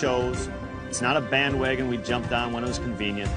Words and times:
chose. 0.00 0.48
It's 0.88 1.00
not 1.00 1.16
a 1.16 1.20
bandwagon 1.20 1.88
we 1.88 1.96
jumped 1.98 2.32
on 2.32 2.52
when 2.52 2.64
it 2.64 2.68
was 2.68 2.78
convenient. 2.78 3.30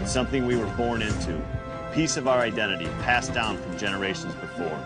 It's 0.00 0.12
something 0.12 0.46
we 0.46 0.56
were 0.56 0.72
born 0.76 1.02
into. 1.02 1.36
A 1.36 1.90
piece 1.94 2.16
of 2.16 2.28
our 2.28 2.40
identity, 2.40 2.86
passed 3.02 3.34
down 3.34 3.56
from 3.58 3.76
generations 3.76 4.34
before. 4.34 4.78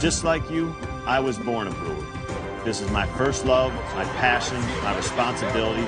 Just 0.00 0.24
like 0.24 0.48
you, 0.50 0.74
I 1.06 1.20
was 1.20 1.38
born 1.38 1.68
a 1.68 1.70
brewer. 1.70 2.06
This 2.64 2.80
is 2.80 2.90
my 2.90 3.06
first 3.16 3.46
love, 3.46 3.72
my 3.94 4.04
passion, 4.16 4.60
my 4.82 4.96
responsibility. 4.96 5.86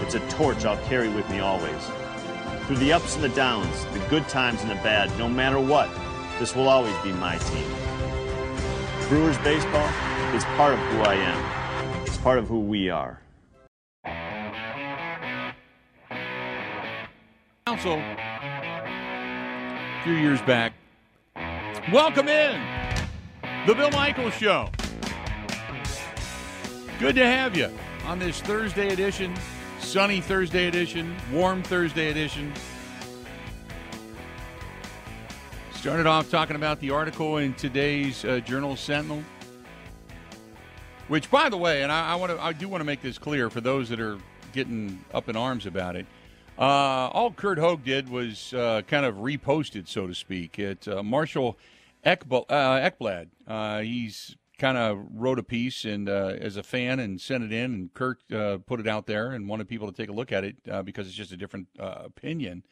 It's 0.00 0.14
a 0.14 0.20
torch 0.30 0.64
I'll 0.64 0.82
carry 0.86 1.08
with 1.08 1.28
me 1.30 1.40
always. 1.40 1.90
Through 2.66 2.76
the 2.76 2.92
ups 2.92 3.16
and 3.16 3.24
the 3.24 3.28
downs, 3.30 3.84
the 3.92 3.98
good 4.08 4.28
times 4.28 4.62
and 4.62 4.70
the 4.70 4.76
bad, 4.76 5.10
no 5.18 5.28
matter 5.28 5.58
what, 5.58 5.90
this 6.38 6.54
will 6.54 6.68
always 6.68 6.96
be 7.02 7.12
my 7.12 7.36
team. 7.38 7.66
Brewers 9.08 9.38
baseball 9.38 9.88
is 10.34 10.44
part 10.56 10.74
of 10.74 10.78
who 10.78 11.00
I 11.00 11.14
am. 11.14 12.02
It's 12.06 12.16
part 12.18 12.38
of 12.38 12.48
who 12.48 12.60
we 12.60 12.88
are. 12.88 13.20
Counsell, 17.74 17.98
a 17.98 20.00
few 20.04 20.12
years 20.12 20.40
back. 20.42 20.74
Welcome 21.92 22.28
in 22.28 22.62
the 23.66 23.74
Bill 23.74 23.90
Michaels 23.90 24.34
Show. 24.34 24.70
Good 27.00 27.16
to 27.16 27.26
have 27.26 27.56
you 27.56 27.68
on 28.04 28.20
this 28.20 28.40
Thursday 28.42 28.92
edition, 28.92 29.34
sunny 29.80 30.20
Thursday 30.20 30.68
edition, 30.68 31.16
warm 31.32 31.64
Thursday 31.64 32.10
edition. 32.10 32.52
Started 35.72 36.06
off 36.06 36.30
talking 36.30 36.54
about 36.54 36.78
the 36.78 36.90
article 36.90 37.38
in 37.38 37.54
today's 37.54 38.24
uh, 38.24 38.38
Journal 38.38 38.76
Sentinel, 38.76 39.24
which, 41.08 41.28
by 41.28 41.48
the 41.48 41.56
way, 41.56 41.82
and 41.82 41.90
I, 41.90 42.12
I 42.12 42.14
want 42.14 42.30
to, 42.30 42.40
I 42.40 42.52
do 42.52 42.68
want 42.68 42.82
to 42.82 42.86
make 42.86 43.02
this 43.02 43.18
clear 43.18 43.50
for 43.50 43.60
those 43.60 43.88
that 43.88 43.98
are 43.98 44.16
getting 44.52 45.04
up 45.12 45.28
in 45.28 45.34
arms 45.34 45.66
about 45.66 45.96
it. 45.96 46.06
Uh, 46.56 47.10
all 47.12 47.32
Curt 47.32 47.58
Hogg 47.58 47.84
did 47.84 48.08
was 48.08 48.54
uh, 48.54 48.82
kind 48.86 49.04
of 49.04 49.16
reposted, 49.16 49.88
so 49.88 50.06
to 50.06 50.14
speak. 50.14 50.58
It 50.58 50.86
uh, 50.86 51.02
Marshall 51.02 51.58
Ekblad. 52.06 52.44
Uh, 52.48 52.90
Ekblad. 52.90 53.28
Uh, 53.46 53.80
he's 53.80 54.36
kind 54.56 54.78
of 54.78 55.04
wrote 55.12 55.40
a 55.40 55.42
piece 55.42 55.84
and 55.84 56.08
uh, 56.08 56.36
as 56.38 56.56
a 56.56 56.62
fan 56.62 57.00
and 57.00 57.20
sent 57.20 57.42
it 57.42 57.52
in, 57.52 57.74
and 57.74 57.94
Curt 57.94 58.20
put 58.66 58.78
it 58.78 58.86
out 58.86 59.06
there 59.06 59.32
and 59.32 59.48
wanted 59.48 59.68
people 59.68 59.90
to 59.90 59.96
take 59.96 60.08
a 60.08 60.12
look 60.12 60.30
at 60.30 60.44
it 60.44 60.56
because 60.84 61.08
it's 61.08 61.16
just 61.16 61.32
a 61.32 61.36
different 61.36 61.66
opinion 61.78 62.62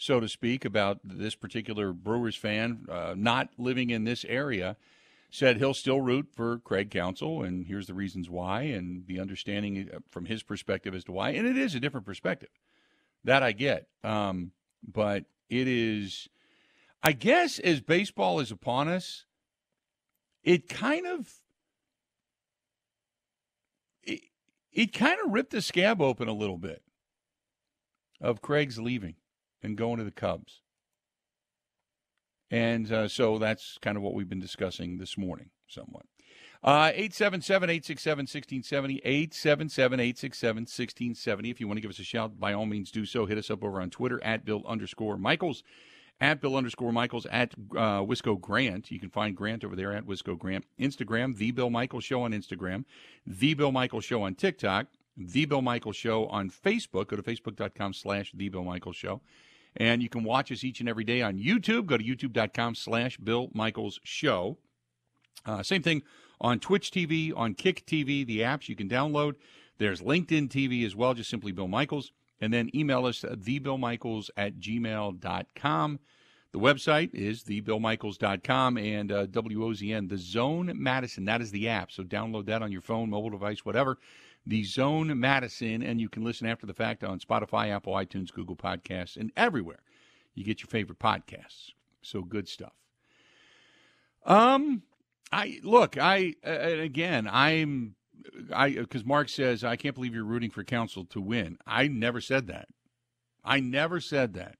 so 0.00 0.20
to 0.20 0.28
speak, 0.28 0.64
about 0.64 1.00
this 1.02 1.34
particular 1.34 1.92
Brewers 1.92 2.36
fan 2.36 2.86
not 3.16 3.50
living 3.58 3.90
in 3.90 4.04
this 4.04 4.24
area, 4.26 4.76
said 5.28 5.56
he'll 5.56 5.74
still 5.74 6.00
root 6.00 6.28
for 6.32 6.60
Craig 6.60 6.88
Counsell, 6.88 7.42
and 7.42 7.66
here's 7.66 7.88
the 7.88 7.94
reasons 7.94 8.30
why, 8.30 8.62
and 8.62 9.06
the 9.08 9.18
understanding 9.18 9.90
from 10.08 10.26
his 10.26 10.44
perspective 10.44 10.94
as 10.94 11.02
to 11.04 11.12
why. 11.12 11.30
And 11.30 11.48
it 11.48 11.58
is 11.58 11.74
a 11.74 11.80
different 11.80 12.06
perspective. 12.06 12.48
That 13.24 13.42
I 13.42 13.52
get. 13.52 13.88
Um, 14.04 14.52
but 14.86 15.24
it 15.48 15.68
is, 15.68 16.28
I 17.02 17.12
guess, 17.12 17.58
as 17.58 17.80
baseball 17.80 18.40
is 18.40 18.50
upon 18.50 18.88
us, 18.88 19.24
it 20.42 20.68
kind 20.68 21.06
of. 21.06 21.32
It, 24.02 24.20
it 24.72 24.92
kind 24.92 25.18
of 25.24 25.32
ripped 25.32 25.50
the 25.50 25.60
scab 25.60 26.00
open 26.00 26.28
a 26.28 26.32
little 26.32 26.58
bit 26.58 26.82
of 28.20 28.40
Craig's 28.40 28.78
leaving 28.78 29.16
and 29.62 29.76
going 29.76 29.98
to 29.98 30.04
the 30.04 30.10
Cubs. 30.10 30.62
And 32.50 32.90
uh, 32.90 33.08
so 33.08 33.38
that's 33.38 33.78
kind 33.82 33.96
of 33.96 34.02
what 34.02 34.14
we've 34.14 34.28
been 34.28 34.40
discussing 34.40 34.98
this 34.98 35.18
morning, 35.18 35.50
somewhat. 35.66 36.06
Uh, 36.62 36.90
877 36.92 37.70
867 37.70 38.22
1670. 38.22 39.00
877 39.04 40.00
867 40.00 40.62
1670. 40.62 41.50
If 41.50 41.60
you 41.60 41.68
want 41.68 41.76
to 41.76 41.80
give 41.80 41.90
us 41.90 41.98
a 41.98 42.04
shout, 42.04 42.38
by 42.40 42.52
all 42.52 42.66
means 42.66 42.90
do 42.90 43.06
so. 43.06 43.26
Hit 43.26 43.38
us 43.38 43.50
up 43.50 43.62
over 43.62 43.80
on 43.80 43.90
Twitter 43.90 44.22
at 44.24 44.44
Bill 44.44 44.64
underscore 44.66 45.16
Michaels, 45.16 45.62
at 46.20 46.40
Bill 46.40 46.56
underscore 46.56 46.92
Michaels, 46.92 47.26
at 47.26 47.54
uh, 47.72 48.00
Wisco 48.00 48.40
Grant. 48.40 48.90
You 48.90 48.98
can 48.98 49.10
find 49.10 49.36
Grant 49.36 49.64
over 49.64 49.76
there 49.76 49.92
at 49.92 50.04
Wisco 50.04 50.36
Grant. 50.36 50.64
Instagram, 50.80 51.36
The 51.36 51.52
Bill 51.52 51.70
Michaels 51.70 52.04
Show 52.04 52.22
on 52.22 52.32
Instagram, 52.32 52.84
The 53.24 53.54
Bill 53.54 53.70
Michaels 53.70 54.04
Show 54.04 54.22
on 54.22 54.34
TikTok, 54.34 54.88
The 55.16 55.44
Bill 55.44 55.62
Michaels 55.62 55.96
Show 55.96 56.26
on 56.26 56.50
Facebook. 56.50 57.08
Go 57.08 57.16
to 57.16 57.22
facebook.com 57.22 57.92
slash 57.92 58.32
The 58.34 58.48
Bill 58.48 58.64
Michaels 58.64 58.96
Show. 58.96 59.20
And 59.76 60.02
you 60.02 60.08
can 60.08 60.24
watch 60.24 60.50
us 60.50 60.64
each 60.64 60.80
and 60.80 60.88
every 60.88 61.04
day 61.04 61.22
on 61.22 61.38
YouTube. 61.38 61.86
Go 61.86 61.96
to 61.96 62.02
youtube.com 62.02 62.74
slash 62.74 63.16
Bill 63.18 63.48
Michaels 63.54 64.00
Show. 64.02 64.58
Uh, 65.46 65.62
same 65.62 65.82
thing 65.82 66.02
on 66.40 66.60
Twitch 66.60 66.90
TV, 66.90 67.32
on 67.36 67.54
Kick 67.54 67.86
TV, 67.86 68.26
the 68.26 68.40
apps 68.40 68.68
you 68.68 68.76
can 68.76 68.88
download. 68.88 69.34
There's 69.78 70.00
LinkedIn 70.00 70.48
TV 70.48 70.84
as 70.84 70.94
well, 70.94 71.14
just 71.14 71.30
simply 71.30 71.52
Bill 71.52 71.68
Michaels. 71.68 72.12
And 72.40 72.52
then 72.52 72.70
email 72.74 73.06
us 73.06 73.24
at 73.24 73.40
thebillmichaels 73.40 74.30
at 74.36 74.58
gmail.com. 74.60 75.98
The 76.52 76.58
website 76.58 77.14
is 77.14 77.42
thebillmichaels.com 77.42 78.78
and 78.78 79.12
uh, 79.12 79.26
WOZN, 79.26 80.08
the 80.08 80.16
Zone 80.16 80.72
Madison. 80.74 81.24
That 81.24 81.40
is 81.40 81.50
the 81.50 81.68
app. 81.68 81.92
So 81.92 82.04
download 82.04 82.46
that 82.46 82.62
on 82.62 82.72
your 82.72 82.80
phone, 82.80 83.10
mobile 83.10 83.30
device, 83.30 83.64
whatever 83.64 83.98
the 84.46 84.64
Zone 84.64 85.18
Madison, 85.20 85.82
and 85.82 86.00
you 86.00 86.08
can 86.08 86.24
listen 86.24 86.46
after 86.46 86.64
the 86.64 86.72
fact 86.72 87.04
on 87.04 87.20
Spotify, 87.20 87.68
Apple, 87.68 87.92
iTunes, 87.92 88.32
Google 88.32 88.56
Podcasts, 88.56 89.16
and 89.16 89.30
everywhere 89.36 89.80
you 90.34 90.42
get 90.42 90.60
your 90.60 90.68
favorite 90.68 90.98
podcasts. 90.98 91.72
So 92.00 92.22
good 92.22 92.48
stuff. 92.48 92.72
Um, 94.24 94.82
I 95.30 95.60
look, 95.62 95.98
I 95.98 96.34
uh, 96.46 96.50
again, 96.50 97.28
I'm, 97.30 97.96
I 98.52 98.70
because 98.70 99.04
Mark 99.04 99.28
says 99.28 99.64
I 99.64 99.76
can't 99.76 99.94
believe 99.94 100.14
you're 100.14 100.24
rooting 100.24 100.50
for 100.50 100.64
Counsell 100.64 101.04
to 101.06 101.20
win. 101.20 101.58
I 101.66 101.88
never 101.88 102.20
said 102.20 102.46
that. 102.46 102.68
I 103.44 103.60
never 103.60 104.00
said 104.00 104.34
that. 104.34 104.56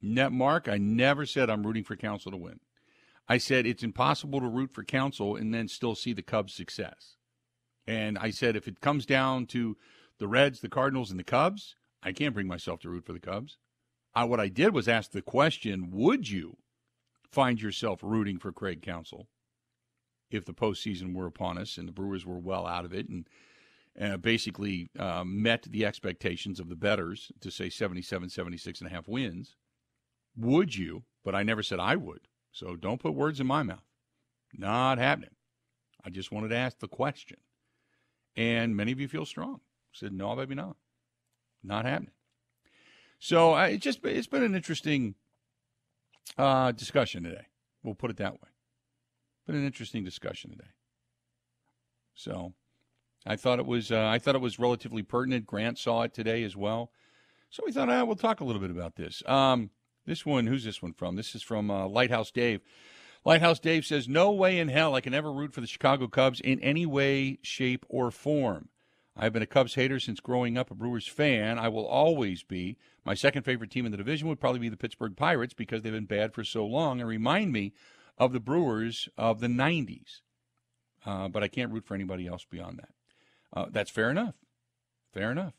Net 0.00 0.32
Mark, 0.32 0.68
I 0.68 0.78
never 0.78 1.24
said 1.26 1.48
I'm 1.48 1.66
rooting 1.66 1.84
for 1.84 1.96
Counsell 1.96 2.32
to 2.32 2.36
win. 2.36 2.60
I 3.28 3.38
said 3.38 3.66
it's 3.66 3.84
impossible 3.84 4.40
to 4.40 4.48
root 4.48 4.72
for 4.72 4.82
Counsell 4.82 5.36
and 5.36 5.54
then 5.54 5.68
still 5.68 5.94
see 5.94 6.12
the 6.12 6.22
Cubs' 6.22 6.54
success. 6.54 7.16
And 7.86 8.18
I 8.18 8.30
said, 8.30 8.56
if 8.56 8.66
it 8.66 8.80
comes 8.80 9.06
down 9.06 9.46
to 9.46 9.76
the 10.18 10.28
Reds, 10.28 10.60
the 10.60 10.68
Cardinals, 10.68 11.10
and 11.10 11.18
the 11.18 11.24
Cubs, 11.24 11.76
I 12.02 12.12
can't 12.12 12.34
bring 12.34 12.46
myself 12.46 12.80
to 12.80 12.90
root 12.90 13.06
for 13.06 13.12
the 13.12 13.20
Cubs. 13.20 13.58
I, 14.14 14.24
what 14.24 14.40
I 14.40 14.48
did 14.48 14.74
was 14.74 14.88
ask 14.88 15.10
the 15.10 15.22
question 15.22 15.90
would 15.90 16.28
you 16.28 16.58
find 17.30 17.62
yourself 17.62 18.00
rooting 18.02 18.38
for 18.38 18.52
Craig 18.52 18.82
Counsell 18.82 19.28
if 20.34 20.44
the 20.44 20.54
postseason 20.54 21.14
were 21.14 21.26
upon 21.26 21.58
us 21.58 21.76
and 21.76 21.86
the 21.86 21.92
Brewers 21.92 22.26
were 22.26 22.38
well 22.38 22.66
out 22.66 22.84
of 22.84 22.92
it 22.92 23.08
and 23.08 23.28
uh, 24.00 24.16
basically 24.16 24.88
uh, 24.98 25.24
met 25.24 25.64
the 25.64 25.84
expectations 25.84 26.58
of 26.58 26.68
the 26.68 26.76
betters 26.76 27.30
to 27.40 27.50
say 27.50 27.68
77, 27.68 28.30
76 28.30 28.80
and 28.80 28.90
a 28.90 28.94
half 28.94 29.08
wins? 29.08 29.56
Would 30.36 30.76
you? 30.76 31.04
But 31.24 31.34
I 31.34 31.42
never 31.42 31.62
said 31.62 31.78
I 31.78 31.96
would. 31.96 32.20
So 32.52 32.76
don't 32.76 33.00
put 33.00 33.14
words 33.14 33.40
in 33.40 33.46
my 33.46 33.62
mouth. 33.62 33.84
Not 34.54 34.98
happening. 34.98 35.30
I 36.04 36.10
just 36.10 36.32
wanted 36.32 36.48
to 36.48 36.56
ask 36.56 36.78
the 36.78 36.88
question. 36.88 37.38
And 38.36 38.76
many 38.76 38.92
of 38.92 39.00
you 39.00 39.08
feel 39.08 39.26
strong. 39.26 39.60
Said, 39.92 40.12
no, 40.12 40.34
baby, 40.34 40.54
not. 40.54 40.76
Not 41.62 41.84
happening. 41.84 42.12
So 43.18 43.54
uh, 43.54 43.66
it's 43.66 43.84
just 43.84 44.04
it's 44.04 44.26
been 44.26 44.42
an 44.42 44.54
interesting 44.54 45.14
uh, 46.36 46.72
discussion 46.72 47.22
today. 47.22 47.46
We'll 47.82 47.94
put 47.94 48.10
it 48.10 48.16
that 48.16 48.32
way. 48.32 48.48
Been 49.46 49.56
an 49.56 49.66
interesting 49.66 50.04
discussion 50.04 50.50
today. 50.50 50.70
So 52.14 52.52
I 53.26 53.36
thought 53.36 53.58
it 53.58 53.66
was 53.66 53.90
uh, 53.90 54.06
I 54.06 54.18
thought 54.18 54.34
it 54.34 54.40
was 54.40 54.58
relatively 54.58 55.02
pertinent. 55.02 55.46
Grant 55.46 55.78
saw 55.78 56.02
it 56.02 56.14
today 56.14 56.44
as 56.44 56.56
well. 56.56 56.90
So 57.50 57.62
we 57.66 57.72
thought 57.72 57.90
ah, 57.90 58.04
we'll 58.04 58.16
talk 58.16 58.40
a 58.40 58.44
little 58.44 58.62
bit 58.62 58.70
about 58.70 58.96
this. 58.96 59.22
Um, 59.26 59.70
this 60.06 60.26
one, 60.26 60.46
who's 60.46 60.64
this 60.64 60.82
one 60.82 60.92
from? 60.92 61.16
This 61.16 61.34
is 61.34 61.42
from 61.42 61.70
uh, 61.70 61.86
Lighthouse 61.86 62.30
Dave. 62.30 62.60
Lighthouse 63.24 63.60
Dave 63.60 63.84
says, 63.84 64.08
No 64.08 64.32
way 64.32 64.58
in 64.58 64.68
hell 64.68 64.94
I 64.94 65.00
can 65.00 65.14
ever 65.14 65.32
root 65.32 65.52
for 65.52 65.60
the 65.60 65.66
Chicago 65.66 66.08
Cubs 66.08 66.40
in 66.40 66.58
any 66.60 66.86
way, 66.86 67.38
shape, 67.42 67.86
or 67.88 68.10
form. 68.10 68.68
I've 69.16 69.32
been 69.32 69.42
a 69.42 69.46
Cubs 69.46 69.74
hater 69.74 70.00
since 70.00 70.20
growing 70.20 70.56
up 70.56 70.70
a 70.70 70.74
Brewers 70.74 71.06
fan. 71.06 71.58
I 71.58 71.68
will 71.68 71.86
always 71.86 72.42
be. 72.42 72.78
My 73.04 73.14
second 73.14 73.42
favorite 73.42 73.70
team 73.70 73.84
in 73.84 73.92
the 73.92 73.98
division 73.98 74.26
would 74.28 74.40
probably 74.40 74.60
be 74.60 74.70
the 74.70 74.76
Pittsburgh 74.76 75.16
Pirates 75.16 75.54
because 75.54 75.82
they've 75.82 75.92
been 75.92 76.06
bad 76.06 76.32
for 76.32 76.42
so 76.42 76.64
long 76.64 77.00
and 77.00 77.08
remind 77.08 77.52
me 77.52 77.72
of 78.18 78.32
the 78.32 78.40
Brewers 78.40 79.08
of 79.16 79.40
the 79.40 79.48
90s. 79.48 80.20
Uh, 81.04 81.28
but 81.28 81.42
I 81.42 81.48
can't 81.48 81.72
root 81.72 81.84
for 81.84 81.94
anybody 81.94 82.26
else 82.26 82.46
beyond 82.48 82.78
that. 82.78 82.90
Uh, 83.52 83.66
that's 83.70 83.90
fair 83.90 84.10
enough. 84.10 84.34
Fair 85.12 85.32
enough. 85.32 85.54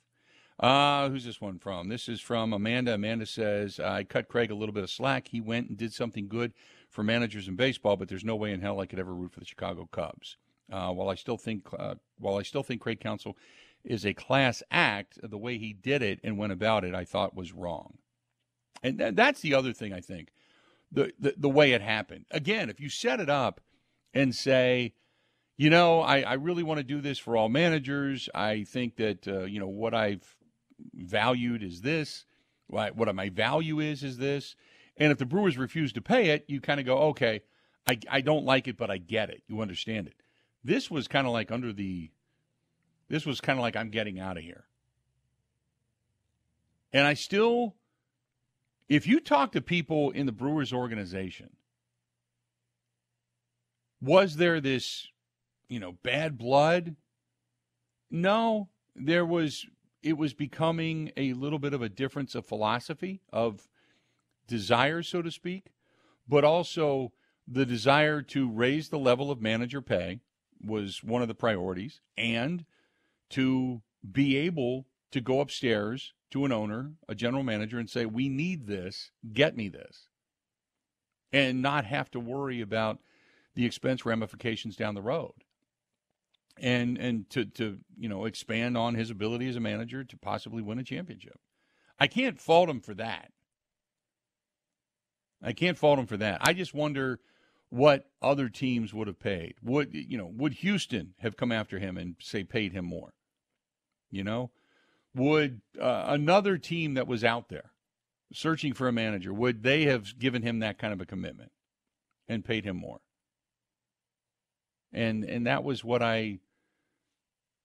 Uh, 0.59 1.09
who's 1.09 1.25
this 1.25 1.41
one 1.41 1.59
from? 1.59 1.89
This 1.89 2.07
is 2.07 2.21
from 2.21 2.53
Amanda. 2.53 2.93
Amanda 2.93 3.25
says, 3.25 3.79
I 3.79 4.03
cut 4.03 4.27
Craig 4.27 4.51
a 4.51 4.55
little 4.55 4.73
bit 4.73 4.83
of 4.83 4.89
slack. 4.89 5.27
He 5.27 5.41
went 5.41 5.67
and 5.69 5.77
did 5.77 5.93
something 5.93 6.27
good 6.27 6.53
for 6.89 7.03
managers 7.03 7.47
in 7.47 7.55
baseball, 7.55 7.97
but 7.97 8.07
there's 8.07 8.23
no 8.23 8.35
way 8.35 8.51
in 8.51 8.61
hell 8.61 8.79
I 8.79 8.85
could 8.85 8.99
ever 8.99 9.13
root 9.13 9.33
for 9.33 9.39
the 9.39 9.45
Chicago 9.45 9.89
Cubs. 9.91 10.37
Uh, 10.71 10.91
while 10.91 11.09
I 11.09 11.15
still 11.15 11.37
think, 11.37 11.67
uh, 11.77 11.95
while 12.17 12.37
I 12.37 12.43
still 12.43 12.63
think 12.63 12.81
Craig 12.81 12.99
Counsell 12.99 13.35
is 13.83 14.05
a 14.05 14.13
class 14.13 14.63
act, 14.71 15.19
the 15.21 15.37
way 15.37 15.57
he 15.57 15.73
did 15.73 16.01
it 16.01 16.19
and 16.23 16.37
went 16.37 16.53
about 16.53 16.85
it, 16.85 16.95
I 16.95 17.03
thought 17.03 17.35
was 17.35 17.51
wrong. 17.51 17.97
And 18.81 18.97
th- 18.97 19.15
that's 19.15 19.41
the 19.41 19.55
other 19.55 19.73
thing 19.73 19.91
I 19.91 20.01
think, 20.01 20.29
the, 20.93 21.33
the 21.37 21.49
way 21.49 21.71
it 21.71 21.81
happened. 21.81 22.25
Again, 22.31 22.69
if 22.69 22.79
you 22.79 22.89
set 22.89 23.19
it 23.19 23.29
up 23.29 23.61
and 24.13 24.33
say, 24.33 24.93
you 25.57 25.69
know, 25.69 26.01
I, 26.01 26.21
I 26.21 26.33
really 26.33 26.63
want 26.63 26.79
to 26.79 26.83
do 26.83 27.01
this 27.01 27.19
for 27.19 27.35
all 27.35 27.49
managers. 27.49 28.29
I 28.33 28.63
think 28.63 28.95
that, 28.97 29.27
uh, 29.27 29.43
you 29.43 29.59
know, 29.59 29.67
what 29.67 29.93
I've 29.93 30.35
valued 30.93 31.63
is 31.63 31.81
this. 31.81 32.25
What, 32.67 32.95
what 32.95 33.13
my 33.13 33.29
value 33.29 33.79
is, 33.79 34.03
is 34.03 34.17
this. 34.17 34.55
And 34.97 35.11
if 35.11 35.17
the 35.17 35.25
Brewers 35.25 35.57
refuse 35.57 35.93
to 35.93 36.01
pay 36.01 36.29
it, 36.29 36.45
you 36.47 36.61
kind 36.61 36.79
of 36.79 36.85
go, 36.85 36.97
okay, 37.09 37.41
I, 37.87 37.99
I 38.09 38.21
don't 38.21 38.45
like 38.45 38.67
it, 38.67 38.77
but 38.77 38.89
I 38.89 38.97
get 38.97 39.29
it. 39.29 39.43
You 39.47 39.61
understand 39.61 40.07
it. 40.07 40.15
This 40.63 40.89
was 40.89 41.07
kind 41.07 41.27
of 41.27 41.33
like 41.33 41.51
under 41.51 41.73
the, 41.73 42.11
this 43.09 43.25
was 43.25 43.41
kind 43.41 43.59
of 43.59 43.63
like 43.63 43.75
I'm 43.75 43.89
getting 43.89 44.19
out 44.19 44.37
of 44.37 44.43
here. 44.43 44.65
And 46.91 47.05
I 47.05 47.15
still, 47.15 47.75
if 48.89 49.07
you 49.07 49.19
talk 49.19 49.51
to 49.51 49.61
people 49.61 50.11
in 50.11 50.25
the 50.25 50.31
Brewers 50.31 50.73
organization, 50.73 51.49
was 54.01 54.35
there 54.35 54.59
this, 54.59 55.07
you 55.69 55.79
know, 55.79 55.93
bad 56.03 56.37
blood? 56.37 56.95
No, 58.11 58.69
there 58.95 59.25
was, 59.25 59.65
it 60.01 60.17
was 60.17 60.33
becoming 60.33 61.11
a 61.15 61.33
little 61.33 61.59
bit 61.59 61.73
of 61.73 61.81
a 61.81 61.89
difference 61.89 62.35
of 62.35 62.45
philosophy, 62.45 63.21
of 63.31 63.67
desire, 64.47 65.01
so 65.01 65.21
to 65.21 65.31
speak, 65.31 65.71
but 66.27 66.43
also 66.43 67.13
the 67.47 67.65
desire 67.65 68.21
to 68.21 68.49
raise 68.49 68.89
the 68.89 68.99
level 68.99 69.31
of 69.31 69.41
manager 69.41 69.81
pay 69.81 70.19
was 70.65 71.03
one 71.03 71.21
of 71.21 71.27
the 71.27 71.35
priorities 71.35 72.01
and 72.17 72.65
to 73.29 73.81
be 74.09 74.37
able 74.37 74.85
to 75.11 75.19
go 75.21 75.41
upstairs 75.41 76.13
to 76.33 76.45
an 76.45 76.51
owner, 76.51 76.93
a 77.07 77.13
general 77.13 77.43
manager, 77.43 77.77
and 77.77 77.87
say, 77.87 78.07
We 78.07 78.27
need 78.27 78.65
this, 78.65 79.11
get 79.31 79.55
me 79.55 79.69
this. 79.69 80.09
And 81.31 81.61
not 81.61 81.85
have 81.85 82.09
to 82.11 82.19
worry 82.19 82.59
about 82.59 82.99
the 83.53 83.65
expense 83.65 84.03
ramifications 84.03 84.75
down 84.75 84.95
the 84.95 85.01
road. 85.01 85.33
And 86.59 86.97
and 86.97 87.29
to, 87.31 87.45
to 87.45 87.79
you 87.97 88.09
know 88.09 88.25
expand 88.25 88.77
on 88.77 88.95
his 88.95 89.11
ability 89.11 89.47
as 89.47 89.55
a 89.55 89.59
manager 89.59 90.03
to 90.03 90.17
possibly 90.17 90.61
win 90.63 90.79
a 90.79 90.83
championship. 90.83 91.39
I 91.99 92.07
can't 92.07 92.39
fault 92.39 92.69
him 92.69 92.81
for 92.81 92.95
that. 92.95 93.31
I 95.41 95.53
can't 95.53 95.77
fault 95.77 95.99
him 95.99 96.07
for 96.07 96.17
that. 96.17 96.39
I 96.41 96.53
just 96.53 96.73
wonder 96.73 97.19
what 97.69 98.09
other 98.21 98.49
teams 98.49 98.93
would 98.93 99.07
have 99.07 99.19
paid. 99.19 99.55
Would 99.63 99.93
you 99.93 100.17
know? 100.17 100.31
Would 100.35 100.53
Houston 100.55 101.13
have 101.19 101.37
come 101.37 101.51
after 101.51 101.77
him 101.77 101.95
and 101.97 102.15
say 102.19 102.43
paid 102.43 102.73
him 102.73 102.85
more? 102.85 103.13
You 104.11 104.23
know, 104.23 104.51
would 105.15 105.61
uh, 105.79 106.05
another 106.07 106.57
team 106.57 106.95
that 106.95 107.07
was 107.07 107.23
out 107.23 107.49
there 107.49 107.71
searching 108.33 108.73
for 108.73 108.87
a 108.87 108.91
manager 108.91 109.31
would 109.33 109.61
they 109.61 109.85
have 109.85 110.17
given 110.17 110.41
him 110.41 110.59
that 110.59 110.79
kind 110.79 110.91
of 110.91 110.99
a 110.99 111.05
commitment 111.05 111.51
and 112.27 112.45
paid 112.45 112.65
him 112.65 112.77
more? 112.77 112.99
And 114.91 115.23
and 115.23 115.47
that 115.47 115.63
was 115.63 115.83
what 115.83 116.01
I. 116.01 116.39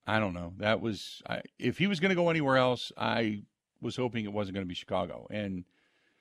I 0.06 0.20
don't 0.20 0.32
know. 0.32 0.54
That 0.56 0.80
was 0.80 1.20
I, 1.28 1.42
if 1.58 1.76
he 1.76 1.86
was 1.86 2.00
going 2.00 2.08
to 2.08 2.14
go 2.14 2.30
anywhere 2.30 2.56
else, 2.56 2.90
I 2.96 3.42
was 3.82 3.96
hoping 3.96 4.24
it 4.24 4.32
wasn't 4.32 4.54
going 4.54 4.64
to 4.64 4.68
be 4.68 4.74
Chicago, 4.74 5.26
and 5.30 5.64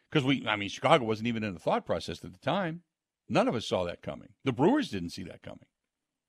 because 0.09 0.25
we, 0.25 0.45
I 0.45 0.57
mean, 0.57 0.69
Chicago 0.69 1.05
wasn't 1.05 1.27
even 1.27 1.43
in 1.43 1.53
the 1.53 1.59
thought 1.59 1.85
process 1.85 2.23
at 2.23 2.33
the 2.33 2.39
time. 2.39 2.81
None 3.29 3.47
of 3.47 3.55
us 3.55 3.65
saw 3.65 3.83
that 3.83 4.01
coming. 4.01 4.29
The 4.43 4.53
Brewers 4.53 4.89
didn't 4.89 5.09
see 5.09 5.23
that 5.23 5.41
coming. 5.41 5.65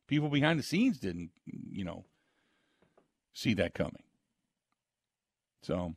People 0.07 0.29
behind 0.29 0.59
the 0.59 0.65
scenes 0.65 0.99
didn't, 0.99 1.31
you 1.47 1.85
know, 1.85 2.07
see 3.33 3.55
that 3.55 3.75
coming. 3.75 4.03
So, 5.63 5.95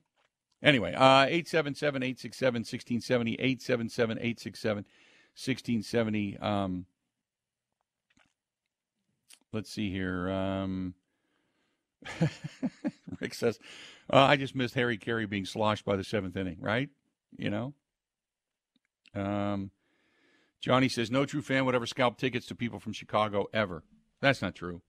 anyway, 0.63 0.93
uh, 0.93 1.25
877 1.27 2.03
867 2.03 2.59
1670, 2.61 3.33
877 3.33 4.17
867 4.17 4.85
1670. 5.35 6.37
Um, 6.37 6.85
let's 9.53 9.71
see 9.71 9.91
here. 9.91 10.29
Um, 10.29 10.93
Rick 13.19 13.33
says, 13.33 13.59
uh, 14.11 14.17
I 14.17 14.35
just 14.35 14.55
missed 14.55 14.75
Harry 14.75 14.97
Caray 14.97 15.25
being 15.25 15.45
sloshed 15.45 15.85
by 15.85 15.95
the 15.95 16.03
seventh 16.03 16.35
inning, 16.35 16.57
right? 16.59 16.89
You 17.37 17.49
know? 17.49 17.73
Um, 19.13 19.71
Johnny 20.59 20.89
says 20.89 21.11
no 21.11 21.25
true 21.25 21.41
fan 21.41 21.65
would 21.65 21.75
ever 21.75 21.85
scalp 21.85 22.17
tickets 22.17 22.45
to 22.47 22.55
people 22.55 22.79
from 22.79 22.93
Chicago 22.93 23.47
ever. 23.53 23.83
That's 24.21 24.41
not 24.41 24.55
true. 24.55 24.81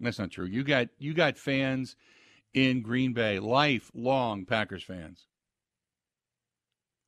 That's 0.00 0.18
not 0.18 0.30
true. 0.30 0.46
You 0.46 0.64
got 0.64 0.88
you 0.98 1.14
got 1.14 1.38
fans 1.38 1.96
in 2.56 2.80
Green 2.80 3.12
Bay, 3.12 3.38
lifelong 3.38 4.46
Packers 4.46 4.82
fans. 4.82 5.26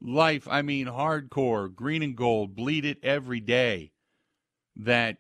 Life, 0.01 0.47
I 0.47 0.61
mean 0.61 0.87
hardcore, 0.87 1.75
green 1.75 2.03
and 2.03 2.15
gold, 2.15 2.55
bleed 2.55 2.85
it 2.85 2.99
every 3.03 3.41
day. 3.41 3.93
That 4.77 5.17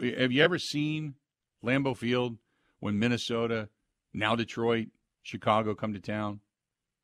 have 0.00 0.32
you 0.32 0.42
ever 0.42 0.58
seen 0.58 1.16
Lambeau 1.62 1.96
Field 1.96 2.38
when 2.78 2.98
Minnesota, 2.98 3.68
now 4.14 4.36
Detroit, 4.36 4.88
Chicago 5.22 5.74
come 5.74 5.92
to 5.92 6.00
town? 6.00 6.40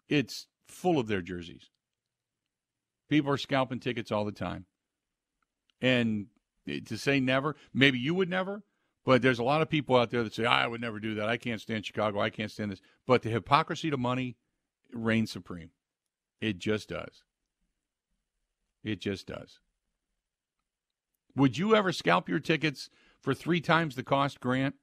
It's 0.08 0.46
full 0.68 0.98
of 0.98 1.08
their 1.08 1.20
jerseys. 1.20 1.68
People 3.08 3.32
are 3.32 3.38
scalping 3.38 3.80
tickets 3.80 4.12
all 4.12 4.24
the 4.24 4.32
time. 4.32 4.66
And 5.82 6.26
eh, 6.68 6.78
to 6.86 6.96
say 6.96 7.18
never, 7.18 7.56
maybe 7.74 7.98
you 7.98 8.14
would 8.14 8.30
never, 8.30 8.62
but 9.04 9.22
there's 9.22 9.38
a 9.38 9.44
lot 9.44 9.62
of 9.62 9.68
people 9.68 9.96
out 9.96 10.10
there 10.10 10.22
that 10.22 10.34
say, 10.34 10.44
I 10.44 10.66
would 10.66 10.80
never 10.80 11.00
do 11.00 11.14
that. 11.14 11.28
I 11.28 11.36
can't 11.36 11.60
stand 11.60 11.86
Chicago. 11.86 12.20
I 12.20 12.30
can't 12.30 12.50
stand 12.50 12.70
this. 12.70 12.82
But 13.06 13.22
the 13.22 13.30
hypocrisy 13.30 13.90
to 13.90 13.96
money 13.96 14.36
reigns 14.92 15.30
supreme. 15.30 15.70
It 16.40 16.58
just 16.58 16.88
does. 16.88 17.24
It 18.82 19.00
just 19.00 19.26
does. 19.26 19.60
Would 21.36 21.58
you 21.58 21.76
ever 21.76 21.92
scalp 21.92 22.28
your 22.28 22.40
tickets 22.40 22.90
for 23.20 23.34
three 23.34 23.60
times 23.60 23.94
the 23.94 24.02
cost, 24.02 24.40
Grant? 24.40 24.74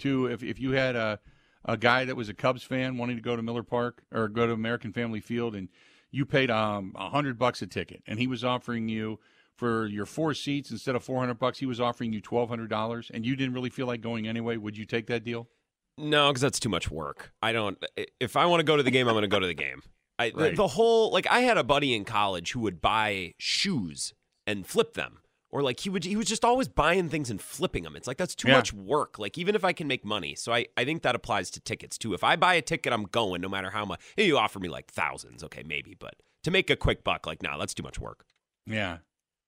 To 0.00 0.26
if, 0.26 0.42
if 0.42 0.58
you 0.58 0.72
had 0.72 0.96
a 0.96 1.20
a 1.64 1.76
guy 1.76 2.04
that 2.04 2.16
was 2.16 2.28
a 2.28 2.34
Cubs 2.34 2.64
fan 2.64 2.98
wanting 2.98 3.16
to 3.16 3.22
go 3.22 3.36
to 3.36 3.42
Miller 3.42 3.62
Park 3.62 4.02
or 4.12 4.28
go 4.28 4.46
to 4.46 4.52
American 4.52 4.92
Family 4.92 5.20
Field 5.20 5.54
and 5.54 5.68
you 6.10 6.26
paid 6.26 6.50
um 6.50 6.94
a 6.96 7.08
hundred 7.10 7.38
bucks 7.38 7.62
a 7.62 7.66
ticket, 7.66 8.02
and 8.06 8.18
he 8.18 8.26
was 8.26 8.44
offering 8.44 8.88
you 8.88 9.20
for 9.56 9.86
your 9.86 10.06
four 10.06 10.34
seats 10.34 10.70
instead 10.70 10.94
of 10.94 11.04
four 11.04 11.18
hundred 11.18 11.38
bucks, 11.38 11.58
he 11.58 11.66
was 11.66 11.80
offering 11.80 12.12
you 12.12 12.20
twelve 12.20 12.48
hundred 12.48 12.70
dollars, 12.70 13.10
and 13.12 13.24
you 13.24 13.36
didn't 13.36 13.54
really 13.54 13.70
feel 13.70 13.86
like 13.86 14.00
going 14.00 14.26
anyway. 14.26 14.56
Would 14.56 14.76
you 14.76 14.84
take 14.84 15.06
that 15.08 15.24
deal? 15.24 15.48
No, 15.96 16.28
because 16.28 16.40
that's 16.40 16.58
too 16.58 16.68
much 16.68 16.90
work. 16.90 17.32
I 17.40 17.52
don't. 17.52 17.82
If 18.18 18.36
I 18.36 18.46
want 18.46 18.60
to 18.60 18.64
go 18.64 18.76
to 18.76 18.82
the 18.82 18.90
game, 18.90 19.06
I'm 19.06 19.14
going 19.14 19.22
to 19.22 19.28
go 19.28 19.40
to 19.40 19.46
the 19.46 19.54
game. 19.54 19.82
I, 20.18 20.26
right. 20.26 20.50
the, 20.50 20.62
the 20.62 20.66
whole 20.68 21.10
like 21.10 21.26
I 21.28 21.40
had 21.40 21.58
a 21.58 21.64
buddy 21.64 21.94
in 21.94 22.04
college 22.04 22.52
who 22.52 22.60
would 22.60 22.80
buy 22.80 23.34
shoes 23.38 24.14
and 24.46 24.66
flip 24.66 24.94
them 24.94 25.18
or 25.54 25.62
like 25.62 25.78
he 25.78 25.88
would 25.88 26.02
he 26.02 26.16
was 26.16 26.26
just 26.26 26.44
always 26.44 26.66
buying 26.66 27.08
things 27.08 27.30
and 27.30 27.40
flipping 27.40 27.84
them. 27.84 27.94
It's 27.94 28.08
like 28.08 28.16
that's 28.16 28.34
too 28.34 28.48
yeah. 28.48 28.56
much 28.56 28.72
work. 28.72 29.20
Like 29.20 29.38
even 29.38 29.54
if 29.54 29.64
I 29.64 29.72
can 29.72 29.86
make 29.86 30.04
money, 30.04 30.34
so 30.34 30.52
I 30.52 30.66
I 30.76 30.84
think 30.84 31.02
that 31.02 31.14
applies 31.14 31.48
to 31.52 31.60
tickets 31.60 31.96
too. 31.96 32.12
If 32.12 32.24
I 32.24 32.34
buy 32.34 32.54
a 32.54 32.62
ticket, 32.62 32.92
I'm 32.92 33.04
going 33.04 33.40
no 33.40 33.48
matter 33.48 33.70
how 33.70 33.84
much. 33.84 34.00
Hey, 34.16 34.26
you 34.26 34.36
offer 34.36 34.58
me 34.58 34.68
like 34.68 34.90
thousands, 34.90 35.44
okay, 35.44 35.62
maybe, 35.64 35.94
but 35.98 36.14
to 36.42 36.50
make 36.50 36.70
a 36.70 36.76
quick 36.76 37.04
buck, 37.04 37.24
like 37.24 37.40
nah, 37.40 37.56
that's 37.56 37.72
too 37.72 37.84
much 37.84 38.00
work. 38.00 38.24
Yeah, 38.66 38.98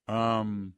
um, 0.09 0.75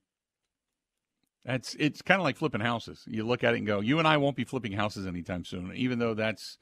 that's 1.44 1.74
it's 1.78 2.02
kind 2.02 2.20
of 2.20 2.24
like 2.24 2.36
flipping 2.36 2.60
houses. 2.60 3.04
You 3.06 3.24
look 3.24 3.44
at 3.44 3.54
it 3.54 3.58
and 3.58 3.66
go, 3.66 3.80
you 3.80 3.98
and 3.98 4.08
I 4.08 4.16
won't 4.16 4.36
be 4.36 4.44
flipping 4.44 4.72
houses 4.72 5.06
anytime 5.06 5.44
soon, 5.44 5.72
even 5.74 5.98
though 5.98 6.14
that's 6.14 6.58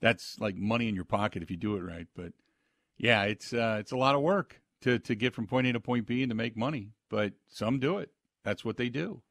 that's 0.00 0.38
like 0.40 0.56
money 0.56 0.88
in 0.88 0.94
your 0.94 1.04
pocket 1.04 1.42
if 1.42 1.50
you 1.50 1.56
do 1.56 1.76
it 1.76 1.82
right. 1.82 2.06
But 2.14 2.32
yeah, 2.98 3.24
it's 3.24 3.52
uh, 3.52 3.76
it's 3.80 3.92
a 3.92 3.96
lot 3.96 4.14
of 4.14 4.20
work 4.22 4.60
to 4.82 4.98
to 4.98 5.14
get 5.14 5.34
from 5.34 5.46
point 5.46 5.66
A 5.66 5.72
to 5.72 5.80
point 5.80 6.06
B 6.06 6.22
and 6.22 6.30
to 6.30 6.36
make 6.36 6.56
money 6.56 6.90
but 7.08 7.34
some 7.48 7.78
do 7.78 7.98
it. 7.98 8.10
That's 8.44 8.64
what 8.64 8.76
they 8.76 8.88
do. 8.88 9.22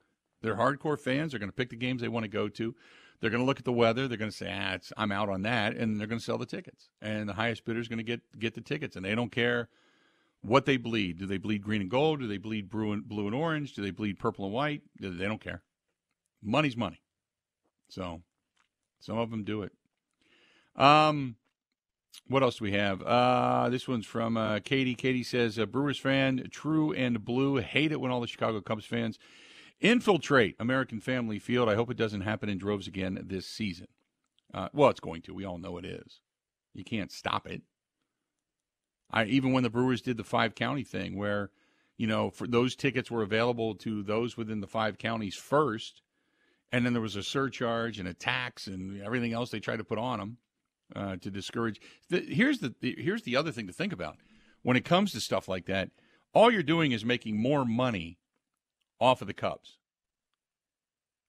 They're 0.42 0.56
hardcore 0.56 1.00
fans. 1.00 1.32
They're 1.32 1.40
going 1.40 1.50
to 1.50 1.56
pick 1.56 1.70
the 1.70 1.76
games 1.76 2.02
they 2.02 2.08
want 2.08 2.24
to 2.24 2.30
go 2.30 2.48
to. 2.50 2.76
They're 3.20 3.30
going 3.30 3.42
to 3.42 3.46
look 3.46 3.60
at 3.60 3.66
the 3.66 3.72
weather. 3.72 4.08
They're 4.08 4.18
going 4.18 4.32
to 4.32 4.36
say, 4.36 4.52
ah, 4.54 4.78
I'm 4.98 5.12
out 5.12 5.30
on 5.30 5.44
that. 5.44 5.76
And 5.76 6.00
they're 6.00 6.08
going 6.08 6.20
to 6.20 6.26
sell 6.26 6.38
the 6.38 6.46
tickets. 6.46 6.90
And 7.02 7.28
the 7.28 7.34
highest 7.34 7.66
bidder 7.66 7.80
is 7.80 7.88
going 7.88 7.98
to 7.98 8.04
get, 8.04 8.22
get 8.38 8.54
the 8.54 8.62
tickets. 8.62 8.96
And 8.96 9.06
they 9.06 9.16
don't 9.16 9.32
care 9.32 9.70
what 10.46 10.66
they 10.66 10.78
bleed. 10.78 11.18
Do 11.18 11.26
they 11.26 11.38
bleed 11.38 11.62
green 11.64 11.82
and 11.82 11.90
gold? 11.90 12.20
Do 12.20 12.28
they 12.28 12.38
bleed 12.38 12.70
blue 12.70 12.92
and, 12.92 13.08
blue 13.08 13.26
and 13.26 13.36
orange? 13.36 13.74
Do 13.74 13.82
they 13.82 13.92
bleed 13.92 14.20
purple 14.20 14.46
and 14.46 14.54
white? 14.54 14.82
They 15.00 15.26
don't 15.26 15.42
care. 15.42 15.64
Money's 16.44 16.78
money. 16.78 17.02
So 17.90 18.22
some 19.00 19.18
of 19.18 19.32
them 19.32 19.44
do 19.44 19.62
it. 19.64 19.72
Um, 20.76 21.36
what 22.28 22.44
else 22.44 22.58
do 22.58 22.64
we 22.64 22.72
have? 22.72 23.02
Uh, 23.02 23.70
this 23.70 23.88
one's 23.88 24.06
from 24.06 24.38
uh, 24.38 24.60
Katie. 24.60 24.96
Katie 24.96 25.24
says, 25.24 25.58
a 25.58 25.66
Brewers 25.66 26.00
fan, 26.00 26.48
true 26.52 26.94
and 26.94 27.24
blue. 27.24 27.58
Hate 27.58 27.92
it 27.92 28.00
when 28.00 28.12
all 28.12 28.22
the 28.22 28.28
Chicago 28.28 28.62
Cubs 28.62 28.86
fans 28.86 29.20
infiltrate 29.80 30.56
American 30.60 31.00
Family 31.00 31.40
Field. 31.40 31.70
I 31.70 31.76
hope 31.76 31.92
it 31.92 31.98
doesn't 31.98 32.22
happen 32.22 32.50
in 32.50 32.58
droves 32.58 32.88
again 32.88 33.20
this 33.26 33.48
season. 33.48 33.88
Uh, 34.54 34.70
well, 34.74 34.90
it's 34.90 35.00
going 35.00 35.22
to. 35.24 35.34
We 35.34 35.46
all 35.46 35.58
know 35.58 35.78
it 35.78 35.86
is. 35.86 36.22
You 36.74 36.84
can't 36.84 37.12
stop 37.12 37.48
it. 37.48 37.62
I 39.12 39.26
even 39.26 39.52
when 39.52 39.64
the 39.64 39.70
Brewers 39.70 40.02
did 40.02 40.18
the 40.18 40.24
five 40.24 40.56
county 40.56 40.84
thing, 40.84 41.18
where 41.18 41.52
you 41.98 42.08
know 42.08 42.30
for 42.30 42.48
those 42.48 42.76
tickets 42.76 43.10
were 43.10 43.24
available 43.24 43.76
to 43.76 44.04
those 44.04 44.38
within 44.38 44.62
the 44.62 44.68
five 44.68 44.98
counties 44.98 45.36
first, 45.36 46.02
and 46.72 46.86
then 46.86 46.94
there 46.94 47.02
was 47.02 47.16
a 47.16 47.24
surcharge 47.24 48.00
and 48.00 48.08
a 48.08 48.14
tax 48.14 48.68
and 48.68 49.02
everything 49.02 49.34
else 49.34 49.50
they 49.50 49.60
tried 49.60 49.78
to 49.78 49.84
put 49.84 49.98
on 49.98 50.20
them 50.20 50.38
uh, 50.96 51.16
to 51.18 51.32
discourage. 51.32 51.80
The, 52.10 52.20
here's 52.20 52.60
the, 52.60 52.74
the 52.82 52.96
here's 52.98 53.24
the 53.24 53.36
other 53.36 53.52
thing 53.52 53.68
to 53.68 53.74
think 53.74 53.94
about 53.94 54.18
when 54.62 54.78
it 54.78 54.86
comes 54.86 55.12
to 55.12 55.20
stuff 55.20 55.48
like 55.48 55.66
that. 55.66 55.92
All 56.34 56.52
you're 56.52 56.64
doing 56.64 56.92
is 56.92 57.06
making 57.06 57.42
more 57.42 57.64
money 57.64 58.20
off 59.00 59.22
of 59.22 59.28
the 59.28 59.34
Cubs. 59.34 59.78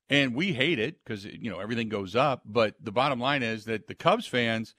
And 0.09 0.35
we 0.35 0.53
hate 0.53 0.79
it 0.79 1.05
because, 1.05 1.25
you 1.25 1.51
know, 1.51 1.59
everything 1.59 1.89
goes 1.89 2.15
up. 2.15 2.43
But 2.45 2.75
the 2.81 2.93
bottom 2.93 3.19
line 3.19 3.43
is 3.43 3.65
that 3.65 3.89
the 3.89 3.95
Cubs 3.95 4.27
fans, 4.27 4.75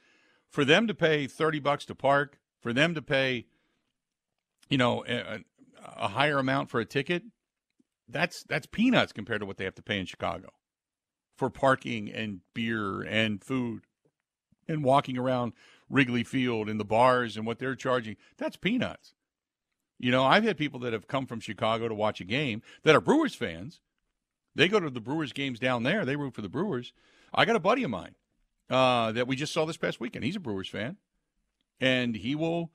for 0.49 0.63
them 0.63 0.87
to 0.87 0.93
pay 0.93 1.27
30 1.27 1.59
bucks 1.59 1.85
to 1.85 1.95
park, 1.95 2.39
for 2.61 2.73
them 2.73 2.95
to 2.95 3.01
pay, 3.01 3.45
you 4.69 4.77
know, 4.77 5.03
a, 5.07 5.39
a 5.95 6.07
higher 6.09 6.39
amount 6.39 6.69
for 6.69 6.79
a 6.79 6.85
ticket, 6.85 7.23
that's 8.07 8.43
that's 8.43 8.65
peanuts 8.65 9.11
compared 9.11 9.41
to 9.41 9.45
what 9.45 9.57
they 9.57 9.65
have 9.65 9.75
to 9.75 9.81
pay 9.81 9.99
in 9.99 10.05
Chicago 10.05 10.49
for 11.35 11.49
parking 11.49 12.11
and 12.11 12.41
beer 12.53 13.01
and 13.01 13.43
food 13.43 13.83
and 14.67 14.83
walking 14.83 15.17
around 15.17 15.53
Wrigley 15.89 16.23
Field 16.23 16.69
and 16.69 16.79
the 16.79 16.85
bars 16.85 17.37
and 17.37 17.45
what 17.45 17.59
they're 17.59 17.75
charging. 17.75 18.15
That's 18.37 18.57
peanuts. 18.57 19.13
You 19.99 20.11
know, 20.11 20.23
I've 20.25 20.43
had 20.43 20.57
people 20.57 20.79
that 20.81 20.93
have 20.93 21.07
come 21.07 21.25
from 21.25 21.39
Chicago 21.39 21.87
to 21.87 21.95
watch 21.95 22.21
a 22.21 22.25
game 22.25 22.61
that 22.83 22.95
are 22.95 23.01
Brewers 23.01 23.35
fans 23.35 23.81
they 24.57 24.67
go 24.67 24.79
to 24.79 24.89
the 24.89 24.99
Brewers 24.99 25.33
games 25.33 25.59
down 25.59 25.83
there. 25.83 26.03
They 26.03 26.15
root 26.15 26.33
for 26.33 26.41
the 26.41 26.49
Brewers. 26.49 26.91
I 27.31 27.45
got 27.45 27.55
a 27.55 27.59
buddy 27.59 27.83
of 27.83 27.91
mine 27.91 28.15
uh, 28.71 29.11
that 29.11 29.27
we 29.27 29.35
just 29.35 29.53
saw 29.53 29.65
this 29.65 29.77
past 29.77 29.99
weekend. 29.99 30.25
He's 30.25 30.35
a 30.35 30.39
Brewers 30.39 30.67
fan, 30.67 30.97
and 31.79 32.15
he 32.15 32.35
will 32.35 32.71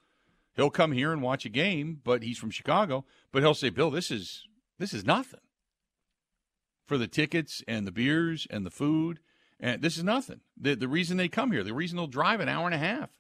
he'll 0.54 0.70
come 0.70 0.92
here 0.92 1.12
and 1.12 1.22
watch 1.22 1.44
a 1.44 1.50
game, 1.50 2.00
but 2.02 2.22
he's 2.22 2.38
from 2.38 2.50
Chicago. 2.50 3.04
But 3.30 3.42
he'll 3.42 3.54
say, 3.54 3.70
"Bill, 3.70 3.90
this 3.90 4.10
is 4.10 4.46
this 4.78 4.92
is 4.92 5.04
nothing 5.04 5.40
for 6.86 6.98
the 6.98 7.08
tickets 7.08 7.62
and 7.66 7.86
the 7.86 7.92
beers 7.92 8.46
and 8.50 8.66
the 8.66 8.70
food, 8.70 9.20
and 9.60 9.82
this 9.82 9.96
is 9.96 10.04
nothing. 10.04 10.40
The 10.56 10.74
the 10.74 10.88
reason 10.88 11.16
they 11.16 11.28
come 11.28 11.52
here, 11.52 11.62
the 11.62 11.74
reason 11.74 11.96
they'll 11.96 12.06
drive 12.06 12.40
an 12.40 12.48
hour 12.48 12.66
and 12.66 12.74
a 12.74 12.78
half, 12.78 13.10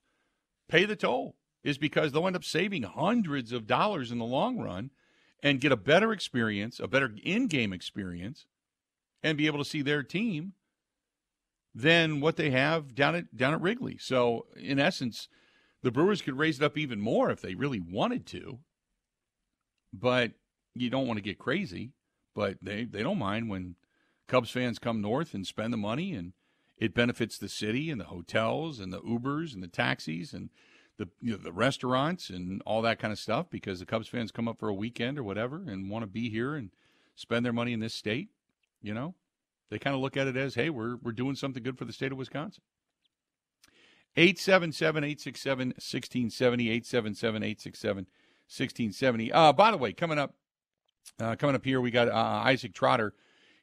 pay 0.68 0.84
the 0.84 0.96
toll, 0.96 1.36
is 1.62 1.78
because 1.78 2.12
they'll 2.12 2.26
end 2.26 2.36
up 2.36 2.44
saving 2.44 2.82
hundreds 2.82 3.52
of 3.52 3.66
dollars 3.66 4.10
in 4.10 4.18
the 4.18 4.24
long 4.24 4.58
run." 4.58 4.90
And 5.44 5.60
get 5.60 5.72
a 5.72 5.76
better 5.76 6.12
experience, 6.12 6.78
a 6.78 6.86
better 6.86 7.16
in 7.20 7.48
game 7.48 7.72
experience, 7.72 8.46
and 9.24 9.36
be 9.36 9.48
able 9.48 9.58
to 9.58 9.64
see 9.64 9.82
their 9.82 10.04
team 10.04 10.52
than 11.74 12.20
what 12.20 12.36
they 12.36 12.50
have 12.50 12.94
down 12.94 13.14
at 13.14 13.36
down 13.36 13.52
at 13.52 13.60
Wrigley. 13.60 13.98
So 13.98 14.46
in 14.56 14.78
essence, 14.78 15.28
the 15.82 15.90
Brewers 15.90 16.22
could 16.22 16.38
raise 16.38 16.60
it 16.60 16.64
up 16.64 16.78
even 16.78 17.00
more 17.00 17.30
if 17.30 17.40
they 17.40 17.54
really 17.54 17.80
wanted 17.80 18.26
to. 18.26 18.60
But 19.92 20.32
you 20.74 20.90
don't 20.90 21.06
want 21.06 21.18
to 21.18 21.22
get 21.22 21.38
crazy. 21.38 21.92
But 22.34 22.58
they, 22.62 22.84
they 22.84 23.02
don't 23.02 23.18
mind 23.18 23.50
when 23.50 23.76
Cubs 24.26 24.50
fans 24.50 24.78
come 24.78 25.02
north 25.02 25.34
and 25.34 25.46
spend 25.46 25.72
the 25.72 25.78
money 25.78 26.14
and 26.14 26.32
it 26.78 26.94
benefits 26.94 27.36
the 27.36 27.48
city 27.48 27.90
and 27.90 28.00
the 28.00 28.06
hotels 28.06 28.80
and 28.80 28.92
the 28.92 29.02
Ubers 29.02 29.54
and 29.54 29.62
the 29.62 29.68
taxis 29.68 30.32
and 30.32 30.48
the 30.98 31.08
you 31.20 31.32
know, 31.32 31.36
the 31.36 31.52
restaurants 31.52 32.30
and 32.30 32.62
all 32.64 32.82
that 32.82 32.98
kind 32.98 33.12
of 33.12 33.18
stuff 33.18 33.50
because 33.50 33.80
the 33.80 33.86
Cubs 33.86 34.08
fans 34.08 34.32
come 34.32 34.48
up 34.48 34.58
for 34.58 34.68
a 34.68 34.74
weekend 34.74 35.18
or 35.18 35.22
whatever 35.22 35.62
and 35.66 35.90
want 35.90 36.02
to 36.02 36.06
be 36.06 36.30
here 36.30 36.54
and 36.54 36.70
spend 37.14 37.44
their 37.44 37.52
money 37.52 37.72
in 37.72 37.80
this 37.80 37.94
state. 37.94 38.30
You 38.80 38.94
know, 38.94 39.14
they 39.70 39.78
kind 39.78 39.94
of 39.94 40.02
look 40.02 40.16
at 40.16 40.26
it 40.26 40.36
as, 40.36 40.54
hey, 40.54 40.70
we're 40.70 40.96
we're 40.96 41.12
doing 41.12 41.36
something 41.36 41.62
good 41.62 41.78
for 41.78 41.84
the 41.84 41.92
state 41.92 42.12
of 42.12 42.18
Wisconsin. 42.18 42.62
877 44.16 45.04
867 45.04 45.68
1670, 45.68 46.70
877 46.70 47.42
867 47.42 47.96
1670. 48.48 49.32
Uh, 49.32 49.52
by 49.52 49.70
the 49.70 49.78
way, 49.78 49.92
coming 49.92 50.18
up, 50.18 50.34
uh, 51.18 51.36
coming 51.36 51.56
up 51.56 51.64
here, 51.64 51.80
we 51.80 51.90
got 51.90 52.08
uh, 52.08 52.42
Isaac 52.44 52.74
Trotter. 52.74 53.14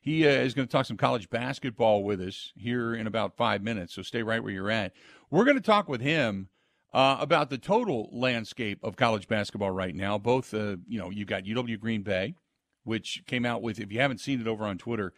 He 0.01 0.25
uh, 0.25 0.31
is 0.31 0.53
going 0.53 0.67
to 0.67 0.71
talk 0.71 0.85
some 0.85 0.97
college 0.97 1.29
basketball 1.29 2.03
with 2.03 2.21
us 2.21 2.53
here 2.55 2.95
in 2.95 3.05
about 3.05 3.35
five 3.35 3.61
minutes. 3.61 3.93
So 3.93 4.01
stay 4.01 4.23
right 4.23 4.41
where 4.41 4.53
you're 4.53 4.71
at. 4.71 4.93
We're 5.29 5.43
going 5.43 5.57
to 5.57 5.61
talk 5.61 5.89
with 5.89 6.01
him 6.01 6.49
uh, 6.93 7.17
about 7.19 7.49
the 7.49 7.57
total 7.57 8.09
landscape 8.11 8.79
of 8.83 8.95
college 8.95 9.27
basketball 9.27 9.71
right 9.71 9.93
now. 9.93 10.17
Both, 10.17 10.53
uh, 10.53 10.77
you 10.87 10.99
know, 10.99 11.09
you've 11.09 11.27
got 11.27 11.43
UW 11.43 11.79
Green 11.79 12.01
Bay, 12.01 12.35
which 12.83 13.23
came 13.27 13.45
out 13.45 13.61
with, 13.61 13.79
if 13.79 13.91
you 13.91 13.99
haven't 13.99 14.19
seen 14.19 14.41
it 14.41 14.47
over 14.47 14.65
on 14.65 14.77
Twitter, 14.77 15.13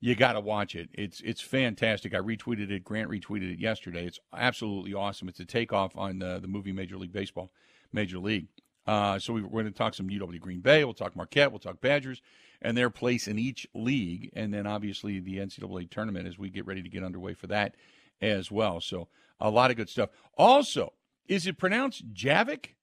you 0.00 0.14
got 0.14 0.32
to 0.34 0.40
watch 0.40 0.74
it. 0.74 0.90
It's 0.92 1.20
it's 1.20 1.40
fantastic. 1.40 2.14
I 2.14 2.18
retweeted 2.18 2.70
it. 2.70 2.84
Grant 2.84 3.10
retweeted 3.10 3.54
it 3.54 3.58
yesterday. 3.58 4.06
It's 4.06 4.18
absolutely 4.32 4.94
awesome. 4.94 5.28
It's 5.28 5.40
a 5.40 5.44
takeoff 5.44 5.96
on 5.96 6.18
the, 6.18 6.38
the 6.40 6.48
movie 6.48 6.72
Major 6.72 6.96
League 6.96 7.12
Baseball, 7.12 7.50
Major 7.92 8.18
League. 8.18 8.48
Uh, 8.86 9.18
so 9.18 9.32
we, 9.32 9.40
are 9.42 9.48
going 9.48 9.64
to 9.64 9.70
talk 9.70 9.94
some 9.94 10.08
UW 10.08 10.38
Green 10.40 10.60
Bay. 10.60 10.84
We'll 10.84 10.94
talk 10.94 11.16
Marquette. 11.16 11.50
We'll 11.50 11.58
talk 11.58 11.80
Badgers 11.80 12.20
and 12.60 12.76
their 12.76 12.90
place 12.90 13.28
in 13.28 13.38
each 13.38 13.66
league, 13.74 14.30
and 14.34 14.52
then 14.52 14.66
obviously 14.66 15.20
the 15.20 15.38
NCAA 15.38 15.90
tournament 15.90 16.26
as 16.26 16.38
we 16.38 16.50
get 16.50 16.66
ready 16.66 16.82
to 16.82 16.88
get 16.88 17.02
underway 17.02 17.34
for 17.34 17.46
that 17.46 17.74
as 18.20 18.50
well. 18.50 18.80
So 18.80 19.08
a 19.40 19.50
lot 19.50 19.70
of 19.70 19.76
good 19.76 19.88
stuff. 19.88 20.10
Also, 20.36 20.92
is 21.26 21.46
it 21.46 21.58
pronounced 21.58 22.12
Javik? 22.12 22.74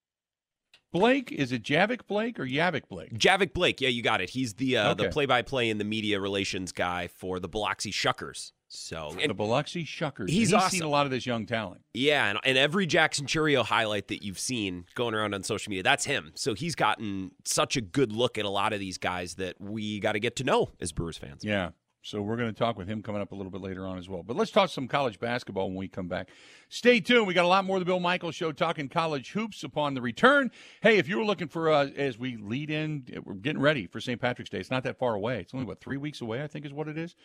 Blake? 0.91 1.31
Is 1.31 1.51
it 1.51 1.63
Javik 1.63 2.01
Blake 2.07 2.39
or 2.39 2.45
Yavik 2.45 2.87
Blake? 2.89 3.13
Javik 3.13 3.53
Blake. 3.53 3.79
Yeah, 3.81 3.89
you 3.89 4.01
got 4.01 4.21
it. 4.21 4.31
He's 4.31 4.55
the 4.55 4.77
uh, 4.77 4.91
okay. 4.91 5.03
the 5.05 5.09
play 5.09 5.25
by 5.25 5.41
play 5.41 5.69
and 5.69 5.79
the 5.79 5.85
media 5.85 6.19
relations 6.19 6.71
guy 6.71 7.07
for 7.07 7.39
the 7.39 7.47
Biloxi 7.47 7.91
Shuckers. 7.91 8.51
So 8.73 9.13
the 9.25 9.33
Biloxi 9.33 9.83
Shuckers. 9.83 10.29
He's, 10.29 10.49
he's 10.49 10.53
awesome. 10.53 10.69
seen 10.69 10.83
a 10.83 10.87
lot 10.87 11.05
of 11.05 11.11
this 11.11 11.25
young 11.25 11.45
talent. 11.45 11.81
Yeah, 11.93 12.29
and, 12.29 12.39
and 12.45 12.57
every 12.57 12.85
Jackson 12.85 13.25
Chourio 13.25 13.65
highlight 13.65 14.07
that 14.07 14.23
you've 14.23 14.39
seen 14.39 14.85
going 14.95 15.13
around 15.13 15.33
on 15.33 15.43
social 15.43 15.69
media, 15.71 15.83
that's 15.83 16.05
him. 16.05 16.31
So 16.35 16.53
he's 16.53 16.73
gotten 16.73 17.31
such 17.43 17.75
a 17.75 17.81
good 17.81 18.13
look 18.13 18.37
at 18.37 18.45
a 18.45 18.49
lot 18.49 18.71
of 18.71 18.79
these 18.79 18.97
guys 18.97 19.35
that 19.35 19.59
we 19.59 19.99
got 19.99 20.13
to 20.13 20.21
get 20.21 20.37
to 20.37 20.45
know 20.45 20.69
as 20.79 20.93
Brewers 20.93 21.17
fans. 21.17 21.43
Yeah, 21.43 21.71
so 22.03 22.21
we're 22.21 22.35
going 22.35 22.51
to 22.51 22.57
talk 22.57 22.77
with 22.77 22.87
him 22.87 23.03
coming 23.03 23.21
up 23.21 23.31
a 23.31 23.35
little 23.35 23.51
bit 23.51 23.61
later 23.61 23.85
on 23.85 23.97
as 23.97 24.09
well. 24.09 24.23
But 24.23 24.35
let's 24.35 24.49
talk 24.49 24.69
some 24.69 24.87
college 24.87 25.19
basketball 25.19 25.67
when 25.67 25.77
we 25.77 25.87
come 25.87 26.07
back. 26.07 26.29
Stay 26.69 26.99
tuned. 26.99 27.27
We 27.27 27.33
got 27.33 27.45
a 27.45 27.47
lot 27.47 27.63
more 27.63 27.77
of 27.77 27.81
the 27.81 27.85
Bill 27.85 27.99
Michaels 27.99 28.33
Show 28.33 28.51
talking 28.51 28.89
college 28.89 29.31
hoops 29.31 29.63
upon 29.63 29.93
the 29.93 30.01
return. 30.01 30.49
Hey, 30.81 30.97
if 30.97 31.07
you 31.07 31.17
were 31.17 31.23
looking 31.23 31.47
for 31.47 31.71
uh, 31.71 31.87
as 31.95 32.17
we 32.17 32.37
lead 32.37 32.71
in, 32.71 33.05
we're 33.23 33.35
getting 33.35 33.61
ready 33.61 33.85
for 33.85 33.99
St. 33.99 34.19
Patrick's 34.19 34.49
Day. 34.49 34.59
It's 34.59 34.71
not 34.71 34.83
that 34.83 34.97
far 34.97 35.13
away. 35.13 35.39
It's 35.39 35.53
only 35.53 35.65
what 35.65 35.79
three 35.79 35.97
weeks 35.97 36.21
away, 36.21 36.41
I 36.41 36.47
think, 36.47 36.65
is 36.65 36.73
what 36.73 36.87
it 36.87 36.97
is. 36.97 37.15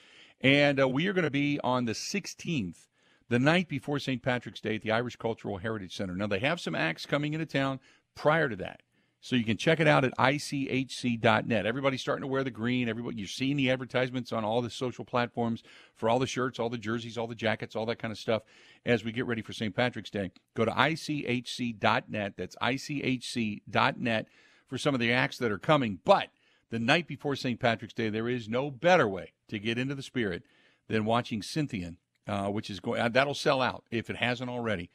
And 0.42 0.78
uh, 0.78 0.88
we 0.88 1.06
are 1.06 1.14
going 1.14 1.25
to 1.25 1.30
be 1.30 1.59
on 1.64 1.87
the 1.87 1.92
16th, 1.92 2.88
the 3.30 3.38
night 3.38 3.68
before 3.68 3.99
St. 3.99 4.23
Patrick's 4.23 4.61
Day 4.61 4.76
at 4.76 4.83
the 4.83 4.92
Irish 4.92 5.16
Cultural 5.16 5.56
Heritage 5.56 5.97
Center. 5.97 6.14
Now 6.14 6.26
they 6.26 6.40
have 6.40 6.61
some 6.61 6.75
acts 6.75 7.06
coming 7.06 7.33
into 7.33 7.47
town 7.47 7.80
prior 8.14 8.50
to 8.50 8.56
that. 8.56 8.83
So 9.26 9.35
you 9.35 9.42
can 9.42 9.56
check 9.56 9.80
it 9.80 9.88
out 9.88 10.04
at 10.04 10.16
ichc.net. 10.18 11.66
Everybody's 11.66 12.00
starting 12.00 12.21
to 12.21 12.28
wear 12.28 12.45
the 12.45 12.50
green. 12.52 12.88
Everybody, 12.88 13.16
you're 13.16 13.26
seeing 13.26 13.56
the 13.56 13.73
advertisements 13.73 14.33
on 14.33 14.45
all 14.45 14.62
the 14.62 14.71
social 14.71 15.04
platforms 15.04 15.64
for 15.97 16.09
all 16.09 16.21
the 16.21 16.28
shirts, 16.28 16.61
all 16.61 16.71
the 16.71 16.78
jerseys, 16.78 17.18
all 17.18 17.26
the 17.26 17.35
jackets, 17.35 17.75
all 17.75 17.87
that 17.87 17.99
kind 17.99 18.12
of 18.12 18.18
stuff. 18.18 18.42
As 18.85 19.02
we 19.02 19.11
get 19.11 19.26
ready 19.26 19.42
for 19.42 19.52
St. 19.52 19.75
Patrick's 19.75 20.11
Day, 20.11 20.30
go 20.54 20.64
to 20.64 20.71
ichc.net. 20.71 22.35
That's 22.37 22.54
ichc.net 22.62 24.28
for 24.68 24.78
some 24.78 24.95
of 24.95 25.00
the 25.00 25.12
acts 25.12 25.38
that 25.38 25.50
are 25.50 25.59
coming. 25.59 25.99
But 26.04 26.28
the 26.71 26.78
night 26.78 27.09
before 27.09 27.35
St. 27.35 27.59
Patrick's 27.59 27.95
Day, 27.95 28.11
there 28.11 28.28
is 28.28 28.49
no 28.49 28.71
better 28.71 29.09
way 29.09 29.33
to 29.49 29.59
get 29.59 29.76
into 29.76 29.97
the 29.97 30.04
spirit 30.04 30.45
than 30.87 31.04
watching 31.04 31.42
Cynthian, 31.42 31.97
uh, 32.28 32.47
which 32.47 32.71
is 32.71 32.78
going. 32.78 33.00
Uh, 33.00 33.09
that'll 33.09 33.35
sell 33.35 33.61
out 33.61 33.83
if 33.90 34.09
it 34.09 34.18
hasn't 34.18 34.50
already. 34.50 34.88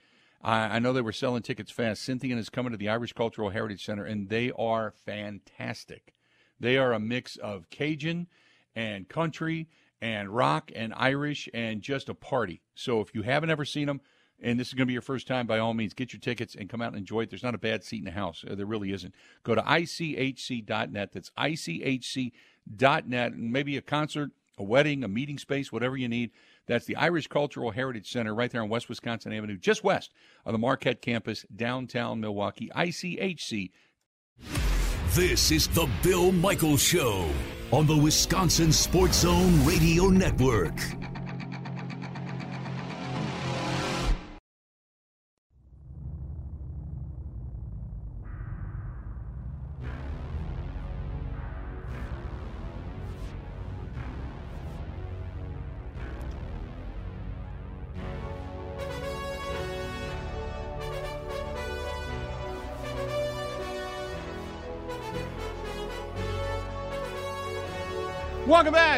I, 0.44 0.76
I 0.76 0.80
know 0.80 0.94
they 0.94 1.02
were 1.02 1.12
selling 1.12 1.44
tickets 1.44 1.72
fast. 1.72 2.04
Cynthian 2.04 2.38
is 2.38 2.50
coming 2.50 2.72
to 2.72 2.78
the 2.78 2.90
Irish 2.90 3.14
Cultural 3.14 3.50
Heritage 3.50 3.86
Center, 3.86 4.06
and 4.06 4.30
they 4.30 4.52
are 4.58 4.94
fantastic. 5.06 6.14
They 6.60 6.78
are 6.78 6.94
a 6.94 7.00
mix 7.00 7.38
of 7.38 7.70
Cajun 7.70 8.28
and 8.76 9.08
country 9.10 9.68
and 10.02 10.30
rock 10.30 10.72
and 10.76 10.94
Irish 10.96 11.48
and 11.54 11.82
just 11.82 12.10
a 12.10 12.14
party. 12.14 12.62
So 12.76 13.02
if 13.02 13.14
you 13.14 13.22
haven't 13.22 13.50
ever 13.50 13.66
seen 13.66 13.88
them, 13.88 14.02
and 14.42 14.60
this 14.60 14.70
is 14.70 14.74
going 14.74 14.84
to 14.84 14.88
be 14.88 14.94
your 14.94 15.04
first 15.04 15.28
time, 15.28 15.46
by 15.46 15.60
all 15.60 15.74
means, 15.74 15.94
get 15.94 16.14
your 16.14 16.20
tickets 16.20 16.56
and 16.56 16.70
come 16.70 16.82
out 16.82 16.90
and 16.90 16.98
enjoy 16.98 17.22
it. 17.22 17.30
There's 17.30 17.44
not 17.44 17.54
a 17.54 17.60
bad 17.60 17.84
seat 17.84 18.00
in 18.00 18.06
the 18.06 18.12
house. 18.12 18.44
There 18.48 18.66
really 18.66 18.92
isn't. 18.92 19.14
Go 19.44 19.54
to 19.54 19.62
ichc.net. 19.62 21.12
That's 21.12 21.30
ichc.net. 21.38 23.34
And 23.34 23.52
maybe 23.52 23.78
a 23.78 23.82
concert, 23.82 24.32
a 24.58 24.64
wedding, 24.64 25.04
a 25.04 25.08
meeting 25.08 25.38
space, 25.38 25.72
whatever 25.72 25.96
you 25.96 26.10
need. 26.10 26.32
That's 26.68 26.86
the 26.86 26.96
Irish 26.96 27.28
Cultural 27.28 27.72
Heritage 27.72 28.12
Center 28.12 28.34
right 28.34 28.52
there 28.52 28.62
on 28.62 28.70
West 28.70 28.90
Wisconsin 28.90 29.34
Avenue, 29.34 29.58
just 29.58 29.84
west 29.84 30.12
of 30.46 30.54
the 30.54 30.60
Marquette 30.60 31.02
campus, 31.02 31.46
downtown 31.56 32.20
Milwaukee. 32.22 32.70
ICHC. 32.76 33.72
This 35.14 35.52
is 35.52 35.68
the 35.68 35.90
Bill 36.04 36.32
Michaels 36.32 36.82
Show 36.82 37.30
on 37.72 37.86
the 37.86 37.98
Wisconsin 37.98 38.72
Sports 38.72 39.20
Zone 39.20 39.66
Radio 39.66 40.08
Network. 40.08 40.78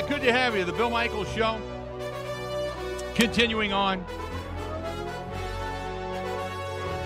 Good 0.08 0.22
to 0.22 0.34
have 0.34 0.56
you. 0.56 0.66
The 0.66 0.74
Bill 0.74 0.90
Michaels 0.90 1.32
Show. 1.32 1.60
Continuing 3.16 3.72
on. 3.72 4.06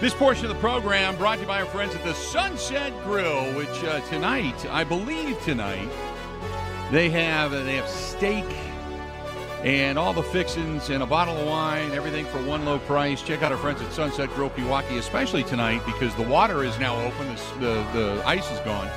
This 0.02 0.14
portion 0.14 0.46
of 0.46 0.50
the 0.50 0.60
program 0.60 1.16
brought 1.16 1.36
to 1.36 1.42
you 1.42 1.48
by 1.48 1.60
our 1.60 1.66
friends 1.68 1.94
at 1.96 2.04
the 2.04 2.14
Sunset 2.14 2.94
Grill, 3.04 3.54
which 3.56 3.84
uh, 3.84 4.00
tonight, 4.10 4.66
I 4.72 4.84
believe 4.84 5.42
tonight, 5.44 5.90
they 6.92 7.10
have 7.10 7.54
uh, 7.54 7.64
they 7.64 7.76
have 7.76 7.88
steak 7.88 8.46
and 9.64 9.98
all 9.98 10.14
the 10.14 10.24
fixings 10.24 10.90
and 10.90 11.04
a 11.04 11.06
bottle 11.06 11.36
of 11.38 11.48
wine, 11.48 11.92
everything 11.92 12.26
for 12.26 12.42
one 12.44 12.66
low 12.66 12.80
price. 12.80 13.22
Check 13.22 13.44
out 13.44 13.52
our 13.52 13.58
friends 13.58 13.82
at 13.82 13.92
Sunset 13.92 14.30
Grill 14.36 14.50
Pewaukee, 14.50 14.98
especially 14.98 15.44
tonight 15.44 15.82
because 15.86 16.16
the 16.16 16.24
water 16.24 16.64
is 16.64 16.78
now 16.80 17.00
open, 17.02 17.28
the, 17.60 17.66
the, 17.94 18.00
the 18.00 18.24
ice 18.26 18.50
is 18.52 18.60
gone. 18.60 18.90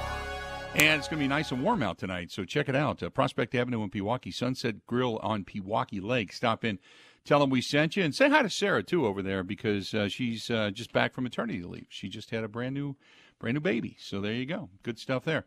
And 0.73 0.99
it's 0.99 1.09
going 1.09 1.19
to 1.19 1.25
be 1.25 1.29
nice 1.29 1.51
and 1.51 1.63
warm 1.63 1.83
out 1.83 1.99
tonight, 1.99 2.31
so 2.31 2.45
check 2.45 2.69
it 2.69 2.77
out. 2.77 3.03
Uh, 3.03 3.11
Prospect 3.11 3.55
Avenue 3.55 3.83
in 3.83 3.91
Pewaukee, 3.91 4.33
Sunset 4.33 4.87
Grill 4.87 5.19
on 5.19 5.45
Pewaukee 5.45 6.03
Lake. 6.03 6.33
Stop 6.33 6.65
in, 6.65 6.79
tell 7.25 7.41
them 7.41 7.51
we 7.51 7.61
sent 7.61 7.97
you, 7.97 8.05
and 8.05 8.15
say 8.15 8.31
hi 8.31 8.43
to 8.43 8.49
Sarah 8.49 8.83
too 8.83 9.05
over 9.05 9.21
there 9.21 9.43
because 9.43 9.93
uh, 9.93 10.09
she's 10.09 10.49
uh, 10.49 10.71
just 10.71 10.93
back 10.93 11.13
from 11.13 11.25
maternity 11.25 11.63
leave. 11.63 11.87
She 11.91 12.09
just 12.09 12.31
had 12.31 12.45
a 12.45 12.49
brand 12.49 12.75
new, 12.75 12.97
brand 13.39 13.57
new 13.57 13.61
baby. 13.61 13.97
So 13.99 14.21
there 14.21 14.33
you 14.33 14.47
go, 14.47 14.71
good 14.83 14.99
stuff 14.99 15.25
there. 15.25 15.45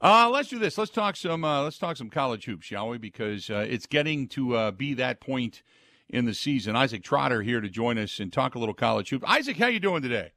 Uh, 0.00 0.30
let's 0.30 0.48
do 0.48 0.58
this. 0.60 0.78
Let's 0.78 0.92
talk 0.92 1.16
some. 1.16 1.44
Uh, 1.44 1.62
let's 1.62 1.78
talk 1.78 1.96
some 1.96 2.10
college 2.10 2.44
hoops, 2.44 2.66
shall 2.66 2.90
we? 2.90 2.98
Because 2.98 3.50
uh, 3.50 3.66
it's 3.68 3.86
getting 3.86 4.28
to 4.28 4.70
be 4.72 4.94
that 4.94 5.20
point 5.20 5.62
in 6.08 6.24
the 6.24 6.34
season. 6.34 6.76
Isaac 6.76 7.02
Trotter 7.02 7.42
here 7.42 7.60
to 7.60 7.68
join 7.68 7.98
us 7.98 8.20
and 8.20 8.32
talk 8.32 8.54
a 8.54 8.58
little 8.58 8.74
college 8.74 9.10
hoops. 9.10 9.24
Isaac, 9.26 9.56
how 9.56 9.66
you 9.66 9.80
doing 9.80 10.02
today? 10.02 10.32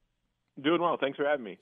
Doing 0.59 0.81
well. 0.81 0.97
Thanks 0.97 1.17
for 1.17 1.25
having 1.25 1.45
me. 1.45 1.59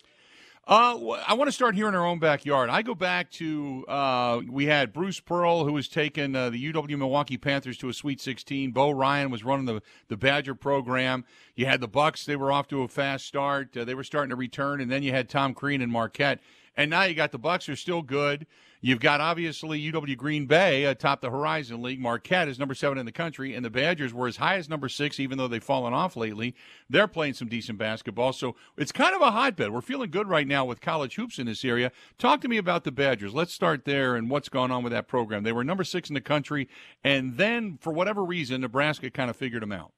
Uh, 0.69 1.17
I 1.27 1.33
want 1.33 1.47
to 1.47 1.51
start 1.51 1.73
here 1.73 1.87
in 1.87 1.95
our 1.95 2.05
own 2.05 2.19
backyard. 2.19 2.69
I 2.69 2.83
go 2.83 2.93
back 2.93 3.31
to 3.31 3.85
uh, 3.87 4.41
we 4.47 4.67
had 4.67 4.93
Bruce 4.93 5.19
Pearl, 5.19 5.65
who 5.65 5.73
was 5.73 5.87
taking 5.87 6.35
uh, 6.35 6.51
the 6.51 6.71
UW 6.71 6.95
Milwaukee 6.95 7.37
Panthers 7.37 7.75
to 7.79 7.89
a 7.89 7.93
Sweet 7.93 8.21
16. 8.21 8.69
Bo 8.69 8.91
Ryan 8.91 9.31
was 9.31 9.43
running 9.43 9.65
the 9.65 9.81
the 10.09 10.15
Badger 10.15 10.53
program. 10.53 11.25
You 11.55 11.65
had 11.65 11.81
the 11.81 11.87
Bucks; 11.87 12.23
they 12.23 12.35
were 12.35 12.51
off 12.51 12.67
to 12.67 12.83
a 12.83 12.87
fast 12.87 13.25
start. 13.25 13.75
Uh, 13.75 13.83
they 13.83 13.95
were 13.95 14.03
starting 14.03 14.29
to 14.29 14.35
return, 14.35 14.79
and 14.79 14.91
then 14.91 15.01
you 15.01 15.11
had 15.11 15.27
Tom 15.27 15.55
Crean 15.55 15.81
and 15.81 15.91
Marquette. 15.91 16.39
And 16.77 16.91
now 16.91 17.01
you 17.01 17.15
got 17.15 17.31
the 17.31 17.39
Bucks 17.39 17.67
are 17.67 17.75
still 17.75 18.03
good. 18.03 18.45
You've 18.81 19.01
got 19.01 19.19
obviously 19.19 19.91
UW 19.91 20.15
Green 20.15 20.45
Bay 20.45 20.85
atop 20.85 21.19
the 21.19 21.29
Horizon 21.29 21.81
League. 21.81 21.99
Marquette 21.99 22.47
is 22.47 22.57
number 22.57 22.73
seven 22.73 22.97
in 22.97 23.05
the 23.05 23.11
country, 23.11 23.53
and 23.53 23.65
the 23.65 23.69
Badgers 23.69 24.13
were 24.13 24.27
as 24.27 24.37
high 24.37 24.55
as 24.55 24.69
number 24.69 24.87
six, 24.87 25.19
even 25.19 25.37
though 25.37 25.49
they've 25.49 25.61
fallen 25.61 25.93
off 25.93 26.15
lately. 26.15 26.55
They're 26.89 27.09
playing 27.09 27.33
some 27.33 27.49
decent 27.49 27.77
basketball, 27.77 28.31
so 28.31 28.55
it's 28.77 28.93
kind 28.93 29.13
of 29.13 29.21
a 29.21 29.31
hotbed. 29.31 29.71
We're 29.71 29.81
feeling 29.81 30.11
good 30.11 30.29
right 30.29 30.47
now 30.47 30.63
with 30.63 30.79
college 30.79 31.15
hoops 31.15 31.39
in 31.39 31.45
this 31.45 31.65
area. 31.65 31.91
Talk 32.17 32.39
to 32.41 32.47
me 32.47 32.55
about 32.55 32.85
the 32.85 32.91
Badgers. 32.91 33.33
Let's 33.33 33.53
start 33.53 33.83
there 33.83 34.15
and 34.15 34.29
what's 34.29 34.47
gone 34.47 34.71
on 34.71 34.81
with 34.81 34.93
that 34.93 35.09
program. 35.09 35.43
They 35.43 35.51
were 35.51 35.65
number 35.65 35.83
six 35.83 36.09
in 36.09 36.13
the 36.13 36.21
country, 36.21 36.69
and 37.03 37.35
then 37.35 37.77
for 37.81 37.91
whatever 37.91 38.23
reason, 38.23 38.61
Nebraska 38.61 39.11
kind 39.11 39.29
of 39.29 39.35
figured 39.35 39.61
them 39.61 39.73
out. 39.73 39.91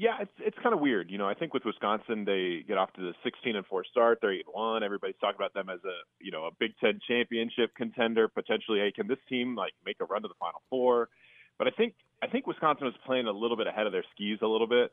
Yeah, 0.00 0.16
it's 0.22 0.32
it's 0.38 0.56
kind 0.62 0.72
of 0.74 0.80
weird. 0.80 1.10
You 1.10 1.18
know, 1.18 1.28
I 1.28 1.34
think 1.34 1.52
with 1.52 1.66
Wisconsin, 1.66 2.24
they 2.24 2.64
get 2.66 2.78
off 2.78 2.90
to 2.94 3.02
the 3.02 3.12
16 3.22 3.54
and 3.54 3.66
4 3.66 3.84
start. 3.84 4.18
They're 4.22 4.32
8 4.32 4.46
1. 4.50 4.82
Everybody's 4.82 5.16
talking 5.20 5.36
about 5.36 5.52
them 5.52 5.68
as 5.68 5.80
a 5.84 5.92
you 6.24 6.32
know 6.32 6.46
a 6.46 6.50
Big 6.58 6.72
Ten 6.80 7.00
championship 7.06 7.76
contender 7.76 8.26
potentially. 8.26 8.78
Hey, 8.78 8.92
can 8.96 9.08
this 9.08 9.18
team 9.28 9.54
like 9.54 9.74
make 9.84 9.98
a 10.00 10.06
run 10.06 10.22
to 10.22 10.28
the 10.28 10.40
Final 10.40 10.62
Four? 10.70 11.10
But 11.58 11.68
I 11.68 11.72
think 11.72 11.92
I 12.22 12.28
think 12.28 12.46
Wisconsin 12.46 12.86
was 12.86 12.94
playing 13.04 13.26
a 13.26 13.30
little 13.30 13.58
bit 13.58 13.66
ahead 13.66 13.84
of 13.84 13.92
their 13.92 14.04
skis 14.14 14.38
a 14.40 14.46
little 14.46 14.66
bit, 14.66 14.90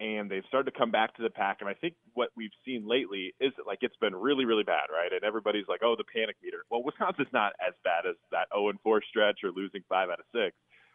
and 0.00 0.30
they've 0.30 0.44
started 0.48 0.70
to 0.70 0.78
come 0.78 0.90
back 0.90 1.16
to 1.16 1.22
the 1.22 1.30
pack. 1.30 1.62
And 1.62 1.68
I 1.70 1.72
think 1.72 1.94
what 2.12 2.28
we've 2.36 2.52
seen 2.62 2.86
lately 2.86 3.32
is 3.40 3.54
like 3.66 3.78
it's 3.80 3.96
been 4.04 4.14
really 4.14 4.44
really 4.44 4.64
bad, 4.64 4.92
right? 4.92 5.14
And 5.14 5.24
everybody's 5.24 5.66
like, 5.66 5.80
oh, 5.82 5.96
the 5.96 6.04
panic 6.04 6.36
meter. 6.42 6.66
Well, 6.68 6.82
Wisconsin's 6.84 7.32
not 7.32 7.54
as 7.66 7.72
bad 7.84 8.04
as 8.04 8.16
that 8.32 8.48
0 8.52 8.68
and 8.68 8.80
4 8.82 9.00
stretch 9.08 9.40
or 9.44 9.50
losing 9.50 9.80
five 9.88 10.10
out 10.10 10.20
of 10.20 10.26
six 10.28 10.52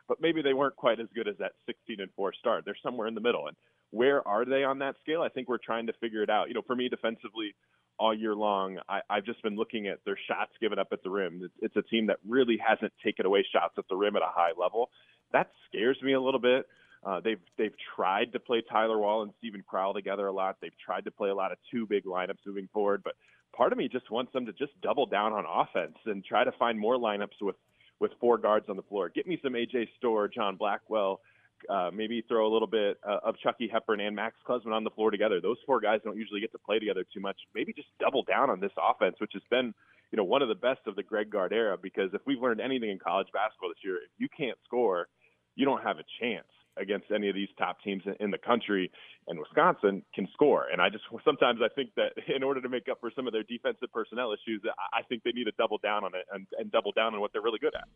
but 0.08 0.22
maybe 0.22 0.42
they 0.42 0.54
weren't 0.54 0.76
quite 0.76 1.00
as 1.00 1.08
good 1.14 1.28
as 1.28 1.36
that 1.40 1.54
16 1.66 2.00
and 2.00 2.12
4 2.16 2.34
start. 2.34 2.66
They're 2.66 2.78
somewhere 2.82 3.08
in 3.08 3.16
the 3.16 3.22
middle. 3.22 3.48
And 3.48 3.58
where 3.92 4.28
are 4.28 4.46
they 4.46 4.64
on 4.64 4.80
that 4.80 4.96
scale? 5.02 5.22
I 5.22 5.30
think 5.30 5.48
we're 5.48 5.58
trying 5.58 5.88
to 5.88 5.94
figure 5.94 6.24
it 6.24 6.30
out. 6.30 6.48
You 6.48 6.54
know, 6.54 6.64
for 6.66 6.76
me, 6.76 6.90
defensively, 6.90 7.56
all 8.00 8.14
year 8.14 8.36
long, 8.36 8.78
I, 8.88 9.02
I've 9.10 9.26
just 9.26 9.42
been 9.42 9.56
looking 9.56 9.88
at 9.88 10.00
their 10.06 10.18
shots 10.28 10.52
given 10.62 10.80
up 10.80 10.90
at 10.92 11.04
the 11.04 11.10
rim. 11.10 11.42
It's, 11.44 11.54
it's 11.62 11.76
a 11.76 11.90
team 11.90 12.08
that 12.08 12.18
really 12.28 12.58
hasn't 12.58 12.94
taken 13.04 13.26
away 13.26 13.46
shots 13.52 13.74
at 13.78 13.86
the 13.90 13.96
rim 13.96 14.16
at 14.16 14.22
a 14.22 14.30
high 14.30 14.52
level. 14.60 14.90
That 15.34 15.52
scares 15.68 15.98
me 16.02 16.14
a 16.14 16.22
little 16.22 16.40
bit. 16.40 16.68
Uh, 17.06 17.22
they've 17.24 17.40
they've 17.58 17.76
tried 17.96 18.34
to 18.34 18.40
play 18.40 18.62
Tyler 18.70 18.98
Wahl 18.98 19.22
and 19.22 19.32
Steven 19.38 19.64
Crowl 19.68 19.94
together 19.94 20.28
a 20.28 20.32
lot. 20.32 20.58
They've 20.62 20.78
tried 20.84 21.06
to 21.06 21.12
play 21.12 21.30
a 21.30 21.36
lot 21.36 21.52
of 21.52 21.58
two 21.72 21.86
big 21.86 22.06
lineups 22.06 22.46
moving 22.46 22.68
forward, 22.74 23.02
but 23.04 23.14
part 23.56 23.72
of 23.72 23.78
me 23.78 23.88
just 23.88 24.10
wants 24.12 24.34
them 24.34 24.46
to 24.46 24.54
just 24.54 24.72
double 24.82 25.06
down 25.06 25.32
on 25.32 25.46
offense 25.48 25.96
and 26.06 26.26
try 26.26 26.44
to 26.44 26.52
find 26.54 26.80
more 26.80 26.98
lineups 26.98 27.40
with 27.42 27.56
with 28.00 28.12
four 28.20 28.38
guards 28.38 28.68
on 28.70 28.76
the 28.76 28.84
floor. 28.84 29.10
Get 29.10 29.28
me 29.28 29.40
some 29.44 29.54
AJ 29.54 29.88
Storr, 29.98 30.28
John 30.28 30.56
Blackwell, 30.56 31.20
uh, 31.70 31.90
maybe 31.94 32.24
throw 32.28 32.48
a 32.48 32.52
little 32.52 32.68
bit 32.68 32.98
uh, 33.08 33.20
of 33.24 33.36
Chucky 33.40 33.68
Hepburn 33.68 34.00
and 34.00 34.16
Max 34.16 34.36
Klesmit 34.48 34.74
on 34.74 34.84
the 34.84 34.92
floor 34.92 35.12
together. 35.12 35.42
Those 35.42 35.58
four 35.66 35.80
guys 35.80 36.00
don't 36.04 36.18
usually 36.18 36.40
get 36.40 36.52
to 36.52 36.60
play 36.60 36.80
together 36.80 37.04
too 37.14 37.20
much. 37.20 37.38
Maybe 37.56 37.74
just 37.74 37.88
double 38.00 38.24
down 38.24 38.50
on 38.50 38.60
this 38.60 38.72
offense, 38.78 39.16
which 39.20 39.32
has 39.34 39.42
been, 39.50 39.74
you 40.12 40.18
know, 40.18 40.24
one 40.24 40.42
of 40.42 40.50
the 40.50 40.56
best 40.56 40.82
of 40.86 40.96
the 40.96 41.04
Greg 41.04 41.32
Gard 41.32 41.54
era. 41.54 41.78
Because 41.82 42.14
if 42.14 42.22
we've 42.26 42.42
learned 42.42 42.62
anything 42.62 42.90
in 42.90 43.00
college 43.00 43.28
basketball 43.34 43.70
this 43.70 43.84
year, 43.84 43.96
if 43.96 44.12
you 44.18 44.28
can't 44.36 44.58
score, 44.66 45.08
you 45.56 45.66
don't 45.66 45.84
have 45.84 45.98
a 45.98 46.04
chance 46.22 46.48
against 46.80 47.08
any 47.14 47.30
of 47.30 47.36
these 47.36 47.50
top 47.58 47.82
teams 47.84 48.04
in 48.20 48.32
the 48.32 48.38
country. 48.38 48.92
And 49.28 49.40
Wisconsin 49.40 50.04
can 50.16 50.28
score. 50.34 50.68
And 50.72 50.82
I 50.82 50.90
just 50.90 51.04
sometimes 51.26 51.60
I 51.64 51.68
think 51.74 51.92
that 51.96 52.14
in 52.36 52.44
order 52.44 52.62
to 52.62 52.70
make 52.70 52.88
up 52.90 53.00
for 53.00 53.12
some 53.16 53.28
of 53.28 53.34
their 53.34 53.44
defensive 53.44 53.92
personnel 53.94 54.34
issues, 54.34 54.62
I 54.94 55.04
think 55.04 55.24
they 55.24 55.32
need 55.32 55.46
to 55.46 55.54
double 55.58 55.78
down 55.80 56.04
on 56.04 56.12
it 56.16 56.26
and, 56.32 56.48
and 56.58 56.72
double 56.72 56.92
down 56.92 57.14
on 57.14 57.22
what 57.22 57.34
they're 57.34 57.42
really 57.42 57.60
good 57.60 57.76
at. 57.76 57.88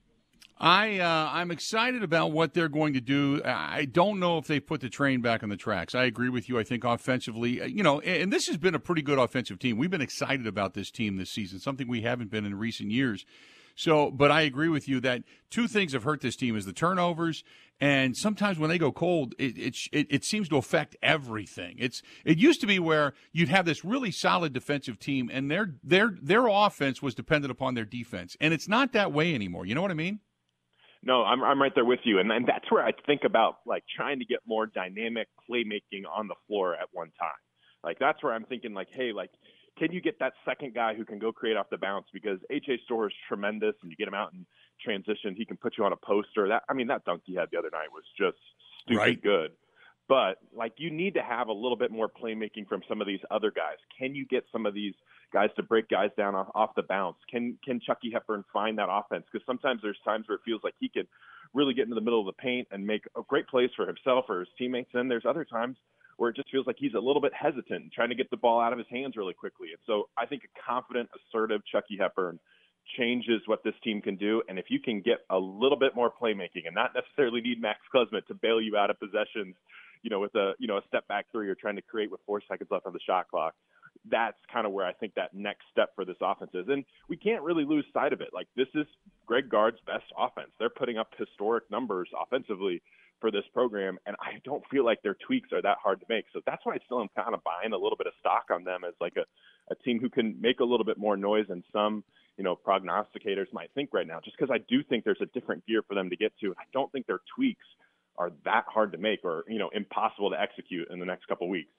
I 0.58 1.00
uh, 1.00 1.30
I'm 1.32 1.50
excited 1.50 2.04
about 2.04 2.32
what 2.32 2.54
they're 2.54 2.70
going 2.70 2.94
to 2.94 3.02
do. 3.02 3.41
I 3.44 3.86
don't 3.86 4.20
know 4.20 4.38
if 4.38 4.46
they 4.46 4.60
put 4.60 4.82
the 4.82 4.89
train 4.89 5.22
back 5.22 5.41
on 5.41 5.50
the 5.50 5.58
tracks. 5.58 5.96
I 5.96 6.04
agree 6.04 6.30
with 6.30 6.48
you. 6.50 6.60
I 6.60 6.63
think 6.63 6.84
offensively, 6.84 7.62
uh, 7.62 7.65
you 7.65 7.82
know, 7.82 8.00
and 8.02 8.32
this 8.32 8.46
has 8.48 8.58
been 8.58 8.76
a 8.76 8.80
pretty 8.80 9.02
good 9.02 9.17
offensive 9.17 9.58
team. 9.58 9.78
We've 9.78 9.89
been 9.89 10.02
excited 10.02 10.46
about 10.46 10.76
this 10.76 10.91
team 10.91 11.17
this 11.17 11.32
season, 11.32 11.60
something 11.60 11.88
we 11.88 12.02
haven't 12.02 12.30
been 12.30 12.46
in 12.46 12.56
recent 12.56 12.91
years. 12.91 13.26
So, 13.76 14.12
but 14.12 14.32
I 14.32 14.42
agree 14.42 14.70
with 14.70 14.88
you 14.88 15.00
that 15.02 15.24
two 15.50 15.68
things 15.68 15.94
have 15.94 16.04
hurt 16.04 16.22
this 16.22 16.36
team 16.36 16.56
is 16.56 16.66
the 16.66 16.74
turnovers, 16.74 17.44
and 17.80 18.16
sometimes 18.16 18.60
when 18.60 18.70
they 18.70 18.78
go 18.78 18.92
cold, 18.92 19.34
it, 19.40 19.58
it 19.58 19.76
it, 19.92 20.08
it 20.10 20.24
seems 20.24 20.48
to 20.50 20.58
affect 20.58 20.96
everything. 21.02 21.76
It's 21.80 22.02
it 22.24 22.38
used 22.38 22.62
to 22.62 22.68
be 22.68 22.80
where 22.80 23.14
you'd 23.32 23.50
have 23.50 23.66
this 23.66 23.84
really 23.84 24.12
solid 24.12 24.54
defensive 24.54 25.00
team, 25.00 25.30
and 25.34 25.50
their 25.50 25.76
their 25.84 26.16
their 26.22 26.48
offense 26.48 27.02
was 27.02 27.16
dependent 27.16 27.52
upon 27.52 27.74
their 27.74 27.86
defense, 27.86 28.38
and 28.40 28.54
it's 28.54 28.68
not 28.68 28.94
that 28.94 29.12
way 29.12 29.34
anymore. 29.34 29.66
You 29.66 29.76
know 29.76 29.82
what 29.82 29.92
I 29.92 29.96
mean? 29.96 30.20
No, 31.04 31.24
I'm 31.24 31.44
I'm 31.44 31.60
right 31.60 31.74
there 31.74 31.86
with 31.86 32.02
you, 32.04 32.20
and 32.20 32.32
and 32.32 32.46
that's 32.46 32.72
where 32.72 32.86
I 32.86 32.92
think 33.08 33.22
about 33.26 33.56
like 33.66 33.84
trying 33.96 34.20
to 34.20 34.26
get 34.26 34.40
more 34.46 34.68
dynamic 34.68 35.28
playmaking 35.50 36.04
on 36.12 36.28
the 36.28 36.36
floor 36.48 36.76
at 36.76 36.90
one 36.92 37.12
time. 37.20 37.32
Like 37.84 37.98
that's 38.00 38.22
where 38.24 38.34
I'm 38.34 38.46
thinking 38.46 38.74
like, 38.76 38.90
hey, 38.92 39.12
like 39.12 39.32
can 39.78 39.92
you 39.92 40.02
get 40.02 40.20
that 40.20 40.34
second 40.46 40.74
guy 40.74 40.94
who 40.94 41.06
can 41.06 41.20
go 41.20 41.32
create 41.32 41.58
off 41.58 41.70
the 41.70 41.78
bounce? 41.78 42.06
Because 42.14 42.40
AJ 42.52 42.84
Storr 42.86 43.08
is 43.08 43.14
tremendous, 43.28 43.76
and 43.82 43.90
you 43.90 43.98
get 43.98 44.08
him 44.08 44.14
out 44.14 44.34
in 44.34 44.46
transition, 44.84 45.36
he 45.36 45.46
can 45.46 45.58
put 45.58 45.78
you 45.78 45.86
on 45.86 45.94
a 45.94 45.98
poster. 45.98 46.48
That 46.48 46.64
I 46.70 46.74
mean, 46.74 46.88
that 46.88 47.06
dunk 47.06 47.22
he 47.26 47.36
had 47.36 47.50
the 47.52 47.58
other 47.58 47.70
night 47.72 47.88
was 47.92 48.04
just 48.18 48.38
stupid 48.84 48.98
right. 48.98 49.22
good. 49.22 49.52
But 50.08 50.40
like 50.54 50.74
you 50.78 50.92
need 50.92 51.14
to 51.14 51.22
have 51.22 51.48
a 51.48 51.54
little 51.54 51.78
bit 51.78 51.92
more 51.92 52.10
playmaking 52.10 52.68
from 52.68 52.82
some 52.90 53.00
of 53.00 53.08
these 53.08 53.22
other 53.30 53.52
guys. 53.52 53.78
Can 53.98 54.14
you 54.14 54.26
get 54.26 54.44
some 54.52 54.66
of 54.66 54.74
these 54.74 54.94
guys 55.32 55.50
to 55.56 55.64
break 55.64 55.88
guys 55.88 56.10
down 56.18 56.36
off, 56.36 56.48
off 56.54 56.72
the 56.76 56.84
bounce? 56.84 57.18
Can 57.30 57.58
can 57.64 57.80
Chucky 57.80 58.12
Hepburn 58.12 58.44
find 58.52 58.78
that 58.78 58.90
offense? 58.92 59.26
Because 59.32 59.46
sometimes 59.46 59.82
there's 59.82 60.00
times 60.04 60.28
where 60.28 60.36
it 60.36 60.42
feels 60.44 60.62
like 60.64 60.74
he 60.80 60.90
can 60.90 61.08
really 61.54 61.74
get 61.74 61.84
into 61.84 61.96
the 61.96 62.02
middle 62.02 62.20
of 62.20 62.26
the 62.26 62.42
paint 62.42 62.68
and 62.72 62.86
make 62.86 63.04
a 63.18 63.22
great 63.28 63.48
plays 63.48 63.70
for 63.76 63.86
himself 63.86 64.26
or 64.30 64.40
his 64.40 64.50
teammates. 64.58 64.92
And 64.94 65.10
there's 65.10 65.26
other 65.28 65.46
times 65.46 65.78
where 66.18 66.30
it 66.30 66.36
just 66.36 66.52
feels 66.52 66.68
like 66.68 66.78
he's 66.80 66.94
a 66.94 67.00
little 67.00 67.22
bit 67.22 67.34
hesitant, 67.34 67.92
trying 67.94 68.10
to 68.10 68.16
get 68.16 68.30
the 68.30 68.38
ball 68.38 68.62
out 68.62 68.74
of 68.74 68.80
his 68.80 68.88
hands 68.90 69.16
really 69.18 69.34
quickly. 69.34 69.70
And 69.70 69.80
so 69.86 70.10
I 70.18 70.26
think 70.26 70.44
a 70.44 70.72
confident, 70.72 71.10
assertive 71.16 71.62
Chucky 71.72 71.98
Hepburn 72.00 72.40
changes 72.98 73.42
what 73.46 73.64
this 73.64 73.74
team 73.84 74.02
can 74.02 74.16
do. 74.16 74.42
And 74.48 74.60
if 74.60 74.66
you 74.70 74.80
can 74.80 75.02
get 75.02 75.20
a 75.30 75.38
little 75.38 75.78
bit 75.78 75.96
more 75.96 76.12
playmaking 76.12 76.66
and 76.66 76.76
not 76.76 76.92
necessarily 76.94 77.42
need 77.42 77.62
Max 77.62 77.80
Klesmit 77.94 78.28
to 78.28 78.34
bail 78.34 78.62
you 78.62 78.78
out 78.78 78.90
of 78.90 79.00
possessions 79.00 79.56
you 80.04 80.10
know, 80.10 80.20
with 80.20 80.34
a 80.36 80.54
you 80.60 80.68
know 80.68 80.78
a 80.78 80.82
step 80.88 81.08
back 81.08 81.28
three 81.32 81.50
or 81.50 81.56
trying 81.56 81.76
to 81.76 81.82
create 81.82 82.12
with 82.12 82.22
four 82.26 82.42
seconds 82.50 82.70
left 82.72 82.86
on 82.86 82.94
the 82.94 83.00
shot 83.06 83.28
clock. 83.30 83.54
That's 84.10 84.38
kind 84.52 84.66
of 84.66 84.74
where 84.74 84.86
I 84.86 84.94
think 84.94 85.14
that 85.16 85.34
next 85.34 85.64
step 85.72 85.90
for 85.96 86.06
this 86.06 86.18
offense 86.22 86.52
is, 86.54 86.66
and 86.68 86.84
we 87.08 87.18
can't 87.18 87.44
really 87.44 87.66
lose 87.66 87.86
sight 87.94 88.14
of 88.14 88.22
it. 88.22 88.30
Like 88.34 88.48
this 88.56 88.68
is 88.74 88.88
Greg 89.26 89.50
Gard's 89.50 89.80
best 89.86 90.06
offense. 90.18 90.50
They're 90.60 90.70
putting 90.70 90.98
up 90.98 91.10
historic 91.18 91.70
numbers 91.70 92.10
offensively 92.20 92.82
for 93.20 93.30
this 93.32 93.44
program, 93.54 94.00
and 94.08 94.16
I 94.20 94.42
don't 94.44 94.64
feel 94.72 94.84
like 94.84 95.02
their 95.04 95.16
tweaks 95.26 95.54
are 95.54 95.62
that 95.62 95.78
hard 95.82 96.00
to 96.00 96.06
make. 96.10 96.26
So 96.34 96.42
that's 96.46 96.66
why 96.66 96.74
I 96.74 96.80
still 96.86 97.02
am 97.02 97.10
kind 97.16 97.36
of 97.36 97.44
buying 97.44 97.72
a 97.72 97.78
little 97.78 97.98
bit 97.98 98.08
of 98.08 98.14
stock 98.20 98.46
on 98.52 98.64
them 98.64 98.82
as 98.86 98.96
like 99.00 99.14
a, 99.16 99.26
a 99.72 99.76
team 99.76 100.00
who 100.00 100.10
can 100.10 100.36
make 100.42 100.60
a 100.60 100.66
little 100.66 100.86
bit 100.86 100.98
more 100.98 101.16
noise 101.16 101.46
than 101.48 101.64
some, 101.72 102.04
you 102.38 102.44
know, 102.44 102.56
prognosticators 102.56 103.54
might 103.54 103.70
think 103.76 103.92
right 103.94 104.08
now. 104.08 104.20
Just 104.24 104.36
because 104.38 104.52
I 104.52 104.58
do 104.68 104.84
think 104.84 105.04
there's 105.06 105.22
a 105.22 105.28
different 105.28 105.66
gear 105.68 105.84
for 105.88 105.94
them 105.94 106.10
to 106.10 106.16
get 106.18 106.34
to, 106.42 106.48
and 106.48 106.56
I 106.58 106.66
don't 106.74 106.92
think 106.92 107.06
their 107.06 107.22
tweaks 107.36 107.66
are 108.18 108.32
that 108.46 108.66
hard 108.68 108.92
to 108.92 108.98
make 108.98 109.24
or 109.24 109.44
you 109.48 109.60
know 109.60 109.70
impossible 109.74 110.30
to 110.32 110.40
execute 110.40 110.90
in 110.92 111.00
the 111.00 111.06
next 111.06 111.28
couple 111.28 111.48
weeks. 111.48 111.72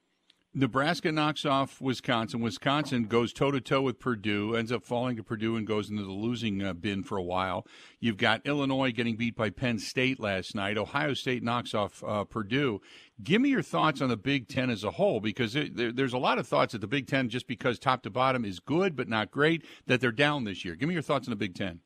Nebraska 0.55 1.11
knocks 1.11 1.47
off 1.47 1.81
Wisconsin. 1.81 2.41
Wisconsin 2.41 3.05
goes 3.05 3.33
toe 3.33 3.51
to 3.51 3.61
toe 3.61 3.81
with 3.81 3.99
Purdue, 3.99 4.55
ends 4.55 4.71
up 4.71 4.85
falling 4.85 5.17
to 5.17 5.23
Purdue 5.23 5.57
and 5.57 5.67
goes 5.67 5.89
into 5.89 6.03
the 6.03 6.13
losing 6.13 6.63
uh, 6.63 6.75
bin 6.75 7.03
for 7.03 7.17
a 7.17 7.23
while. 7.23 7.67
You've 8.01 8.19
got 8.19 8.47
Illinois 8.47 8.93
getting 8.93 9.17
beat 9.17 9.35
by 9.35 9.49
Penn 9.49 9.79
State 9.79 10.21
last 10.21 10.55
night. 10.55 10.77
Ohio 10.77 11.15
State 11.15 11.43
knocks 11.43 11.73
off 11.73 12.05
uh, 12.07 12.25
Purdue. 12.25 12.83
Give 13.23 13.41
me 13.41 13.49
your 13.49 13.63
thoughts 13.63 14.03
on 14.03 14.11
the 14.11 14.17
Big 14.19 14.47
Ten 14.47 14.69
as 14.69 14.85
a 14.85 14.91
whole, 14.91 15.21
because 15.21 15.55
there, 15.55 15.91
there's 15.91 16.13
a 16.13 16.19
lot 16.19 16.39
of 16.39 16.47
thoughts 16.47 16.73
that 16.73 16.83
the 16.83 16.87
Big 16.87 17.07
Ten, 17.07 17.31
just 17.31 17.47
because 17.47 17.79
top 17.79 18.03
to 18.03 18.11
bottom 18.11 18.45
is 18.45 18.61
good 18.61 18.95
but 18.95 19.09
not 19.09 19.31
great, 19.31 19.65
that 19.87 20.03
they're 20.03 20.13
down 20.13 20.45
this 20.45 20.67
year. 20.67 20.75
Give 20.75 20.87
me 20.87 20.95
your 20.95 21.03
thoughts 21.03 21.27
on 21.27 21.31
the 21.31 21.37
Big 21.37 21.55
Ten. 21.55 21.81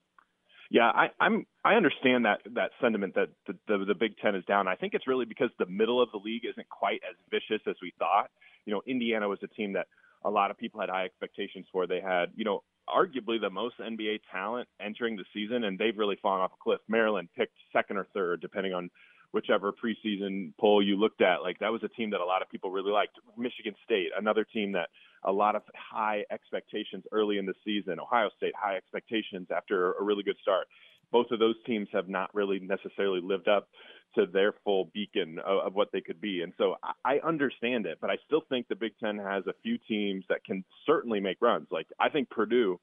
Yeah, 0.70 0.90
I, 0.92 1.10
I'm. 1.20 1.46
I 1.64 1.74
understand 1.74 2.24
that 2.24 2.40
that 2.54 2.70
sentiment 2.80 3.14
that 3.14 3.28
the, 3.46 3.54
the 3.68 3.84
the 3.84 3.94
Big 3.94 4.16
Ten 4.18 4.34
is 4.34 4.44
down. 4.46 4.66
I 4.66 4.74
think 4.74 4.94
it's 4.94 5.06
really 5.06 5.24
because 5.24 5.50
the 5.60 5.66
middle 5.66 6.02
of 6.02 6.10
the 6.10 6.18
league 6.18 6.44
isn't 6.44 6.68
quite 6.68 7.00
as 7.08 7.14
vicious 7.30 7.62
as 7.68 7.76
we 7.80 7.92
thought. 8.00 8.30
You 8.66 8.74
know, 8.74 8.82
Indiana 8.86 9.28
was 9.28 9.38
a 9.42 9.48
team 9.48 9.72
that 9.72 9.86
a 10.24 10.30
lot 10.30 10.50
of 10.50 10.58
people 10.58 10.80
had 10.80 10.90
high 10.90 11.04
expectations 11.04 11.66
for. 11.72 11.86
They 11.86 12.00
had, 12.00 12.26
you 12.36 12.44
know, 12.44 12.62
arguably 12.88 13.40
the 13.40 13.50
most 13.50 13.78
NBA 13.78 14.20
talent 14.30 14.68
entering 14.80 15.16
the 15.16 15.24
season, 15.32 15.64
and 15.64 15.78
they've 15.78 15.96
really 15.96 16.18
fallen 16.20 16.40
off 16.40 16.52
a 16.52 16.62
cliff. 16.62 16.80
Maryland 16.88 17.28
picked 17.36 17.54
second 17.72 17.96
or 17.96 18.06
third, 18.12 18.40
depending 18.40 18.74
on 18.74 18.90
whichever 19.32 19.72
preseason 19.72 20.52
poll 20.58 20.82
you 20.82 20.96
looked 20.96 21.20
at. 21.20 21.42
Like 21.42 21.58
that 21.58 21.72
was 21.72 21.82
a 21.82 21.88
team 21.88 22.10
that 22.10 22.20
a 22.20 22.24
lot 22.24 22.42
of 22.42 22.48
people 22.48 22.70
really 22.70 22.92
liked. 22.92 23.18
Michigan 23.36 23.74
State, 23.84 24.08
another 24.16 24.44
team 24.44 24.72
that 24.72 24.88
a 25.24 25.32
lot 25.32 25.56
of 25.56 25.62
high 25.74 26.24
expectations 26.30 27.04
early 27.12 27.38
in 27.38 27.46
the 27.46 27.54
season. 27.64 27.98
Ohio 28.00 28.30
State, 28.36 28.52
high 28.56 28.76
expectations 28.76 29.48
after 29.54 29.92
a 29.94 30.02
really 30.02 30.22
good 30.22 30.36
start. 30.40 30.68
Both 31.12 31.30
of 31.30 31.38
those 31.38 31.56
teams 31.66 31.88
have 31.92 32.08
not 32.08 32.34
really 32.34 32.58
necessarily 32.60 33.20
lived 33.22 33.48
up 33.48 33.68
to 34.14 34.26
their 34.26 34.54
full 34.64 34.90
beacon 34.94 35.38
of, 35.44 35.66
of 35.66 35.74
what 35.74 35.88
they 35.92 36.00
could 36.00 36.20
be. 36.20 36.42
And 36.42 36.52
so 36.56 36.76
I, 36.82 37.16
I 37.16 37.26
understand 37.26 37.86
it, 37.86 37.98
but 38.00 38.10
I 38.10 38.16
still 38.26 38.42
think 38.48 38.68
the 38.68 38.76
Big 38.76 38.92
Ten 39.02 39.18
has 39.18 39.46
a 39.46 39.54
few 39.62 39.78
teams 39.88 40.24
that 40.28 40.44
can 40.44 40.64
certainly 40.86 41.20
make 41.20 41.38
runs. 41.40 41.66
Like 41.70 41.86
I 42.00 42.08
think 42.08 42.30
Purdue 42.30 42.78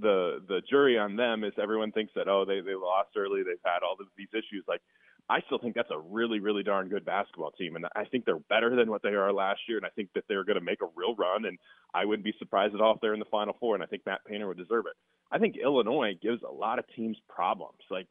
the 0.00 0.40
the 0.46 0.62
jury 0.70 0.96
on 0.96 1.16
them 1.16 1.42
is 1.42 1.52
everyone 1.60 1.90
thinks 1.90 2.12
that 2.14 2.28
oh 2.28 2.44
they 2.44 2.60
they 2.60 2.76
lost 2.76 3.08
early 3.16 3.42
they've 3.42 3.58
had 3.64 3.82
all 3.82 3.96
of 3.98 4.06
these 4.16 4.28
issues 4.32 4.62
like 4.68 4.80
I 5.30 5.40
still 5.46 5.58
think 5.58 5.76
that's 5.76 5.92
a 5.92 5.98
really, 5.98 6.40
really 6.40 6.64
darn 6.64 6.88
good 6.88 7.04
basketball 7.04 7.52
team, 7.52 7.76
and 7.76 7.86
I 7.94 8.04
think 8.04 8.24
they're 8.24 8.40
better 8.50 8.74
than 8.74 8.90
what 8.90 9.02
they 9.02 9.10
are 9.10 9.32
last 9.32 9.60
year. 9.68 9.76
And 9.76 9.86
I 9.86 9.90
think 9.90 10.08
that 10.16 10.24
they're 10.28 10.44
going 10.44 10.58
to 10.58 10.64
make 10.64 10.82
a 10.82 10.88
real 10.96 11.14
run. 11.14 11.44
And 11.44 11.56
I 11.94 12.04
wouldn't 12.04 12.24
be 12.24 12.34
surprised 12.40 12.74
at 12.74 12.80
all 12.80 12.94
if 12.94 13.00
they're 13.00 13.14
in 13.14 13.20
the 13.20 13.26
Final 13.26 13.56
Four. 13.60 13.76
And 13.76 13.82
I 13.82 13.86
think 13.86 14.02
Matt 14.04 14.24
Painter 14.24 14.48
would 14.48 14.58
deserve 14.58 14.86
it. 14.86 14.96
I 15.30 15.38
think 15.38 15.56
Illinois 15.56 16.18
gives 16.20 16.42
a 16.42 16.52
lot 16.52 16.80
of 16.80 16.84
teams 16.96 17.16
problems. 17.28 17.78
Like 17.90 18.08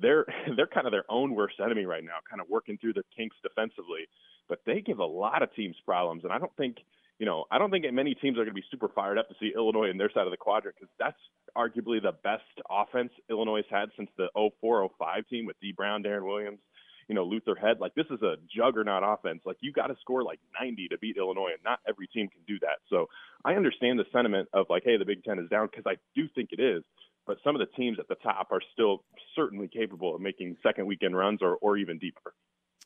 they're 0.00 0.26
they're 0.56 0.66
kind 0.66 0.86
of 0.86 0.92
their 0.92 1.04
own 1.08 1.34
worst 1.34 1.56
enemy 1.62 1.84
right 1.84 2.04
now, 2.04 2.18
kind 2.28 2.40
of 2.40 2.48
working 2.48 2.78
through 2.78 2.94
the 2.94 3.04
kinks 3.16 3.36
defensively. 3.42 4.08
But 4.48 4.60
they 4.66 4.80
give 4.80 4.98
a 4.98 5.04
lot 5.04 5.42
of 5.42 5.54
teams 5.54 5.76
problems, 5.84 6.24
and 6.24 6.32
I 6.32 6.38
don't 6.38 6.54
think 6.56 6.78
you 7.20 7.26
know, 7.26 7.44
I 7.50 7.58
don't 7.58 7.70
think 7.70 7.84
many 7.92 8.14
teams 8.14 8.38
are 8.38 8.44
going 8.44 8.54
to 8.56 8.60
be 8.60 8.64
super 8.70 8.88
fired 8.88 9.18
up 9.18 9.28
to 9.28 9.34
see 9.38 9.52
Illinois 9.54 9.90
in 9.90 9.98
their 9.98 10.10
side 10.10 10.24
of 10.24 10.30
the 10.30 10.38
quadrant 10.38 10.76
because 10.80 10.90
that's 10.98 11.18
arguably 11.54 12.00
the 12.02 12.12
best 12.24 12.42
offense 12.70 13.12
Illinois 13.28 13.58
has 13.58 13.66
had 13.68 13.88
since 13.94 14.08
the 14.16 14.28
04-05 14.64 15.28
team 15.28 15.44
with 15.44 15.60
Dee 15.60 15.72
Brown, 15.72 16.02
Deron 16.02 16.24
Williams, 16.24 16.60
you 17.08 17.14
know, 17.14 17.24
Luther 17.24 17.54
Head. 17.54 17.76
Like 17.78 17.94
this 17.94 18.06
is 18.10 18.22
a 18.22 18.36
juggernaut 18.48 19.02
offense. 19.04 19.42
Like 19.44 19.58
you 19.60 19.70
got 19.70 19.88
to 19.88 19.96
score 20.00 20.22
like 20.22 20.40
90 20.58 20.88
to 20.88 20.98
beat 20.98 21.18
Illinois, 21.18 21.50
and 21.52 21.62
not 21.62 21.80
every 21.86 22.06
team 22.06 22.28
can 22.28 22.40
do 22.46 22.58
that. 22.60 22.80
So 22.88 23.06
I 23.44 23.52
understand 23.52 23.98
the 23.98 24.06
sentiment 24.10 24.48
of 24.54 24.66
like, 24.70 24.84
hey, 24.86 24.96
the 24.96 25.04
Big 25.04 25.22
Ten 25.22 25.38
is 25.38 25.50
down 25.50 25.68
because 25.70 25.84
I 25.86 25.96
do 26.16 26.26
think 26.34 26.50
it 26.52 26.60
is. 26.60 26.82
But 27.26 27.38
some 27.44 27.54
of 27.54 27.60
the 27.60 27.74
teams 27.76 27.98
at 27.98 28.08
the 28.08 28.16
top 28.16 28.48
are 28.50 28.60
still 28.72 29.04
certainly 29.36 29.68
capable 29.68 30.14
of 30.14 30.20
making 30.20 30.56
second 30.62 30.86
weekend 30.86 31.16
runs 31.16 31.40
or, 31.42 31.56
or 31.56 31.76
even 31.76 31.98
deeper. 31.98 32.34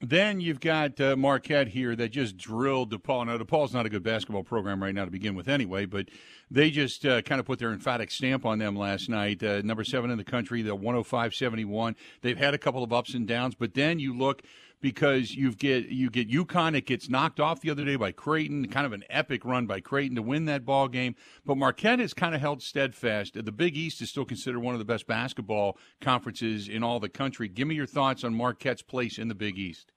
Then 0.01 0.41
you've 0.41 0.61
got 0.61 1.01
uh, 1.01 1.17
Marquette 1.17 1.69
here 1.69 1.95
that 1.95 2.09
just 2.09 2.37
drilled 2.37 2.93
DePaul. 2.93 3.27
Now, 3.27 3.39
DePaul's 3.39 3.73
not 3.73 3.87
a 3.87 3.89
good 3.89 4.03
basketball 4.03 4.43
program 4.43 4.83
right 4.83 4.95
now 4.95 5.05
to 5.05 5.11
begin 5.11 5.37
with, 5.37 5.49
anyway, 5.49 5.87
but 5.87 6.09
they 6.51 6.71
just 6.71 7.07
uh, 7.07 7.23
kind 7.23 7.39
of 7.39 7.47
put 7.47 7.61
their 7.61 7.73
emphatic 7.73 8.11
stamp 8.11 8.45
on 8.45 8.59
them 8.59 8.77
last 8.77 9.09
night. 9.09 9.43
Uh, 9.43 9.63
number 9.63 9.85
seven 9.85 10.11
in 10.11 10.19
the 10.19 10.25
country, 10.25 10.63
the 10.63 10.75
105 10.75 11.35
71. 11.35 11.95
They've 12.23 12.37
had 12.37 12.55
a 12.55 12.59
couple 12.59 12.83
of 12.83 12.93
ups 12.93 13.15
and 13.15 13.27
downs, 13.27 13.55
but 13.55 13.75
then 13.75 14.01
you 14.01 14.17
look 14.17 14.43
because 14.85 15.35
you 15.35 15.51
get 15.51 15.87
you 15.87 16.11
get 16.11 16.29
UConn. 16.29 16.77
It 16.77 16.85
gets 16.85 17.09
knocked 17.09 17.41
off 17.41 17.63
the 17.63 17.71
other 17.71 17.87
day 17.87 17.97
by 17.97 18.13
Creighton. 18.13 18.69
Kind 18.69 18.85
of 18.85 18.93
an 18.93 19.03
epic 19.09 19.43
run 19.43 19.67
by 19.67 19.81
Creighton 19.81 20.15
to 20.17 20.21
win 20.21 20.45
that 20.45 20.67
ball 20.67 20.89
game. 20.89 21.15
But 21.47 21.57
Marquette 21.57 22.01
has 22.01 22.13
kind 22.13 22.35
of 22.35 22.43
held 22.43 22.63
steadfast. 22.63 23.43
The 23.43 23.51
Big 23.51 23.79
East 23.79 24.03
is 24.03 24.11
still 24.11 24.27
considered 24.27 24.61
one 24.61 24.75
of 24.75 24.79
the 24.79 24.85
best 24.85 25.07
basketball 25.07 25.79
conferences 26.03 26.69
in 26.69 26.83
all 26.83 27.01
the 27.01 27.09
country. 27.09 27.49
Give 27.49 27.67
me 27.67 27.75
your 27.75 27.87
thoughts 27.87 28.25
on 28.25 28.35
Marquette's 28.35 28.83
place 28.83 29.17
in 29.17 29.29
the 29.29 29.35
Big 29.35 29.57
East. 29.57 29.91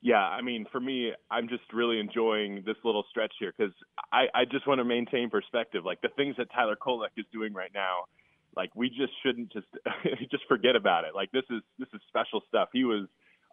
Yeah, 0.00 0.22
I 0.22 0.40
mean, 0.40 0.64
for 0.72 0.80
me, 0.80 1.12
I'm 1.30 1.46
just 1.46 1.70
really 1.74 2.00
enjoying 2.00 2.62
this 2.64 2.76
little 2.82 3.04
stretch 3.10 3.34
here 3.38 3.52
because 3.54 3.74
I, 4.10 4.24
I 4.34 4.44
just 4.50 4.66
want 4.66 4.78
to 4.78 4.84
maintain 4.84 5.28
perspective. 5.28 5.84
Like 5.84 6.00
the 6.00 6.08
things 6.16 6.36
that 6.38 6.50
Tyler 6.50 6.76
Kolek 6.76 7.08
is 7.18 7.26
doing 7.30 7.52
right 7.52 7.70
now, 7.74 8.04
like 8.56 8.70
we 8.74 8.88
just 8.88 9.12
shouldn't 9.22 9.52
just 9.52 9.66
just 10.30 10.44
forget 10.48 10.76
about 10.76 11.04
it. 11.04 11.14
Like 11.14 11.30
this 11.32 11.44
is 11.50 11.60
this 11.78 11.88
is 11.92 12.00
special 12.08 12.40
stuff. 12.48 12.70
He 12.72 12.84
was 12.84 13.06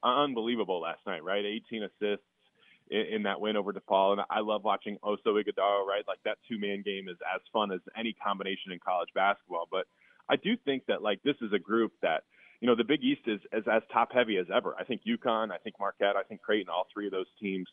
unbelievable 0.03 0.81
last 0.81 0.99
night, 1.05 1.23
right? 1.23 1.45
18 1.45 1.83
assists 1.83 2.25
in, 2.89 3.05
in 3.11 3.23
that 3.23 3.39
win 3.41 3.57
over 3.57 3.73
DePaul, 3.73 4.13
and 4.13 4.21
I 4.29 4.41
love 4.41 4.63
watching 4.63 4.97
Oso 5.03 5.27
Ighodaro, 5.27 5.85
right? 5.85 6.03
Like 6.07 6.19
that 6.25 6.37
two 6.47 6.59
man 6.59 6.81
game 6.83 7.07
is 7.07 7.17
as 7.33 7.41
fun 7.51 7.71
as 7.71 7.79
any 7.97 8.13
combination 8.13 8.71
in 8.71 8.79
college 8.79 9.09
basketball. 9.15 9.67
But 9.69 9.85
I 10.29 10.35
do 10.35 10.55
think 10.65 10.85
that 10.87 11.01
like 11.01 11.21
this 11.23 11.35
is 11.41 11.53
a 11.53 11.59
group 11.59 11.93
that 12.01 12.23
you 12.59 12.67
know 12.67 12.75
the 12.75 12.83
Big 12.83 13.03
East 13.03 13.21
is, 13.27 13.39
is 13.51 13.63
as 13.71 13.81
top 13.91 14.13
heavy 14.13 14.37
as 14.37 14.47
ever. 14.53 14.75
I 14.79 14.83
think 14.83 15.01
UConn, 15.07 15.51
I 15.51 15.57
think 15.57 15.75
Marquette, 15.79 16.15
I 16.15 16.23
think 16.23 16.41
Creighton, 16.41 16.69
all 16.69 16.87
three 16.93 17.07
of 17.07 17.11
those 17.11 17.27
teams 17.39 17.67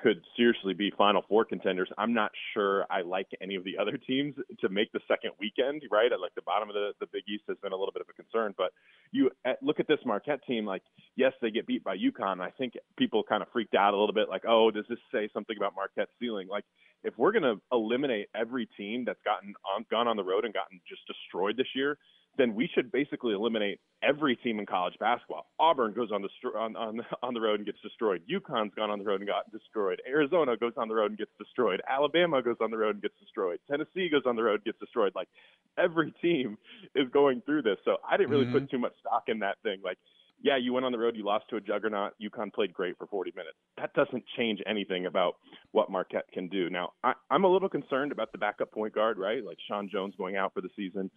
could 0.00 0.24
seriously 0.36 0.74
be 0.74 0.92
Final 0.96 1.22
Four 1.28 1.44
contenders. 1.44 1.88
I'm 1.98 2.14
not 2.14 2.30
sure 2.54 2.86
I 2.90 3.02
like 3.02 3.26
any 3.40 3.56
of 3.56 3.64
the 3.64 3.76
other 3.78 3.96
teams 3.96 4.34
to 4.60 4.68
make 4.68 4.92
the 4.92 5.00
second 5.08 5.32
weekend, 5.40 5.82
right? 5.90 6.12
At 6.12 6.20
like 6.20 6.34
the 6.34 6.42
bottom 6.42 6.68
of 6.68 6.74
the, 6.74 6.92
the 7.00 7.06
Big 7.12 7.22
East 7.28 7.44
has 7.48 7.56
been 7.62 7.72
a 7.72 7.76
little 7.76 7.92
bit 7.92 8.02
of 8.02 8.08
a 8.08 8.12
concern, 8.12 8.54
but 8.56 8.72
you 9.10 9.30
look 9.62 9.80
at 9.80 9.88
this 9.88 9.98
Marquette 10.04 10.40
team, 10.46 10.64
like, 10.64 10.82
yes, 11.16 11.32
they 11.42 11.50
get 11.50 11.66
beat 11.66 11.82
by 11.82 11.96
UConn. 11.96 12.40
I 12.40 12.50
think 12.50 12.74
people 12.96 13.22
kind 13.22 13.42
of 13.42 13.48
freaked 13.52 13.74
out 13.74 13.94
a 13.94 13.98
little 13.98 14.14
bit, 14.14 14.28
like, 14.28 14.44
oh, 14.46 14.70
does 14.70 14.84
this 14.88 14.98
say 15.12 15.28
something 15.32 15.56
about 15.56 15.74
Marquette's 15.74 16.12
ceiling? 16.20 16.48
Like, 16.48 16.64
if 17.04 17.14
we're 17.16 17.32
going 17.32 17.44
to 17.44 17.60
eliminate 17.72 18.28
every 18.34 18.68
team 18.76 19.04
that's 19.04 19.22
gotten 19.24 19.54
on, 19.74 19.84
gone 19.90 20.08
on 20.08 20.16
the 20.16 20.24
road 20.24 20.44
and 20.44 20.52
gotten 20.52 20.80
just 20.88 21.02
destroyed 21.06 21.56
this 21.56 21.68
year, 21.74 21.98
then 22.38 22.54
we 22.54 22.70
should 22.72 22.90
basically 22.90 23.34
eliminate 23.34 23.80
every 24.02 24.36
team 24.36 24.60
in 24.60 24.66
college 24.66 24.94
basketball. 25.00 25.46
Auburn 25.58 25.92
goes 25.92 26.10
on 26.12 26.22
the 26.22 26.28
on 26.56 26.76
on, 26.76 27.00
on 27.22 27.34
the 27.34 27.40
road 27.40 27.60
and 27.60 27.66
gets 27.66 27.80
destroyed. 27.82 28.22
UConn's 28.30 28.72
gone 28.74 28.90
on 28.90 28.98
the 28.98 29.04
road 29.04 29.20
and 29.20 29.28
got 29.28 29.50
destroyed. 29.52 30.00
Arizona 30.08 30.56
goes 30.56 30.72
on 30.76 30.88
the 30.88 30.94
road 30.94 31.10
and 31.10 31.18
gets 31.18 31.32
destroyed. 31.38 31.82
Alabama 31.88 32.40
goes 32.40 32.56
on 32.60 32.70
the 32.70 32.78
road 32.78 32.96
and 32.96 33.02
gets 33.02 33.18
destroyed. 33.20 33.58
Tennessee 33.68 34.08
goes 34.08 34.22
on 34.24 34.36
the 34.36 34.42
road 34.42 34.54
and 34.54 34.64
gets 34.64 34.78
destroyed. 34.78 35.12
Like 35.14 35.28
every 35.76 36.12
team 36.22 36.56
is 36.94 37.08
going 37.12 37.42
through 37.44 37.62
this. 37.62 37.76
So 37.84 37.96
I 38.08 38.16
didn't 38.16 38.30
really 38.30 38.44
mm-hmm. 38.44 38.60
put 38.60 38.70
too 38.70 38.78
much 38.78 38.94
stock 39.00 39.24
in 39.26 39.40
that 39.40 39.56
thing. 39.62 39.80
Like 39.84 39.98
yeah, 40.40 40.56
you 40.56 40.72
went 40.72 40.86
on 40.86 40.92
the 40.92 40.98
road, 40.98 41.16
you 41.16 41.24
lost 41.24 41.46
to 41.50 41.56
a 41.56 41.60
juggernaut. 41.60 42.12
UConn 42.22 42.52
played 42.52 42.72
great 42.72 42.96
for 42.96 43.06
40 43.08 43.32
minutes. 43.34 43.56
That 43.76 43.92
doesn't 43.94 44.22
change 44.36 44.60
anything 44.66 45.06
about 45.06 45.34
what 45.72 45.90
Marquette 45.90 46.30
can 46.32 46.48
do. 46.48 46.70
Now, 46.70 46.92
I, 47.02 47.14
I'm 47.30 47.44
a 47.44 47.52
little 47.52 47.68
concerned 47.68 48.12
about 48.12 48.30
the 48.30 48.38
backup 48.38 48.70
point 48.70 48.94
guard, 48.94 49.18
right? 49.18 49.44
Like 49.44 49.58
Sean 49.66 49.88
Jones 49.90 50.14
going 50.16 50.36
out 50.36 50.54
for 50.54 50.60
the 50.60 50.68
season 50.76 51.10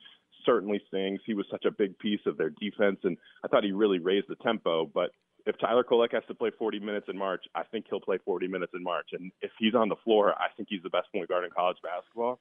certainly 0.45 0.81
stings. 0.87 1.19
He 1.25 1.33
was 1.33 1.45
such 1.49 1.65
a 1.65 1.71
big 1.71 1.97
piece 1.99 2.21
of 2.25 2.37
their 2.37 2.49
defense, 2.49 2.99
and 3.03 3.17
I 3.43 3.47
thought 3.47 3.63
he 3.63 3.71
really 3.71 3.99
raised 3.99 4.27
the 4.27 4.35
tempo. 4.35 4.89
But 4.93 5.11
if 5.45 5.57
Tyler 5.59 5.83
Kolek 5.83 6.13
has 6.13 6.23
to 6.27 6.35
play 6.35 6.51
40 6.57 6.79
minutes 6.79 7.07
in 7.09 7.17
March, 7.17 7.43
I 7.55 7.63
think 7.63 7.85
he'll 7.89 7.99
play 7.99 8.19
40 8.23 8.47
minutes 8.47 8.73
in 8.75 8.83
March. 8.83 9.09
And 9.13 9.31
if 9.41 9.51
he's 9.57 9.75
on 9.75 9.89
the 9.89 9.95
floor, 10.03 10.33
I 10.33 10.47
think 10.55 10.69
he's 10.69 10.83
the 10.83 10.89
best 10.89 11.07
point 11.13 11.29
guard 11.29 11.45
in 11.45 11.51
college 11.51 11.77
basketball. 11.83 12.39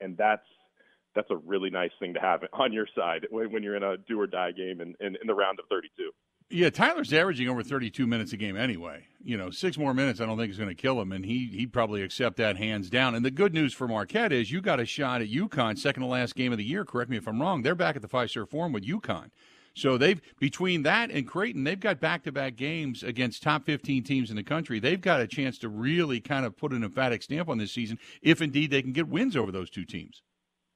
And 0.00 0.16
that's 0.16 0.46
that's 1.14 1.30
a 1.30 1.36
really 1.36 1.70
nice 1.70 1.90
thing 1.98 2.14
to 2.14 2.20
have 2.20 2.42
on 2.52 2.72
your 2.72 2.86
side 2.94 3.26
when, 3.30 3.52
when 3.52 3.62
you're 3.62 3.76
in 3.76 3.82
a 3.82 3.96
do 3.96 4.20
or 4.20 4.26
die 4.26 4.52
game 4.52 4.80
in, 4.80 4.94
in, 5.00 5.16
in 5.20 5.26
the 5.26 5.34
round 5.34 5.58
of 5.58 5.64
32. 5.68 6.10
Yeah, 6.52 6.70
Tyler's 6.70 7.12
averaging 7.12 7.48
over 7.48 7.62
32 7.62 8.08
minutes 8.08 8.32
a 8.32 8.36
game 8.36 8.56
anyway. 8.56 9.06
You 9.22 9.36
know, 9.36 9.50
six 9.50 9.78
more 9.78 9.94
minutes 9.94 10.20
I 10.20 10.26
don't 10.26 10.36
think 10.36 10.50
is 10.50 10.58
going 10.58 10.68
to 10.68 10.74
kill 10.74 11.00
him, 11.00 11.12
and 11.12 11.24
he 11.24 11.46
he'd 11.46 11.72
probably 11.72 12.02
accept 12.02 12.38
that 12.38 12.56
hands 12.56 12.90
down. 12.90 13.14
And 13.14 13.24
the 13.24 13.30
good 13.30 13.54
news 13.54 13.72
for 13.72 13.86
Marquette 13.86 14.32
is 14.32 14.50
you 14.50 14.60
got 14.60 14.80
a 14.80 14.84
shot 14.84 15.22
at 15.22 15.28
UConn, 15.28 15.78
second 15.78 16.02
to 16.02 16.08
last 16.08 16.34
game 16.34 16.50
of 16.50 16.58
the 16.58 16.64
year. 16.64 16.84
Correct 16.84 17.08
me 17.08 17.16
if 17.16 17.28
I'm 17.28 17.40
wrong. 17.40 17.62
They're 17.62 17.76
back 17.76 17.94
at 17.94 18.02
the 18.02 18.08
Fiserv 18.08 18.48
Forum 18.50 18.72
with 18.72 18.84
UConn. 18.84 19.30
So 19.74 19.96
they've 19.96 20.20
between 20.40 20.82
that 20.82 21.10
and 21.12 21.26
Creighton, 21.26 21.62
they've 21.62 21.78
got 21.78 22.00
back-to-back 22.00 22.56
games 22.56 23.04
against 23.04 23.44
top 23.44 23.64
15 23.64 24.02
teams 24.02 24.28
in 24.30 24.36
the 24.36 24.42
country. 24.42 24.80
They've 24.80 25.00
got 25.00 25.20
a 25.20 25.28
chance 25.28 25.56
to 25.58 25.68
really 25.68 26.20
kind 26.20 26.44
of 26.44 26.56
put 26.56 26.72
an 26.72 26.82
emphatic 26.82 27.22
stamp 27.22 27.48
on 27.48 27.58
this 27.58 27.70
season, 27.70 27.98
if 28.22 28.42
indeed 28.42 28.72
they 28.72 28.82
can 28.82 28.92
get 28.92 29.08
wins 29.08 29.36
over 29.36 29.52
those 29.52 29.70
two 29.70 29.84
teams. 29.84 30.22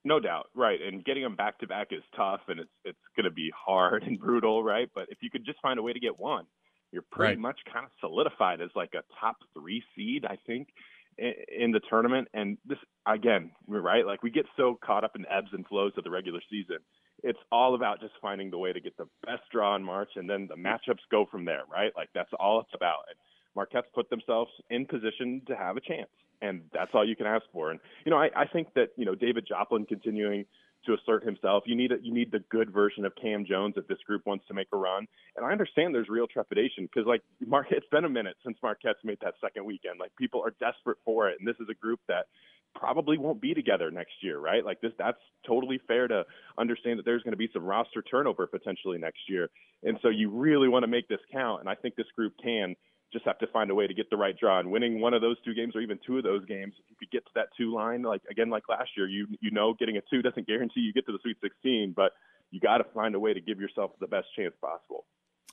No 0.05 0.21
doubt, 0.21 0.51
right. 0.55 0.79
And 0.81 1.05
getting 1.05 1.23
them 1.23 1.35
back 1.35 1.59
to 1.61 1.67
back 1.67 1.88
is 1.90 2.03
tough, 2.14 2.40
and 2.49 2.61
it's 2.61 2.71
it's 2.85 2.99
going 3.17 3.25
to 3.25 3.31
be 3.31 3.51
hard 3.57 4.03
and 4.03 4.19
brutal, 4.19 4.62
right? 4.62 4.88
But 4.95 5.07
if 5.11 5.19
you 5.23 5.31
could 5.31 5.47
just 5.47 5.61
find 5.62 5.79
a 5.79 5.83
way 5.83 5.95
to 5.95 6.01
get 6.01 6.19
one, 6.19 6.45
you're 6.93 7.05
pretty 7.11 7.33
right. 7.35 7.38
much 7.38 7.59
kind 7.73 7.87
of 7.87 7.90
solidified 8.01 8.61
as 8.61 8.71
like 8.77 8.93
a 8.95 9.03
top 9.19 9.37
three 9.55 9.83
seed, 9.97 10.27
I 10.27 10.37
think, 10.47 10.69
in, 11.17 11.33
in 11.59 11.73
the 11.73 11.81
tournament. 11.88 12.29
And 12.35 12.59
this 12.67 12.79
again, 13.07 13.51
we're 13.67 13.81
right. 13.81 14.07
Like 14.07 14.23
we 14.23 14.31
get 14.31 14.47
so 14.57 14.79
caught 14.85 15.05
up 15.05 15.17
in 15.17 15.25
ebbs 15.27 15.49
and 15.53 15.67
flows 15.67 15.93
of 15.97 16.05
the 16.05 16.11
regular 16.11 16.40
season. 16.51 16.79
It's 17.23 17.38
all 17.51 17.75
about 17.75 18.01
just 18.01 18.12
finding 18.21 18.51
the 18.51 18.59
way 18.59 18.75
to 18.75 18.81
get 18.81 18.97
the 18.99 19.09
best 19.25 19.43
draw 19.51 19.75
in 19.75 19.83
March, 19.83 20.11
and 20.17 20.29
then 20.29 20.49
the 20.49 20.57
matchups 20.57 21.01
go 21.11 21.27
from 21.31 21.47
there, 21.47 21.62
right? 21.73 21.93
Like 21.97 22.11
that's 22.14 22.31
all 22.38 22.61
it's 22.61 22.75
about. 22.75 23.05
And 23.09 23.17
Marquette's 23.55 23.88
put 23.95 24.11
themselves 24.11 24.51
in 24.71 24.87
position 24.87 25.43
to 25.47 25.57
have 25.57 25.77
a 25.77 25.81
chance 25.81 26.11
and 26.43 26.62
that's 26.73 26.90
all 26.95 27.07
you 27.07 27.17
can 27.17 27.27
ask 27.27 27.45
for. 27.53 27.71
And 27.71 27.81
you 28.05 28.11
know, 28.11 28.19
I, 28.19 28.29
I 28.37 28.47
think 28.47 28.69
that 28.75 28.88
you 28.97 29.05
know 29.05 29.14
David 29.14 29.47
Joplin 29.49 29.87
continuing 29.87 30.45
to 30.87 30.95
assert 30.95 31.25
himself. 31.25 31.64
You 31.67 31.75
need 31.75 31.93
a, 31.93 31.97
you 32.03 32.12
need 32.12 32.31
the 32.31 32.40
good 32.51 32.71
version 32.71 33.05
of 33.05 33.12
Cam 33.21 33.45
Jones 33.47 33.75
if 33.77 33.87
this 33.87 33.99
group 34.07 34.27
wants 34.27 34.47
to 34.49 34.55
make 34.55 34.69
a 34.73 34.77
run. 34.77 35.07
And 35.37 35.47
I 35.47 35.51
understand 35.51 35.95
there's 35.95 36.09
real 36.09 36.27
trepidation 36.27 36.85
because 36.85 37.07
like 37.07 37.23
Mark, 37.47 37.69
it's 37.71 37.87
been 37.90 38.05
a 38.05 38.09
minute 38.09 38.37
since 38.45 38.59
Marquette's 38.62 39.03
made 39.03 39.19
that 39.23 39.35
second 39.40 39.64
weekend. 39.64 39.99
Like 39.99 40.12
people 40.17 40.43
are 40.43 40.55
desperate 40.61 40.99
for 41.05 41.29
it, 41.31 41.37
and 41.38 41.49
this 41.49 41.57
is 41.61 41.69
a 41.71 41.75
group 41.75 42.01
that 42.09 42.27
probably 42.75 43.17
won't 43.17 43.40
be 43.40 43.55
together 43.55 43.90
next 43.90 44.14
year, 44.21 44.38
right? 44.38 44.64
Like 44.64 44.81
this, 44.81 44.90
that's 44.99 45.21
totally 45.47 45.81
fair 45.87 46.09
to 46.09 46.25
understand 46.59 46.99
that 46.99 47.05
there's 47.05 47.23
going 47.23 47.33
to 47.33 47.38
be 47.38 47.49
some 47.53 47.62
roster 47.62 48.03
turnover 48.03 48.49
potentially 48.49 48.99
next 48.99 49.21
year. 49.29 49.49
And 49.85 49.97
so 50.03 50.09
you 50.09 50.29
really 50.29 50.69
want 50.69 50.83
to 50.83 50.88
make 50.88 51.07
this 51.07 51.21
count. 51.33 51.61
And 51.61 51.69
I 51.69 51.77
think 51.77 51.95
this 51.95 52.09
group 52.17 52.33
can 52.43 52.75
just 53.14 53.24
have 53.24 53.38
to 53.38 53.46
find 53.46 53.70
a 53.70 53.74
way 53.74 53.87
to 53.87 53.94
get 53.94 54.11
the 54.11 54.16
right 54.16 54.37
draw 54.38 54.59
and 54.59 54.70
winning 54.70 55.00
one 55.00 55.14
of 55.14 55.22
those 55.22 55.37
two 55.44 55.55
games 55.55 55.74
or 55.74 55.81
even 55.81 55.98
two 56.05 56.18
of 56.18 56.24
those 56.24 56.44
games. 56.44 56.74
If 56.79 56.85
you 56.90 56.96
could 56.98 57.11
get 57.11 57.24
to 57.24 57.31
that 57.37 57.46
two 57.57 57.72
line, 57.72 58.03
like 58.03 58.20
again, 58.31 58.50
like 58.50 58.68
last 58.68 58.90
year, 58.96 59.09
you, 59.09 59.29
you 59.40 59.53
know, 59.53 59.72
getting 59.72 59.96
a 59.96 60.00
two 60.11 60.20
doesn't 60.20 60.46
guarantee 60.46 60.81
you 60.81 60.92
get 60.92 61.07
to 61.07 61.12
the 61.12 61.20
Sweet 61.22 61.38
16, 61.40 61.94
but 61.96 62.12
you 62.50 62.61
got 62.61 62.79
to 62.79 62.85
find 62.92 63.14
a 63.14 63.20
way 63.20 63.33
to 63.33 63.40
give 63.40 63.61
yourself 63.61 63.92
the 64.00 64.09
best 64.09 64.27
chance 64.37 64.53
possible. 64.61 65.05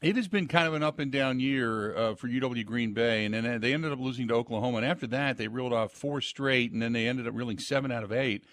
It 0.01 0.15
has 0.15 0.27
been 0.27 0.47
kind 0.47 0.67
of 0.67 0.73
an 0.73 0.81
up 0.81 0.97
and 0.97 1.11
down 1.11 1.39
year 1.39 1.95
uh, 1.95 2.15
for 2.15 2.27
UW 2.27 2.65
Green 2.65 2.93
Bay, 2.93 3.23
and 3.23 3.35
then 3.35 3.61
they 3.61 3.71
ended 3.71 3.91
up 3.91 3.99
losing 3.99 4.27
to 4.29 4.33
Oklahoma. 4.33 4.77
And 4.77 4.85
after 4.85 5.05
that, 5.07 5.37
they 5.37 5.47
reeled 5.47 5.73
off 5.73 5.91
four 5.91 6.21
straight, 6.21 6.71
and 6.71 6.81
then 6.81 6.91
they 6.91 7.07
ended 7.07 7.27
up 7.27 7.35
reeling 7.35 7.59
seven 7.59 7.91
out 7.91 8.03
of 8.03 8.11
eight. 8.11 8.43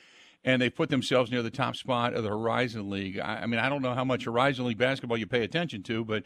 And 0.44 0.60
they 0.60 0.68
put 0.68 0.90
themselves 0.90 1.30
near 1.30 1.42
the 1.42 1.50
top 1.50 1.74
spot 1.74 2.12
of 2.12 2.22
the 2.22 2.28
Horizon 2.28 2.90
League. 2.90 3.18
I, 3.18 3.40
I 3.42 3.46
mean, 3.46 3.60
I 3.60 3.70
don't 3.70 3.80
know 3.80 3.94
how 3.94 4.04
much 4.04 4.26
Horizon 4.26 4.66
League 4.66 4.76
basketball 4.76 5.16
you 5.16 5.26
pay 5.26 5.42
attention 5.42 5.82
to, 5.84 6.04
but 6.04 6.24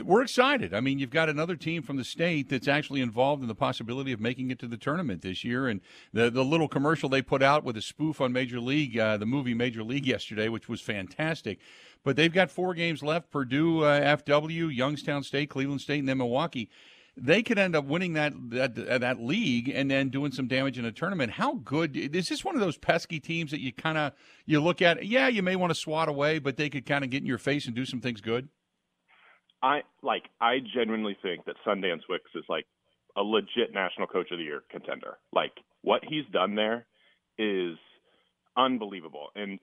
we're 0.00 0.22
excited. 0.22 0.72
I 0.72 0.80
mean, 0.80 0.98
you've 0.98 1.10
got 1.10 1.28
another 1.28 1.54
team 1.54 1.82
from 1.82 1.96
the 1.96 2.04
state 2.04 2.48
that's 2.48 2.68
actually 2.68 3.02
involved 3.02 3.42
in 3.42 3.48
the 3.48 3.54
possibility 3.54 4.12
of 4.12 4.20
making 4.20 4.50
it 4.50 4.58
to 4.60 4.66
the 4.66 4.78
tournament 4.78 5.20
this 5.20 5.44
year. 5.44 5.68
And 5.68 5.80
the 6.12 6.30
the 6.30 6.44
little 6.44 6.68
commercial 6.68 7.08
they 7.08 7.20
put 7.20 7.42
out 7.42 7.62
with 7.62 7.76
a 7.76 7.82
spoof 7.82 8.20
on 8.20 8.32
Major 8.32 8.58
League, 8.58 8.98
uh, 8.98 9.18
the 9.18 9.26
movie 9.26 9.54
Major 9.54 9.82
League 9.82 10.06
yesterday, 10.06 10.48
which 10.48 10.68
was 10.68 10.80
fantastic. 10.80 11.58
But 12.04 12.16
they've 12.16 12.32
got 12.32 12.50
four 12.50 12.72
games 12.74 13.02
left: 13.02 13.30
Purdue, 13.30 13.84
uh, 13.84 14.16
FW, 14.16 14.74
Youngstown 14.74 15.22
State, 15.22 15.50
Cleveland 15.50 15.82
State, 15.82 16.00
and 16.00 16.08
then 16.08 16.18
Milwaukee. 16.18 16.70
They 17.14 17.42
could 17.42 17.58
end 17.58 17.76
up 17.76 17.84
winning 17.84 18.14
that, 18.14 18.32
that 18.48 18.74
that 18.74 19.20
league 19.20 19.68
and 19.68 19.90
then 19.90 20.08
doing 20.08 20.32
some 20.32 20.48
damage 20.48 20.78
in 20.78 20.86
a 20.86 20.92
tournament. 20.92 21.32
How 21.32 21.56
good 21.56 21.94
is 21.94 22.30
this? 22.30 22.42
One 22.42 22.54
of 22.54 22.62
those 22.62 22.78
pesky 22.78 23.20
teams 23.20 23.50
that 23.50 23.60
you 23.60 23.70
kind 23.70 23.98
of 23.98 24.14
you 24.46 24.62
look 24.62 24.80
at. 24.80 25.04
Yeah, 25.04 25.28
you 25.28 25.42
may 25.42 25.54
want 25.54 25.70
to 25.70 25.74
swat 25.74 26.08
away, 26.08 26.38
but 26.38 26.56
they 26.56 26.70
could 26.70 26.86
kind 26.86 27.04
of 27.04 27.10
get 27.10 27.20
in 27.20 27.26
your 27.26 27.36
face 27.36 27.66
and 27.66 27.76
do 27.76 27.84
some 27.84 28.00
things 28.00 28.22
good. 28.22 28.48
I 29.62 29.82
like 30.02 30.24
I 30.40 30.58
genuinely 30.74 31.16
think 31.22 31.44
that 31.44 31.56
Sundance 31.66 32.02
Wicks 32.08 32.30
is 32.34 32.44
like 32.48 32.66
a 33.16 33.22
legit 33.22 33.72
national 33.72 34.06
coach 34.06 34.30
of 34.30 34.38
the 34.38 34.44
year 34.44 34.62
contender. 34.70 35.18
Like 35.32 35.52
what 35.82 36.02
he's 36.04 36.24
done 36.32 36.54
there 36.54 36.86
is 37.38 37.76
unbelievable. 38.56 39.28
And 39.34 39.58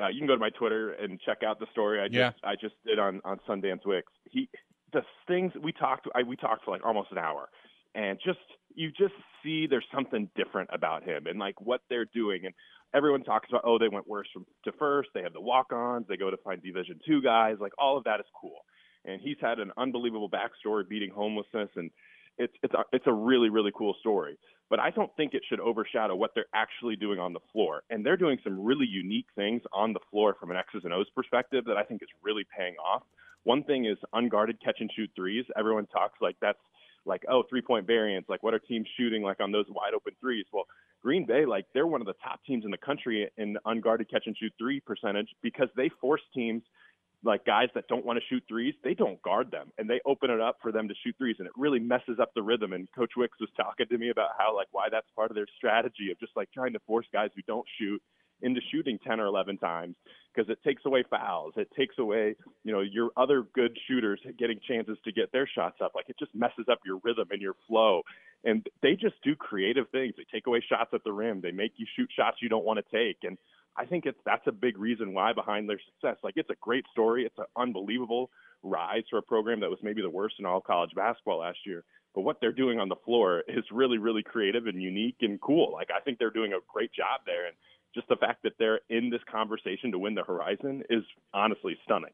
uh, 0.00 0.08
you 0.08 0.18
can 0.18 0.26
go 0.26 0.34
to 0.34 0.40
my 0.40 0.50
Twitter 0.50 0.92
and 0.92 1.20
check 1.20 1.42
out 1.46 1.58
the 1.58 1.66
story 1.72 2.00
I 2.00 2.08
just 2.08 2.16
yeah. 2.16 2.30
I 2.42 2.54
just 2.54 2.74
did 2.84 2.98
on 2.98 3.20
on 3.24 3.38
Sundance 3.48 3.86
Wicks. 3.86 4.12
He 4.30 4.48
the 4.92 5.02
things 5.26 5.52
we 5.62 5.72
talked 5.72 6.08
I, 6.14 6.22
we 6.22 6.36
talked 6.36 6.64
for 6.64 6.70
like 6.72 6.84
almost 6.84 7.12
an 7.12 7.18
hour, 7.18 7.48
and 7.94 8.18
just 8.24 8.38
you 8.74 8.90
just 8.90 9.14
see 9.42 9.66
there's 9.66 9.86
something 9.92 10.28
different 10.36 10.70
about 10.72 11.02
him 11.02 11.26
and 11.26 11.38
like 11.38 11.60
what 11.60 11.80
they're 11.88 12.04
doing 12.04 12.44
and 12.44 12.54
everyone 12.94 13.24
talks 13.24 13.48
about 13.48 13.62
oh 13.64 13.78
they 13.78 13.88
went 13.88 14.06
worse 14.06 14.28
from 14.32 14.44
to 14.64 14.72
first 14.78 15.08
they 15.14 15.22
have 15.22 15.32
the 15.32 15.40
walk-ons 15.40 16.04
they 16.08 16.16
go 16.16 16.30
to 16.30 16.36
find 16.44 16.62
division 16.62 17.00
two 17.06 17.22
guys 17.22 17.56
like 17.58 17.72
all 17.78 17.96
of 17.96 18.04
that 18.04 18.20
is 18.20 18.26
cool 18.40 18.60
and 19.06 19.20
he's 19.20 19.36
had 19.40 19.58
an 19.58 19.72
unbelievable 19.76 20.28
backstory 20.28 20.86
beating 20.88 21.10
homelessness 21.10 21.70
and 21.76 21.90
it's 22.38 22.52
it's 22.62 22.74
a, 22.74 22.84
it's 22.92 23.06
a 23.06 23.12
really 23.12 23.48
really 23.48 23.72
cool 23.74 23.94
story. 24.00 24.38
But 24.68 24.80
I 24.80 24.90
don't 24.90 25.14
think 25.16 25.32
it 25.32 25.42
should 25.48 25.60
overshadow 25.60 26.16
what 26.16 26.32
they're 26.34 26.46
actually 26.52 26.96
doing 26.96 27.20
on 27.20 27.32
the 27.32 27.40
floor. 27.52 27.84
And 27.88 28.04
they're 28.04 28.16
doing 28.16 28.38
some 28.42 28.64
really 28.64 28.86
unique 28.86 29.28
things 29.36 29.62
on 29.72 29.92
the 29.92 30.00
floor 30.10 30.34
from 30.40 30.50
an 30.50 30.56
X's 30.56 30.82
and 30.82 30.92
O's 30.92 31.06
perspective 31.14 31.64
that 31.66 31.76
I 31.76 31.84
think 31.84 32.02
is 32.02 32.08
really 32.22 32.44
paying 32.56 32.74
off. 32.76 33.02
One 33.44 33.62
thing 33.62 33.84
is 33.84 33.96
unguarded 34.12 34.60
catch 34.62 34.78
and 34.80 34.90
shoot 34.94 35.08
threes. 35.14 35.44
Everyone 35.56 35.86
talks 35.86 36.20
like 36.20 36.36
that's 36.40 36.58
like 37.04 37.22
oh 37.30 37.44
three 37.48 37.62
point 37.62 37.86
variance 37.86 38.26
like 38.28 38.42
what 38.42 38.52
are 38.52 38.58
teams 38.58 38.88
shooting 38.96 39.22
like 39.22 39.40
on 39.40 39.52
those 39.52 39.66
wide 39.68 39.94
open 39.94 40.12
threes? 40.20 40.46
Well 40.52 40.66
Green 41.02 41.24
Bay 41.24 41.46
like 41.46 41.66
they're 41.72 41.86
one 41.86 42.00
of 42.00 42.06
the 42.06 42.14
top 42.22 42.40
teams 42.44 42.64
in 42.64 42.72
the 42.72 42.76
country 42.76 43.30
in 43.38 43.56
unguarded 43.64 44.10
catch 44.10 44.24
and 44.26 44.36
shoot 44.36 44.52
three 44.58 44.80
percentage 44.80 45.28
because 45.42 45.68
they 45.76 45.88
force 46.00 46.22
teams 46.34 46.62
like 47.26 47.44
guys 47.44 47.68
that 47.74 47.88
don't 47.88 48.06
want 48.06 48.18
to 48.18 48.24
shoot 48.28 48.42
threes, 48.48 48.74
they 48.82 48.94
don't 48.94 49.20
guard 49.22 49.50
them 49.50 49.72
and 49.78 49.88
they 49.90 50.00
open 50.06 50.30
it 50.30 50.40
up 50.40 50.56
for 50.62 50.72
them 50.72 50.88
to 50.88 50.94
shoot 51.04 51.14
threes 51.18 51.36
and 51.38 51.46
it 51.46 51.52
really 51.56 51.78
messes 51.78 52.18
up 52.20 52.30
the 52.34 52.42
rhythm. 52.42 52.72
And 52.72 52.88
Coach 52.96 53.12
Wicks 53.16 53.38
was 53.40 53.50
talking 53.56 53.86
to 53.88 53.98
me 53.98 54.10
about 54.10 54.30
how 54.38 54.54
like 54.54 54.68
why 54.72 54.88
that's 54.90 55.08
part 55.14 55.30
of 55.30 55.34
their 55.34 55.46
strategy 55.56 56.10
of 56.10 56.18
just 56.18 56.32
like 56.36 56.50
trying 56.52 56.72
to 56.72 56.80
force 56.86 57.06
guys 57.12 57.30
who 57.34 57.42
don't 57.46 57.66
shoot 57.78 58.00
into 58.42 58.60
shooting 58.70 58.98
10 59.06 59.20
or 59.20 59.26
11 59.26 59.58
times 59.58 59.96
because 60.34 60.50
it 60.50 60.58
takes 60.62 60.82
away 60.84 61.04
fouls. 61.08 61.54
It 61.56 61.68
takes 61.76 61.98
away, 61.98 62.36
you 62.64 62.72
know, 62.72 62.80
your 62.80 63.10
other 63.16 63.44
good 63.54 63.76
shooters 63.88 64.20
getting 64.38 64.60
chances 64.68 64.98
to 65.04 65.12
get 65.12 65.32
their 65.32 65.48
shots 65.48 65.78
up. 65.82 65.92
Like 65.94 66.08
it 66.08 66.18
just 66.18 66.34
messes 66.34 66.66
up 66.70 66.78
your 66.84 67.00
rhythm 67.02 67.28
and 67.30 67.40
your 67.40 67.54
flow. 67.66 68.02
And 68.44 68.66
they 68.82 68.92
just 68.92 69.14
do 69.24 69.34
creative 69.34 69.88
things. 69.90 70.14
They 70.16 70.26
take 70.30 70.46
away 70.46 70.62
shots 70.68 70.90
at 70.92 71.04
the 71.04 71.12
rim. 71.12 71.40
They 71.40 71.52
make 71.52 71.72
you 71.76 71.86
shoot 71.96 72.10
shots 72.14 72.36
you 72.40 72.48
don't 72.48 72.64
want 72.64 72.78
to 72.78 72.96
take. 72.96 73.18
And 73.22 73.38
I 73.78 73.84
think 73.84 74.06
it's 74.06 74.18
that's 74.24 74.46
a 74.46 74.52
big 74.52 74.78
reason 74.78 75.14
why 75.14 75.32
behind 75.32 75.68
their 75.68 75.80
success. 75.80 76.16
Like 76.22 76.34
it's 76.36 76.50
a 76.50 76.56
great 76.60 76.84
story. 76.92 77.24
It's 77.24 77.38
an 77.38 77.44
unbelievable 77.56 78.30
rise 78.62 79.04
for 79.10 79.18
a 79.18 79.22
program 79.22 79.60
that 79.60 79.70
was 79.70 79.78
maybe 79.82 80.02
the 80.02 80.10
worst 80.10 80.36
in 80.38 80.46
all 80.46 80.60
college 80.60 80.90
basketball 80.94 81.38
last 81.38 81.58
year. 81.66 81.84
But 82.14 82.22
what 82.22 82.38
they're 82.40 82.52
doing 82.52 82.80
on 82.80 82.88
the 82.88 82.96
floor 83.04 83.42
is 83.46 83.64
really, 83.70 83.98
really 83.98 84.22
creative 84.22 84.66
and 84.66 84.80
unique 84.80 85.16
and 85.20 85.40
cool. 85.40 85.72
Like 85.72 85.88
I 85.94 86.00
think 86.00 86.18
they're 86.18 86.30
doing 86.30 86.54
a 86.54 86.64
great 86.72 86.92
job 86.92 87.20
there. 87.26 87.46
And 87.46 87.56
just 87.96 88.08
the 88.08 88.16
fact 88.16 88.44
that 88.44 88.52
they're 88.58 88.80
in 88.88 89.10
this 89.10 89.22
conversation 89.30 89.90
to 89.90 89.98
win 89.98 90.14
the 90.14 90.22
Horizon 90.22 90.84
is 90.88 91.02
honestly 91.34 91.76
stunning. 91.84 92.12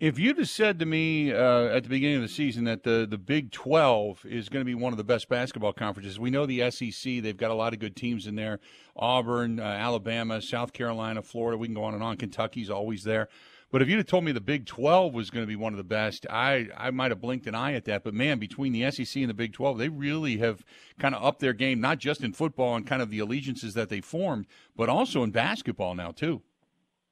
If 0.00 0.18
you'd 0.18 0.38
have 0.38 0.48
said 0.48 0.78
to 0.80 0.86
me 0.86 1.32
uh, 1.32 1.66
at 1.66 1.84
the 1.84 1.88
beginning 1.88 2.16
of 2.16 2.22
the 2.22 2.28
season 2.28 2.64
that 2.64 2.82
the, 2.82 3.06
the 3.08 3.18
Big 3.18 3.50
12 3.52 4.24
is 4.26 4.48
going 4.48 4.60
to 4.60 4.64
be 4.64 4.74
one 4.74 4.92
of 4.92 4.96
the 4.96 5.04
best 5.04 5.28
basketball 5.28 5.72
conferences, 5.72 6.18
we 6.18 6.30
know 6.30 6.46
the 6.46 6.70
SEC, 6.70 7.22
they've 7.22 7.36
got 7.36 7.50
a 7.50 7.54
lot 7.54 7.72
of 7.72 7.78
good 7.78 7.96
teams 7.96 8.26
in 8.26 8.34
there 8.34 8.60
Auburn, 8.96 9.58
uh, 9.58 9.62
Alabama, 9.62 10.40
South 10.40 10.72
Carolina, 10.72 11.22
Florida, 11.22 11.58
we 11.58 11.66
can 11.66 11.74
go 11.74 11.84
on 11.84 11.94
and 11.94 12.02
on. 12.02 12.16
Kentucky's 12.16 12.70
always 12.70 13.04
there. 13.04 13.28
But 13.70 13.82
if 13.82 13.88
you'd 13.88 13.96
have 13.96 14.06
told 14.06 14.24
me 14.24 14.32
the 14.32 14.40
Big 14.40 14.66
12 14.66 15.12
was 15.12 15.30
going 15.30 15.42
to 15.42 15.48
be 15.48 15.56
one 15.56 15.72
of 15.72 15.76
the 15.76 15.84
best, 15.84 16.26
I, 16.30 16.68
I 16.76 16.90
might 16.90 17.10
have 17.10 17.20
blinked 17.20 17.46
an 17.46 17.54
eye 17.54 17.74
at 17.74 17.84
that. 17.86 18.04
But 18.04 18.14
man, 18.14 18.38
between 18.38 18.72
the 18.72 18.90
SEC 18.90 19.20
and 19.20 19.30
the 19.30 19.34
Big 19.34 19.52
12, 19.52 19.78
they 19.78 19.88
really 19.88 20.38
have 20.38 20.64
kind 20.98 21.14
of 21.14 21.24
upped 21.24 21.40
their 21.40 21.52
game, 21.52 21.80
not 21.80 21.98
just 21.98 22.22
in 22.22 22.32
football 22.32 22.76
and 22.76 22.86
kind 22.86 23.02
of 23.02 23.10
the 23.10 23.18
allegiances 23.18 23.74
that 23.74 23.88
they 23.88 24.00
formed, 24.00 24.46
but 24.76 24.88
also 24.88 25.22
in 25.22 25.30
basketball 25.30 25.94
now, 25.94 26.10
too. 26.10 26.42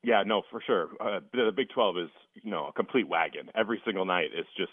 Yeah, 0.04 0.22
no, 0.26 0.42
for 0.50 0.60
sure. 0.66 0.90
Uh, 1.00 1.20
the 1.32 1.52
Big 1.54 1.68
12 1.70 1.98
is, 1.98 2.10
you 2.42 2.50
know, 2.50 2.66
a 2.66 2.72
complete 2.72 3.08
wagon. 3.08 3.50
Every 3.54 3.80
single 3.84 4.04
night 4.04 4.30
it's 4.34 4.48
just 4.56 4.72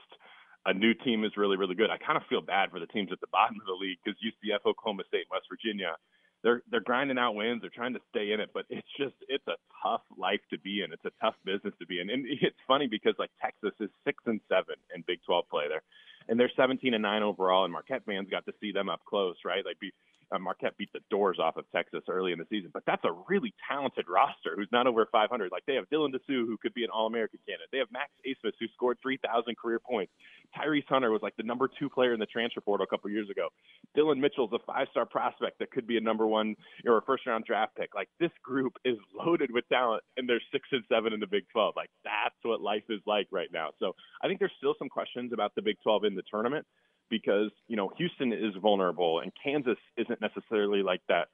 a 0.65 0.74
new 0.74 0.94
team 0.94 1.24
is 1.24 1.38
really, 1.38 1.58
really 1.58 1.76
good. 1.76 1.89
I 1.89 1.98
kind 1.98 2.18
of 2.18 2.24
feel 2.30 2.42
bad 2.42 2.72
for 2.72 2.80
the 2.80 2.88
teams 2.88 3.10
at 3.12 3.20
the 3.22 3.32
bottom 3.32 3.58
of 3.62 3.65
the 3.65 3.74
league 3.74 3.98
because 4.04 4.20
UCF, 4.20 4.65
Oklahoma 4.65 5.04
State, 5.08 5.26
West 5.32 5.46
Virginia, 5.50 5.96
they're 6.43 6.62
they're 6.71 6.80
grinding 6.80 7.17
out 7.17 7.36
wins. 7.36 7.62
They're 7.62 7.69
trying 7.69 7.93
to 7.93 7.99
stay 8.10 8.32
in 8.32 8.39
it, 8.39 8.49
but 8.54 8.65
it's 8.69 8.88
just 8.97 9.15
it's 9.28 9.47
a 9.47 9.58
tough 9.84 10.02
life 10.17 10.41
to 10.52 10.60
be 10.60 10.82
in. 10.82 10.93
It's 10.93 11.06
a 11.06 11.12
tough 11.21 11.36
business 11.45 11.73
to 11.80 11.86
be 11.86 11.99
in, 11.99 12.10
and 12.10 12.25
it's 12.28 12.58
funny 12.67 12.88
because 12.88 13.15
like 13.19 13.32
Texas 13.41 13.73
is 13.80 13.89
six 14.06 14.23
and 14.25 14.39
seven 14.47 14.75
in 14.95 15.04
Big 15.08 15.19
12 15.25 15.45
play 15.49 15.65
there, 15.67 15.84
and 16.30 16.39
they're 16.39 16.52
17 16.56 16.94
and 16.94 17.02
nine 17.02 17.24
overall. 17.24 17.65
And 17.65 17.74
Marquette 17.74 18.04
fans 18.06 18.30
got 18.30 18.46
to 18.46 18.54
see 18.62 18.72
them 18.72 18.88
up 18.88 19.02
close, 19.06 19.36
right? 19.44 19.65
Like 19.65 19.80
be, 19.80 19.92
uh, 20.32 20.39
Marquette 20.39 20.78
beat 20.78 20.89
the 20.94 21.00
doors 21.10 21.39
off 21.39 21.58
of 21.58 21.65
Texas 21.76 22.04
early 22.08 22.32
in 22.32 22.39
the 22.39 22.46
season, 22.50 22.70
but 22.74 22.84
that's 22.86 23.04
a 23.04 23.12
really 23.28 23.54
talented 23.68 24.06
roster 24.08 24.54
who's 24.56 24.70
not 24.72 24.86
over 24.86 25.08
500. 25.12 25.52
Like 25.52 25.63
they 25.65 25.74
have 25.76 25.89
Dylan 25.89 26.12
Disu, 26.13 26.46
who 26.46 26.58
could 26.62 26.74
be 26.74 26.84
an 26.84 26.89
All-American 26.92 27.39
candidate. 27.48 27.70
They 27.72 27.80
have 27.80 27.92
Max 27.92 28.12
Abmas, 28.28 28.54
who 28.60 28.68
scored 28.76 28.98
3,000 29.02 29.58
career 29.58 29.80
points. 29.80 30.12
Tyrese 30.56 30.88
Hunter 30.88 31.12
was 31.12 31.22
like 31.22 31.36
the 31.38 31.44
number 31.44 31.70
two 31.80 31.89
player 31.89 32.13
in 32.13 32.20
the 32.20 32.26
transfer 32.26 32.62
portal 32.62 32.84
a 32.84 32.88
couple 32.88 33.10
years 33.10 33.30
ago. 33.30 33.50
Dillon 33.96 34.20
Mitchell's 34.20 34.52
a 34.54 34.60
five-star 34.65 35.06
prospect 35.06 35.60
that 35.60 35.72
could 35.72 35.88
be 35.88 35.98
a 35.98 36.02
number 36.02 36.28
one 36.28 36.56
or 36.86 36.98
a 36.98 37.02
first-round 37.02 37.46
draft 37.46 37.76
pick. 37.76 37.96
Like 37.96 38.10
this 38.20 38.32
group 38.44 38.74
is 38.86 38.98
loaded 39.15 39.52
with 39.52 39.68
talent, 39.70 40.04
and 40.18 40.30
they're 40.30 40.42
six 40.52 40.68
and 40.72 40.84
seven 40.89 41.13
in 41.13 41.20
the 41.20 41.28
Big 41.28 41.44
12. 41.52 41.74
Like 41.76 41.89
that's 42.04 42.36
what 42.44 42.62
life 42.62 42.84
is 42.89 43.00
like 43.06 43.28
right 43.32 43.50
now. 43.52 43.70
So 43.80 43.94
I 44.24 44.28
think 44.28 44.39
there's 44.39 44.52
still 44.58 44.76
some 44.78 44.89
questions 44.89 45.34
about 45.34 45.54
the 45.56 45.62
Big 45.62 45.78
12 45.84 46.06
in 46.06 46.15
the 46.19 46.23
tournament 46.29 46.65
because 47.10 47.51
you 47.67 47.75
know 47.75 47.91
Houston 47.97 48.34
is 48.34 48.53
vulnerable 48.62 49.19
and 49.19 49.32
Kansas 49.41 49.77
isn't 49.97 50.19
necessarily 50.21 50.84
like 50.84 51.01
that 51.08 51.27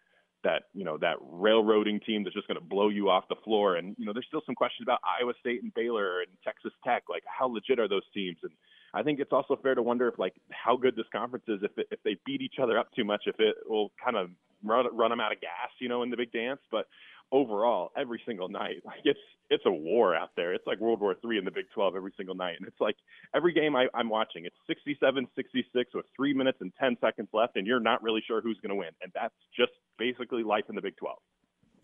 that 0.43 0.63
you 0.73 0.85
know 0.85 0.97
that 0.99 1.17
railroading 1.21 1.99
team 1.99 2.23
that's 2.23 2.35
just 2.35 2.47
going 2.47 2.59
to 2.59 2.63
blow 2.63 2.89
you 2.89 3.09
off 3.09 3.25
the 3.27 3.35
floor. 3.43 3.75
And 3.75 3.95
you 3.97 4.05
know 4.05 4.13
there's 4.13 4.27
still 4.27 4.43
some 4.45 4.55
questions 4.55 4.85
about 4.85 4.99
Iowa 5.03 5.33
State 5.39 5.63
and 5.63 5.73
Baylor 5.73 6.21
and 6.21 6.29
Texas 6.43 6.71
Tech. 6.85 7.03
Like 7.09 7.23
how 7.25 7.47
legit 7.47 7.79
are 7.79 7.89
those 7.89 8.07
teams? 8.13 8.37
And 8.43 8.51
I 8.93 9.03
think 9.03 9.19
it's 9.19 9.33
also 9.33 9.59
fair 9.61 9.75
to 9.75 9.81
wonder 9.81 10.07
if 10.07 10.17
like 10.17 10.35
how 10.51 10.77
good 10.77 10.95
this 10.95 11.07
conference 11.11 11.45
is 11.47 11.59
if 11.63 11.77
it, 11.77 11.87
if 11.91 11.99
they 12.03 12.15
beat 12.25 12.41
each 12.41 12.59
other 12.61 12.77
up 12.77 12.87
too 12.95 13.03
much 13.03 13.23
if 13.25 13.35
it 13.39 13.55
will 13.67 13.91
kind 14.01 14.15
of 14.15 14.29
run 14.63 14.85
run 14.95 15.09
them 15.09 15.19
out 15.19 15.33
of 15.33 15.41
gas 15.41 15.69
you 15.79 15.89
know 15.89 16.03
in 16.03 16.09
the 16.09 16.17
big 16.17 16.31
dance. 16.31 16.61
But 16.71 16.85
overall 17.31 17.91
every 17.97 18.21
single 18.25 18.49
night. 18.49 18.77
Like 18.85 19.01
it's 19.03 19.19
it's 19.49 19.65
a 19.65 19.71
war 19.71 20.15
out 20.15 20.31
there. 20.35 20.53
It's 20.53 20.65
like 20.65 20.79
World 20.79 21.01
War 21.01 21.15
Three 21.21 21.37
in 21.37 21.45
the 21.45 21.51
Big 21.51 21.65
12 21.73 21.95
every 21.95 22.13
single 22.17 22.35
night, 22.35 22.55
and 22.59 22.67
it's 22.67 22.79
like 22.79 22.95
every 23.35 23.53
game 23.53 23.75
I, 23.75 23.87
I'm 23.93 24.09
watching, 24.09 24.45
it's 24.45 24.55
67, 24.67 25.27
66 25.35 25.91
with 25.93 26.05
three 26.15 26.33
minutes 26.33 26.59
and 26.61 26.71
10 26.79 26.97
seconds 27.01 27.29
left, 27.33 27.55
and 27.55 27.65
you're 27.65 27.79
not 27.79 28.01
really 28.03 28.21
sure 28.25 28.41
who's 28.41 28.59
going 28.61 28.69
to 28.69 28.75
win, 28.75 28.89
and 29.01 29.11
that's 29.13 29.33
just 29.55 29.71
basically 29.97 30.43
life 30.43 30.65
in 30.69 30.75
the 30.75 30.81
Big 30.81 30.97
12. 30.97 31.17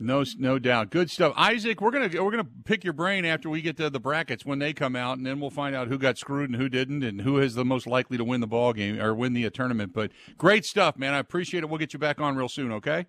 No, 0.01 0.23
no 0.39 0.57
doubt. 0.57 0.89
Good 0.89 1.11
stuff, 1.11 1.33
Isaac. 1.37 1.79
We're 1.79 1.91
gonna 1.91 2.23
we're 2.23 2.31
gonna 2.31 2.47
pick 2.65 2.83
your 2.83 2.93
brain 2.93 3.23
after 3.23 3.49
we 3.49 3.61
get 3.61 3.77
to 3.77 3.89
the 3.89 3.99
brackets 3.99 4.43
when 4.43 4.57
they 4.57 4.73
come 4.73 4.95
out, 4.95 5.17
and 5.17 5.25
then 5.25 5.39
we'll 5.39 5.51
find 5.51 5.75
out 5.75 5.89
who 5.89 5.99
got 5.99 6.17
screwed 6.17 6.49
and 6.49 6.59
who 6.59 6.69
didn't, 6.69 7.03
and 7.03 7.21
who 7.21 7.37
is 7.37 7.53
the 7.53 7.63
most 7.63 7.85
likely 7.85 8.17
to 8.17 8.23
win 8.23 8.41
the 8.41 8.47
ball 8.47 8.73
game 8.73 8.99
or 8.99 9.13
win 9.13 9.33
the 9.33 9.47
tournament. 9.51 9.93
But 9.93 10.11
great 10.39 10.65
stuff, 10.65 10.97
man. 10.97 11.13
I 11.13 11.19
appreciate 11.19 11.63
it. 11.63 11.69
We'll 11.69 11.77
get 11.77 11.93
you 11.93 11.99
back 11.99 12.19
on 12.19 12.35
real 12.35 12.49
soon. 12.49 12.71
Okay. 12.71 13.05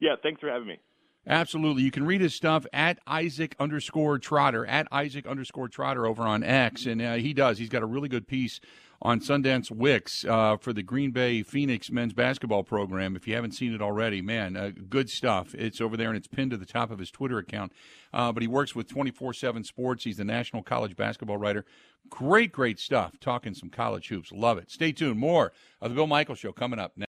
Yeah, 0.00 0.16
thanks 0.22 0.40
for 0.40 0.48
having 0.48 0.66
me. 0.66 0.78
Absolutely. 1.26 1.82
You 1.82 1.90
can 1.90 2.04
read 2.04 2.20
his 2.20 2.34
stuff 2.34 2.66
at 2.72 2.98
Isaac 3.06 3.56
underscore 3.58 4.18
Trotter, 4.18 4.66
at 4.66 4.86
Isaac 4.92 5.26
underscore 5.26 5.68
Trotter 5.68 6.06
over 6.06 6.22
on 6.22 6.42
X. 6.42 6.84
And 6.86 7.00
uh, 7.00 7.14
he 7.14 7.32
does. 7.32 7.58
He's 7.58 7.70
got 7.70 7.82
a 7.82 7.86
really 7.86 8.08
good 8.08 8.26
piece 8.26 8.60
on 9.00 9.20
Sundance 9.20 9.70
Wicks 9.70 10.24
uh, 10.24 10.56
for 10.56 10.72
the 10.72 10.82
Green 10.82 11.10
Bay 11.10 11.42
Phoenix 11.42 11.90
men's 11.90 12.12
basketball 12.12 12.62
program. 12.62 13.16
If 13.16 13.26
you 13.26 13.34
haven't 13.34 13.52
seen 13.52 13.74
it 13.74 13.82
already, 13.82 14.22
man, 14.22 14.56
uh, 14.56 14.70
good 14.88 15.10
stuff. 15.10 15.54
It's 15.54 15.80
over 15.80 15.96
there 15.96 16.08
and 16.08 16.16
it's 16.16 16.26
pinned 16.26 16.50
to 16.52 16.56
the 16.56 16.66
top 16.66 16.90
of 16.90 16.98
his 16.98 17.10
Twitter 17.10 17.38
account. 17.38 17.72
Uh, 18.12 18.32
but 18.32 18.42
he 18.42 18.48
works 18.48 18.74
with 18.74 18.88
24 18.88 19.34
7 19.34 19.64
Sports. 19.64 20.04
He's 20.04 20.18
the 20.18 20.24
national 20.24 20.62
college 20.62 20.96
basketball 20.96 21.38
writer. 21.38 21.64
Great, 22.10 22.52
great 22.52 22.78
stuff. 22.78 23.18
Talking 23.18 23.54
some 23.54 23.70
college 23.70 24.08
hoops. 24.08 24.30
Love 24.30 24.58
it. 24.58 24.70
Stay 24.70 24.92
tuned. 24.92 25.18
More 25.18 25.52
of 25.80 25.90
the 25.90 25.94
Bill 25.94 26.06
Michael 26.06 26.34
Show 26.34 26.52
coming 26.52 26.78
up 26.78 26.92
next. 26.96 27.13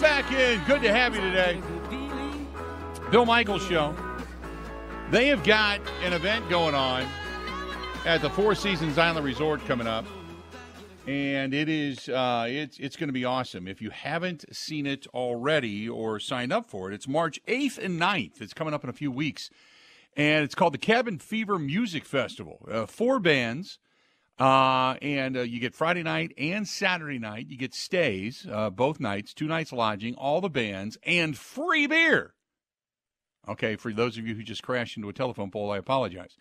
Welcome 0.00 0.30
back 0.30 0.32
in. 0.32 0.64
Good 0.64 0.80
to 0.82 0.92
have 0.94 1.14
you 1.14 1.20
today. 1.20 1.60
Bill 3.10 3.26
Michaels 3.26 3.66
Show. 3.66 3.94
They 5.10 5.26
have 5.26 5.44
got 5.44 5.80
an 6.02 6.14
event 6.14 6.48
going 6.48 6.74
on 6.74 7.06
at 8.06 8.22
the 8.22 8.30
Four 8.30 8.54
Seasons 8.54 8.96
Island 8.96 9.26
Resort 9.26 9.62
coming 9.66 9.86
up, 9.86 10.06
and 11.06 11.52
it 11.52 11.68
is 11.68 12.08
uh, 12.08 12.46
it's 12.48 12.78
it's 12.78 12.96
going 12.96 13.08
to 13.08 13.12
be 13.12 13.26
awesome. 13.26 13.68
If 13.68 13.82
you 13.82 13.90
haven't 13.90 14.46
seen 14.56 14.86
it 14.86 15.06
already 15.08 15.86
or 15.86 16.18
signed 16.18 16.52
up 16.52 16.64
for 16.64 16.90
it, 16.90 16.94
it's 16.94 17.06
March 17.06 17.38
eighth 17.46 17.76
and 17.76 18.00
9th. 18.00 18.40
It's 18.40 18.54
coming 18.54 18.72
up 18.72 18.82
in 18.82 18.88
a 18.88 18.94
few 18.94 19.10
weeks, 19.10 19.50
and 20.16 20.44
it's 20.44 20.54
called 20.54 20.72
the 20.72 20.78
Cabin 20.78 21.18
Fever 21.18 21.58
Music 21.58 22.06
Festival. 22.06 22.66
Uh, 22.70 22.86
four 22.86 23.20
bands 23.20 23.78
uh, 24.40 24.96
and 25.02 25.36
uh, 25.36 25.42
you 25.42 25.60
get 25.60 25.74
Friday 25.74 26.02
night 26.02 26.32
and 26.38 26.66
Saturday 26.66 27.18
night. 27.18 27.48
You 27.50 27.58
get 27.58 27.74
stays 27.74 28.46
uh, 28.50 28.70
both 28.70 28.98
nights, 28.98 29.34
two 29.34 29.46
nights 29.46 29.70
lodging, 29.70 30.14
all 30.14 30.40
the 30.40 30.48
bands, 30.48 30.96
and 31.04 31.36
free 31.36 31.86
beer. 31.86 32.32
Okay, 33.46 33.76
for 33.76 33.92
those 33.92 34.16
of 34.16 34.26
you 34.26 34.34
who 34.34 34.42
just 34.42 34.62
crashed 34.62 34.96
into 34.96 35.10
a 35.10 35.12
telephone 35.12 35.50
pole, 35.50 35.70
I 35.70 35.76
apologize. 35.76 36.36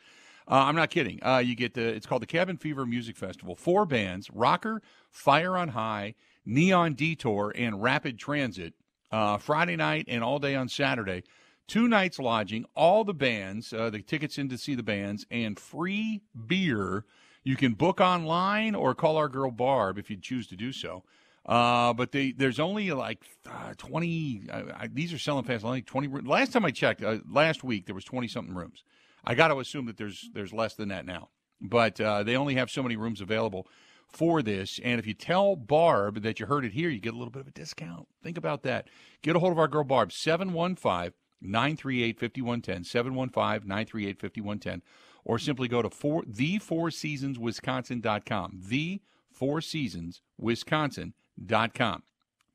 Uh, 0.49 0.63
I'm 0.65 0.77
not 0.77 0.89
kidding. 0.89 1.19
Uh, 1.21 1.39
you 1.39 1.55
get 1.55 1.73
the. 1.73 1.81
It's 1.81 2.05
called 2.05 2.21
the 2.21 2.27
Cabin 2.27 2.55
Fever 2.55 2.85
Music 2.85 3.17
Festival. 3.17 3.53
Four 3.53 3.85
bands: 3.85 4.29
Rocker, 4.31 4.81
Fire 5.11 5.57
on 5.57 5.69
High, 5.69 6.15
Neon 6.45 6.93
Detour, 6.93 7.51
and 7.53 7.83
Rapid 7.83 8.17
Transit. 8.17 8.75
Uh, 9.11 9.37
Friday 9.39 9.75
night 9.75 10.05
and 10.07 10.23
all 10.23 10.39
day 10.39 10.55
on 10.55 10.69
Saturday. 10.69 11.23
Two 11.67 11.87
nights 11.87 12.17
lodging, 12.17 12.65
all 12.75 13.03
the 13.03 13.13
bands, 13.13 13.71
the 13.71 14.03
tickets 14.05 14.37
in 14.37 14.49
to 14.49 14.57
see 14.57 14.73
the 14.73 14.83
bands, 14.83 15.25
and 15.29 15.59
free 15.59 16.21
beer 16.47 17.05
you 17.43 17.55
can 17.55 17.73
book 17.73 18.01
online 18.01 18.75
or 18.75 18.93
call 18.93 19.17
our 19.17 19.29
girl 19.29 19.51
Barb 19.51 19.97
if 19.97 20.09
you 20.09 20.17
choose 20.17 20.47
to 20.47 20.55
do 20.55 20.71
so. 20.71 21.03
Uh, 21.45 21.93
but 21.93 22.11
they, 22.11 22.31
there's 22.31 22.59
only 22.59 22.91
like 22.91 23.23
uh, 23.49 23.73
20. 23.77 24.43
Uh, 24.51 24.87
these 24.91 25.13
are 25.13 25.17
selling 25.17 25.45
fast. 25.45 25.65
Only 25.65 25.81
20. 25.81 26.21
Last 26.21 26.53
time 26.53 26.65
I 26.65 26.71
checked, 26.71 27.03
uh, 27.03 27.17
last 27.29 27.63
week 27.63 27.85
there 27.85 27.95
was 27.95 28.03
20 28.03 28.27
something 28.27 28.53
rooms. 28.53 28.83
I 29.23 29.35
got 29.35 29.47
to 29.47 29.59
assume 29.59 29.85
that 29.87 29.97
there's 29.97 30.29
there's 30.33 30.53
less 30.53 30.75
than 30.75 30.89
that 30.89 31.05
now. 31.05 31.29
But 31.61 31.99
uh, 31.99 32.23
they 32.23 32.35
only 32.35 32.55
have 32.55 32.69
so 32.69 32.83
many 32.83 32.95
rooms 32.95 33.19
available 33.19 33.67
for 34.07 34.41
this. 34.41 34.79
And 34.83 34.99
if 34.99 35.07
you 35.07 35.13
tell 35.13 35.55
Barb 35.55 36.21
that 36.21 36.39
you 36.39 36.45
heard 36.45 36.65
it 36.65 36.73
here, 36.73 36.89
you 36.89 36.99
get 36.99 37.13
a 37.13 37.17
little 37.17 37.31
bit 37.31 37.41
of 37.41 37.47
a 37.47 37.51
discount. 37.51 38.07
Think 38.23 38.37
about 38.37 38.63
that. 38.63 38.87
Get 39.21 39.35
a 39.35 39.39
hold 39.39 39.51
of 39.51 39.59
our 39.59 39.67
girl 39.67 39.83
Barb 39.83 40.11
715 40.11 41.13
938 41.41 42.19
5110 42.19 42.83
715 42.83 43.67
938 43.67 44.19
5110 44.19 44.81
or 45.29 45.37
simply 45.37 45.67
go 45.67 45.83
to 45.83 45.91
four, 45.91 46.23
the 46.25 46.57
Four 46.57 46.89
Seasons 46.89 47.37
Wisconsin.com. 47.37 48.61
The 48.65 48.99
Four 49.31 49.61
Seasons 49.61 50.23
Wisconsin.com. 50.39 52.01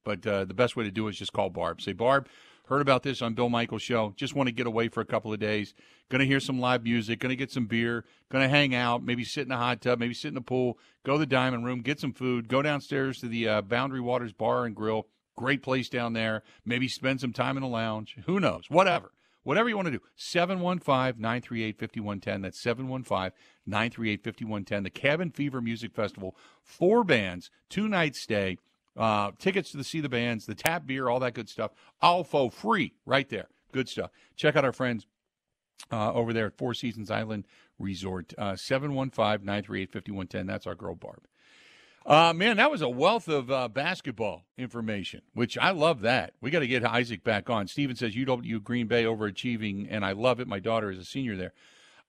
But 0.02 0.26
uh, 0.26 0.44
the 0.44 0.54
best 0.54 0.74
way 0.74 0.82
to 0.82 0.90
do 0.90 1.06
it 1.06 1.10
is 1.10 1.18
just 1.18 1.32
call 1.32 1.50
Barb. 1.50 1.80
Say, 1.80 1.92
Barb, 1.92 2.26
heard 2.66 2.80
about 2.80 3.04
this 3.04 3.22
on 3.22 3.34
Bill 3.34 3.48
Michael's 3.48 3.82
show. 3.82 4.12
Just 4.16 4.34
want 4.34 4.48
to 4.48 4.52
get 4.52 4.66
away 4.66 4.88
for 4.88 5.00
a 5.00 5.06
couple 5.06 5.32
of 5.32 5.38
days. 5.38 5.72
To 6.10 6.18
hear 6.24 6.40
some 6.40 6.58
live 6.58 6.82
music. 6.82 7.20
To 7.20 7.37
get 7.37 7.52
some 7.52 7.66
beer. 7.66 8.04
To 8.32 8.48
hang 8.48 8.74
out. 8.74 9.04
Maybe 9.04 9.22
sit 9.22 9.46
in 9.46 9.52
a 9.52 9.56
hot 9.56 9.80
tub. 9.80 10.00
Maybe 10.00 10.12
sit 10.12 10.28
in 10.28 10.34
the 10.34 10.40
pool. 10.40 10.76
Go 11.04 11.12
to 11.12 11.20
the 11.20 11.26
diamond 11.26 11.64
room. 11.64 11.80
Get 11.80 12.00
some 12.00 12.12
food. 12.12 12.48
Go 12.48 12.60
downstairs 12.60 13.20
to 13.20 13.28
the 13.28 13.48
uh, 13.48 13.62
Boundary 13.62 14.00
Waters 14.00 14.32
Bar 14.32 14.64
and 14.64 14.74
Grill. 14.74 15.06
Great 15.37 15.62
place 15.62 15.88
down 15.88 16.12
there. 16.12 16.42
Maybe 16.64 16.88
spend 16.88 17.20
some 17.20 17.32
time 17.32 17.56
in 17.56 17.62
the 17.62 17.68
lounge. 17.68 18.16
Who 18.26 18.40
knows? 18.40 18.64
Whatever 18.68 19.12
whatever 19.44 19.68
you 19.68 19.76
want 19.76 19.87
to 19.87 19.92
do. 19.92 20.00
715 20.16 21.20
938 21.20 21.78
5110. 21.78 22.42
That's 22.42 22.61
715 22.61 23.30
938 23.66 24.24
5110. 24.24 24.83
The 24.83 24.90
Cabin 24.90 25.30
Fever 25.30 25.61
Music 25.61 25.94
Festival. 25.94 26.37
Four 26.62 27.04
bands, 27.04 27.50
two 27.70 27.88
nights 27.88 28.20
stay, 28.20 28.59
uh, 28.96 29.30
tickets 29.38 29.70
to 29.70 29.76
the 29.76 29.85
see 29.85 30.00
the 30.00 30.09
bands, 30.09 30.46
the 30.46 30.54
tap 30.54 30.87
beer, 30.87 31.09
all 31.09 31.20
that 31.20 31.35
good 31.35 31.48
stuff. 31.48 31.72
Alfo 32.02 32.52
free 32.52 32.94
right 33.07 33.28
there. 33.28 33.48
Good 33.72 33.88
stuff. 33.88 34.11
Check 34.37 34.57
out 34.57 34.64
our 34.64 34.72
friends 34.72 35.07
uh, 35.90 36.12
over 36.12 36.33
there 36.33 36.46
at 36.46 36.57
Four 36.57 36.74
Seasons 36.74 37.11
Island 37.11 37.44
Resort. 37.78 38.33
Uh, 38.38 38.57
715 38.57 39.44
938 39.44 39.92
5110. 39.92 40.46
That's 40.46 40.66
our 40.66 40.74
girl, 40.74 40.94
Barb. 40.94 41.26
Uh, 42.06 42.34
man, 42.34 42.58
that 42.58 42.70
was 42.70 42.82
a 42.82 42.88
wealth 42.88 43.28
of 43.28 43.50
uh, 43.50 43.66
basketball 43.66 44.44
information, 44.58 45.22
which 45.32 45.56
I 45.56 45.70
love 45.70 46.02
that. 46.02 46.34
We 46.42 46.50
got 46.50 46.58
to 46.58 46.66
get 46.66 46.84
Isaac 46.84 47.24
back 47.24 47.48
on. 47.48 47.66
Steven 47.66 47.96
says 47.96 48.14
UW 48.14 48.62
Green 48.62 48.86
Bay 48.86 49.04
overachieving, 49.04 49.86
and 49.88 50.04
I 50.04 50.12
love 50.12 50.38
it. 50.38 50.46
My 50.46 50.58
daughter 50.58 50.90
is 50.90 50.98
a 50.98 51.04
senior 51.04 51.34
there. 51.34 51.54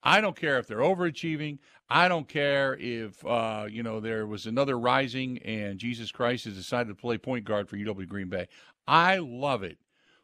I 0.03 0.19
don't 0.19 0.35
care 0.35 0.59
if 0.59 0.67
they're 0.67 0.79
overachieving. 0.79 1.59
I 1.89 2.09
don't 2.09 2.27
care 2.27 2.75
if 2.79 3.25
uh, 3.25 3.67
you 3.69 3.83
know 3.83 3.99
there 3.99 4.27
was 4.27 4.45
another 4.45 4.77
rising 4.77 5.39
and 5.39 5.79
Jesus 5.79 6.11
Christ 6.11 6.45
has 6.45 6.55
decided 6.55 6.89
to 6.89 6.95
play 6.95 7.17
point 7.17 7.45
guard 7.45 7.69
for 7.69 7.77
UW 7.77 8.07
Green 8.07 8.29
Bay. 8.29 8.47
I 8.87 9.17
love 9.17 9.63
it 9.63 9.77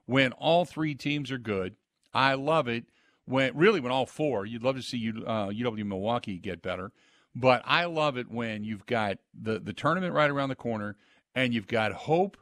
when 0.06 0.34
all 0.34 0.66
three 0.66 0.96
teams 0.96 1.32
are 1.32 1.38
good. 1.38 1.76
I 2.14 2.34
love 2.34 2.68
it 2.68 2.86
when 3.26 3.56
really 3.56 3.80
when 3.80 3.92
all 3.92 4.06
four. 4.06 4.46
You'd 4.46 4.64
love 4.64 4.76
to 4.76 4.82
see 4.82 5.12
UW 5.12 5.24
uh, 5.26 5.48
UW 5.48 5.86
Milwaukee 5.86 6.38
get 6.38 6.62
better. 6.62 6.92
But 7.36 7.62
I 7.66 7.86
love 7.86 8.18
it 8.18 8.30
when 8.30 8.64
you've 8.64 8.86
got 8.86 9.18
the, 9.40 9.60
the 9.60 9.74
tournament 9.74 10.14
right 10.14 10.30
around 10.30 10.50
the 10.50 10.56
corner 10.56 10.98
and 11.34 11.54
you've 11.54 11.68
got 11.68 11.94
hope 11.94 12.38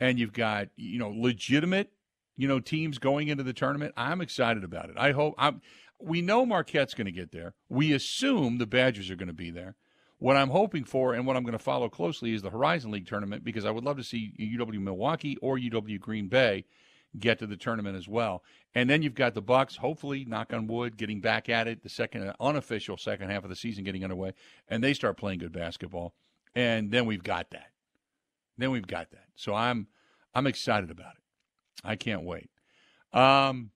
and 0.00 0.18
you've 0.18 0.32
got, 0.32 0.68
you 0.76 0.98
know, 0.98 1.12
legitimate, 1.14 1.90
you 2.36 2.48
know, 2.48 2.58
teams 2.58 2.98
going 2.98 3.28
into 3.28 3.44
the 3.44 3.52
tournament. 3.52 3.94
I'm 3.96 4.20
excited 4.20 4.64
about 4.64 4.90
it. 4.90 4.96
I 4.98 5.12
hope 5.12 5.34
I'm 5.38 5.60
we 6.00 6.20
know 6.20 6.44
Marquette's 6.44 6.94
going 6.94 7.06
to 7.06 7.12
get 7.12 7.30
there. 7.30 7.54
We 7.68 7.92
assume 7.92 8.58
the 8.58 8.66
Badgers 8.66 9.08
are 9.10 9.16
going 9.16 9.28
to 9.28 9.32
be 9.32 9.50
there. 9.50 9.76
What 10.18 10.36
I'm 10.36 10.50
hoping 10.50 10.84
for 10.84 11.14
and 11.14 11.26
what 11.26 11.36
I'm 11.36 11.44
going 11.44 11.52
to 11.52 11.58
follow 11.58 11.88
closely 11.88 12.34
is 12.34 12.42
the 12.42 12.50
Horizon 12.50 12.90
League 12.90 13.06
tournament 13.06 13.44
because 13.44 13.64
I 13.64 13.70
would 13.70 13.84
love 13.84 13.96
to 13.96 14.04
see 14.04 14.32
UW 14.38 14.80
Milwaukee 14.80 15.36
or 15.40 15.58
UW 15.58 16.00
Green 16.00 16.28
Bay 16.28 16.64
get 17.18 17.38
to 17.38 17.46
the 17.46 17.56
tournament 17.56 17.96
as 17.96 18.08
well. 18.08 18.42
And 18.74 18.88
then 18.88 19.02
you've 19.02 19.14
got 19.14 19.34
the 19.34 19.42
Bucks, 19.42 19.76
hopefully, 19.76 20.24
knock 20.24 20.52
on 20.52 20.66
wood, 20.66 20.96
getting 20.96 21.20
back 21.20 21.48
at 21.48 21.68
it. 21.68 21.82
The 21.82 21.88
second 21.88 22.32
unofficial 22.40 22.96
second 22.96 23.30
half 23.30 23.44
of 23.44 23.50
the 23.50 23.56
season 23.56 23.84
getting 23.84 24.02
underway, 24.02 24.32
and 24.68 24.82
they 24.82 24.94
start 24.94 25.18
playing 25.18 25.40
good 25.40 25.52
basketball. 25.52 26.14
And 26.54 26.90
then 26.90 27.06
we've 27.06 27.22
got 27.22 27.50
that. 27.50 27.70
Then 28.58 28.70
we've 28.70 28.86
got 28.86 29.10
that. 29.10 29.26
So 29.36 29.54
I'm 29.54 29.88
I'm 30.34 30.46
excited 30.46 30.90
about 30.90 31.14
it. 31.14 31.22
I 31.84 31.96
can't 31.96 32.24
wait. 32.24 32.50
Um, 33.12 33.70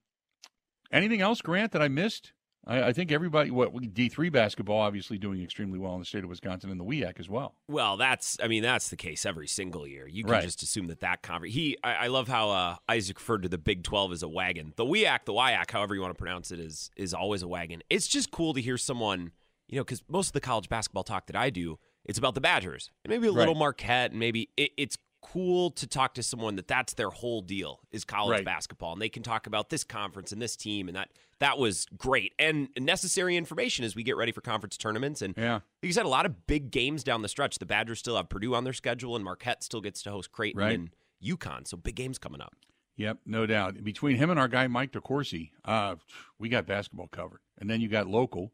anything 0.91 1.21
else, 1.21 1.43
Grant, 1.43 1.73
that 1.73 1.83
I 1.83 1.89
missed? 1.89 2.33
I, 2.67 2.89
I 2.89 2.93
think 2.93 3.13
everybody, 3.13 3.51
what 3.51 3.73
D 3.95 4.09
three 4.09 4.29
basketball, 4.29 4.81
obviously 4.81 5.19
doing 5.19 5.43
extremely 5.43 5.79
well 5.79 5.95
in 5.95 6.01
the 6.01 6.05
state 6.05 6.25
of 6.25 6.31
Wisconsin 6.31 6.71
and 6.71 6.81
the 6.81 6.85
WEAC 6.85 7.21
as 7.21 7.29
well. 7.29 7.55
Well, 7.69 7.97
that's, 7.97 8.39
I 8.43 8.49
mean, 8.49 8.63
that's 8.63 8.89
the 8.89 8.97
case 8.97 9.25
every 9.25 9.47
single 9.47 9.87
year. 9.87 10.07
You 10.09 10.25
can 10.25 10.33
right. 10.33 10.43
just 10.43 10.63
assume 10.63 10.87
that 10.89 11.01
that 11.01 11.23
conference. 11.23 11.55
He, 11.55 11.77
I, 11.85 11.95
I, 11.95 12.07
love 12.09 12.29
how 12.29 12.51
uh, 12.51 12.77
Isaac 12.89 13.19
referred 13.19 13.43
to 13.43 13.49
the 13.49 13.59
Big 13.59 13.85
Twelve 13.85 14.13
as 14.13 14.23
a 14.23 14.29
wagon. 14.29 14.73
The 14.77 14.85
WEAC, 14.85 15.25
the 15.25 15.33
WIAC, 15.33 15.71
however 15.71 15.95
you 15.95 16.01
want 16.01 16.15
to 16.15 16.19
pronounce 16.19 16.51
it, 16.51 16.59
is 16.59 16.91
is 16.97 17.15
always 17.15 17.43
a 17.43 17.49
wagon. 17.49 17.83
It's 17.89 18.09
just 18.09 18.31
cool 18.31 18.55
to 18.55 18.61
hear 18.61 18.77
someone, 18.77 19.31
you 19.69 19.77
know, 19.77 19.85
because 19.85 20.03
most 20.09 20.29
of 20.29 20.33
the 20.33 20.41
college 20.41 20.69
basketball 20.69 21.05
talk 21.05 21.27
that 21.27 21.37
I 21.37 21.51
do, 21.51 21.79
it's 22.05 22.19
about 22.19 22.35
the 22.35 22.41
Badgers 22.41 22.91
and 23.05 23.11
maybe 23.11 23.27
a 23.29 23.33
little. 23.33 23.55
Marquette 23.55 24.11
and 24.11 24.21
maybe 24.21 24.51
it, 24.57 24.71
it's 24.77 24.97
cool 25.33 25.71
to 25.73 25.87
talk 25.87 26.15
to 26.15 26.23
someone 26.23 26.57
that 26.57 26.69
that's 26.69 26.95
their 26.95 27.11
whole 27.11 27.41
deal 27.43 27.81
is 27.91 28.05
college 28.05 28.37
Right. 28.39 28.45
basketball, 28.45 28.93
and 28.93 29.03
they 29.03 29.09
can 29.09 29.23
talk 29.23 29.47
about 29.47 29.71
this 29.71 29.85
conference 29.85 30.33
and 30.33 30.41
this 30.41 30.57
team, 30.57 30.89
and 30.89 30.97
that 30.97 31.11
that 31.39 31.59
was 31.59 31.87
great 31.97 32.33
and 32.39 32.69
necessary 32.79 33.37
information 33.37 33.85
as 33.85 33.95
we 33.95 34.03
get 34.03 34.17
ready 34.17 34.33
for 34.33 34.41
conference 34.41 34.77
tournaments. 34.77 35.21
And 35.23 35.35
Yeah. 35.37 35.55
like 35.55 35.63
you 35.83 35.93
said, 35.93 36.07
a 36.07 36.09
lot 36.09 36.25
of 36.27 36.47
big 36.47 36.71
games 36.71 37.05
down 37.05 37.23
the 37.23 37.29
stretch. 37.29 37.59
The 37.59 37.67
Badgers 37.67 37.99
still 37.99 38.17
have 38.17 38.29
Purdue 38.29 38.55
on 38.55 38.65
their 38.65 38.73
schedule, 38.73 39.15
and 39.17 39.25
Marquette 39.25 39.63
still 39.63 39.81
gets 39.81 40.03
to 40.05 40.11
host 40.11 40.33
Creighton 40.33 40.61
Right. 40.61 40.75
and 40.75 40.91
UConn. 41.23 41.67
So 41.67 41.77
big 41.77 41.95
games 41.97 42.19
coming 42.19 42.41
up. 42.41 42.55
Yep, 42.97 43.19
no 43.27 43.45
doubt. 43.45 43.85
Between 43.85 44.17
him 44.17 44.31
and 44.31 44.41
our 44.41 44.49
guy 44.49 44.67
Mike 44.69 44.93
DeCourcy, 44.93 45.51
uh, 45.67 45.97
we 46.39 46.49
got 46.49 46.67
basketball 46.67 47.09
covered. 47.09 47.41
And 47.59 47.69
then 47.69 47.83
you 47.83 47.89
got 47.89 48.07
local, 48.07 48.53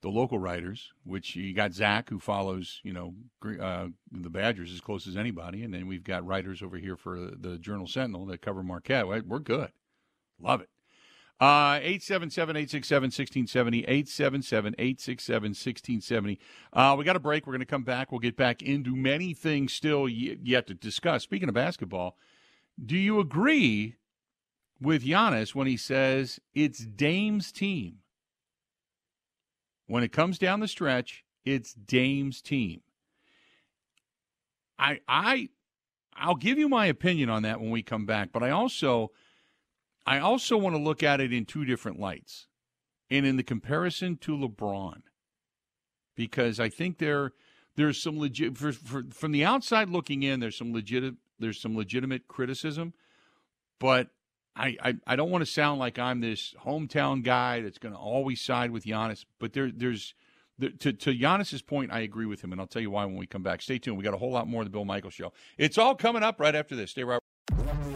the 0.00 0.08
local 0.08 0.38
writers, 0.38 0.92
which 1.04 1.34
you 1.34 1.52
got 1.54 1.72
Zach 1.72 2.08
who 2.08 2.20
follows, 2.20 2.80
you 2.84 2.92
know, 2.92 3.14
uh, 3.60 3.88
the 4.12 4.30
Badgers 4.30 4.72
as 4.72 4.80
close 4.80 5.06
as 5.06 5.16
anybody, 5.16 5.64
and 5.64 5.74
then 5.74 5.86
we've 5.86 6.04
got 6.04 6.26
writers 6.26 6.62
over 6.62 6.76
here 6.76 6.96
for 6.96 7.18
the 7.18 7.58
Journal 7.58 7.86
Sentinel 7.86 8.26
that 8.26 8.42
cover 8.42 8.62
Marquette. 8.62 9.08
We're 9.08 9.40
good, 9.40 9.72
love 10.40 10.60
it. 10.60 10.68
Uh, 11.40 11.78
877-867-1670, 11.80 13.88
877-867-1670. 13.88 16.38
Uh, 16.72 16.96
we 16.98 17.04
got 17.04 17.14
a 17.14 17.20
break. 17.20 17.46
We're 17.46 17.52
going 17.52 17.60
to 17.60 17.66
come 17.66 17.84
back. 17.84 18.10
We'll 18.10 18.18
get 18.18 18.36
back 18.36 18.60
into 18.60 18.96
many 18.96 19.34
things 19.34 19.72
still 19.72 20.08
yet 20.08 20.66
to 20.66 20.74
discuss. 20.74 21.22
Speaking 21.22 21.48
of 21.48 21.54
basketball, 21.54 22.16
do 22.84 22.96
you 22.96 23.20
agree 23.20 23.94
with 24.80 25.04
Giannis 25.04 25.54
when 25.54 25.68
he 25.68 25.76
says 25.76 26.40
it's 26.54 26.80
Dame's 26.80 27.52
team? 27.52 27.98
When 29.88 30.04
it 30.04 30.12
comes 30.12 30.38
down 30.38 30.60
the 30.60 30.68
stretch, 30.68 31.24
it's 31.44 31.72
Dame's 31.72 32.40
team. 32.40 32.82
I 34.78 35.00
I 35.08 35.48
I'll 36.14 36.36
give 36.36 36.58
you 36.58 36.68
my 36.68 36.86
opinion 36.86 37.30
on 37.30 37.42
that 37.42 37.60
when 37.60 37.70
we 37.70 37.82
come 37.82 38.06
back, 38.06 38.30
but 38.30 38.42
I 38.42 38.50
also 38.50 39.10
I 40.06 40.18
also 40.20 40.56
want 40.56 40.76
to 40.76 40.82
look 40.82 41.02
at 41.02 41.20
it 41.20 41.32
in 41.32 41.44
two 41.46 41.64
different 41.64 41.98
lights. 41.98 42.46
And 43.10 43.24
in 43.24 43.36
the 43.36 43.42
comparison 43.42 44.18
to 44.18 44.36
LeBron. 44.36 45.00
Because 46.14 46.60
I 46.60 46.68
think 46.68 46.98
there 46.98 47.32
there's 47.76 48.00
some 48.00 48.18
legit 48.18 48.58
for, 48.58 48.72
for, 48.72 49.04
from 49.10 49.32
the 49.32 49.44
outside 49.44 49.88
looking 49.88 50.22
in 50.22 50.40
there's 50.40 50.56
some 50.56 50.72
legit 50.72 51.14
there's 51.38 51.60
some 51.60 51.76
legitimate 51.76 52.28
criticism, 52.28 52.92
but 53.78 54.08
I, 54.56 54.76
I, 54.82 54.94
I 55.06 55.16
don't 55.16 55.30
want 55.30 55.42
to 55.42 55.50
sound 55.50 55.78
like 55.78 55.98
I'm 55.98 56.20
this 56.20 56.54
hometown 56.64 57.22
guy 57.22 57.60
that's 57.60 57.78
going 57.78 57.94
to 57.94 58.00
always 58.00 58.40
side 58.40 58.70
with 58.70 58.84
Giannis. 58.84 59.24
But 59.38 59.52
there 59.52 59.70
there's 59.74 60.14
the, 60.58 60.70
to 60.70 60.92
to 60.92 61.14
Giannis's 61.14 61.62
point, 61.62 61.92
I 61.92 62.00
agree 62.00 62.26
with 62.26 62.42
him, 62.42 62.52
and 62.52 62.60
I'll 62.60 62.66
tell 62.66 62.82
you 62.82 62.90
why 62.90 63.04
when 63.04 63.16
we 63.16 63.26
come 63.26 63.42
back. 63.42 63.62
Stay 63.62 63.78
tuned. 63.78 63.96
We 63.96 64.04
got 64.04 64.14
a 64.14 64.18
whole 64.18 64.32
lot 64.32 64.48
more 64.48 64.62
of 64.62 64.66
the 64.66 64.70
Bill 64.70 64.84
Michael 64.84 65.10
Show. 65.10 65.32
It's 65.56 65.78
all 65.78 65.94
coming 65.94 66.22
up 66.22 66.40
right 66.40 66.54
after 66.54 66.74
this. 66.74 66.90
Stay 66.90 67.04
right. 67.04 67.20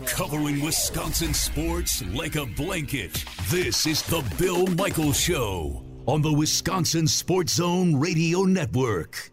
Covering 0.07 0.63
Wisconsin 0.63 1.35
sports 1.35 2.03
like 2.15 2.37
a 2.37 2.47
blanket. 2.47 3.25
This 3.49 3.87
is 3.87 4.03
the 4.03 4.23
Bill 4.39 4.67
Michael 4.69 5.13
Show 5.13 5.85
on 6.07 6.23
the 6.23 6.33
Wisconsin 6.33 7.07
Sports 7.07 7.55
Zone 7.55 7.97
Radio 7.97 8.43
Network. 8.43 9.32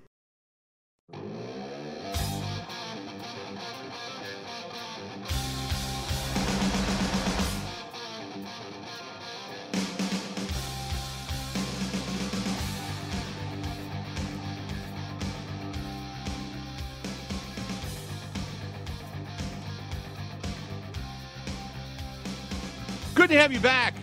Good 23.29 23.35
to 23.35 23.41
have 23.41 23.53
you 23.53 23.59
back. 23.59 23.93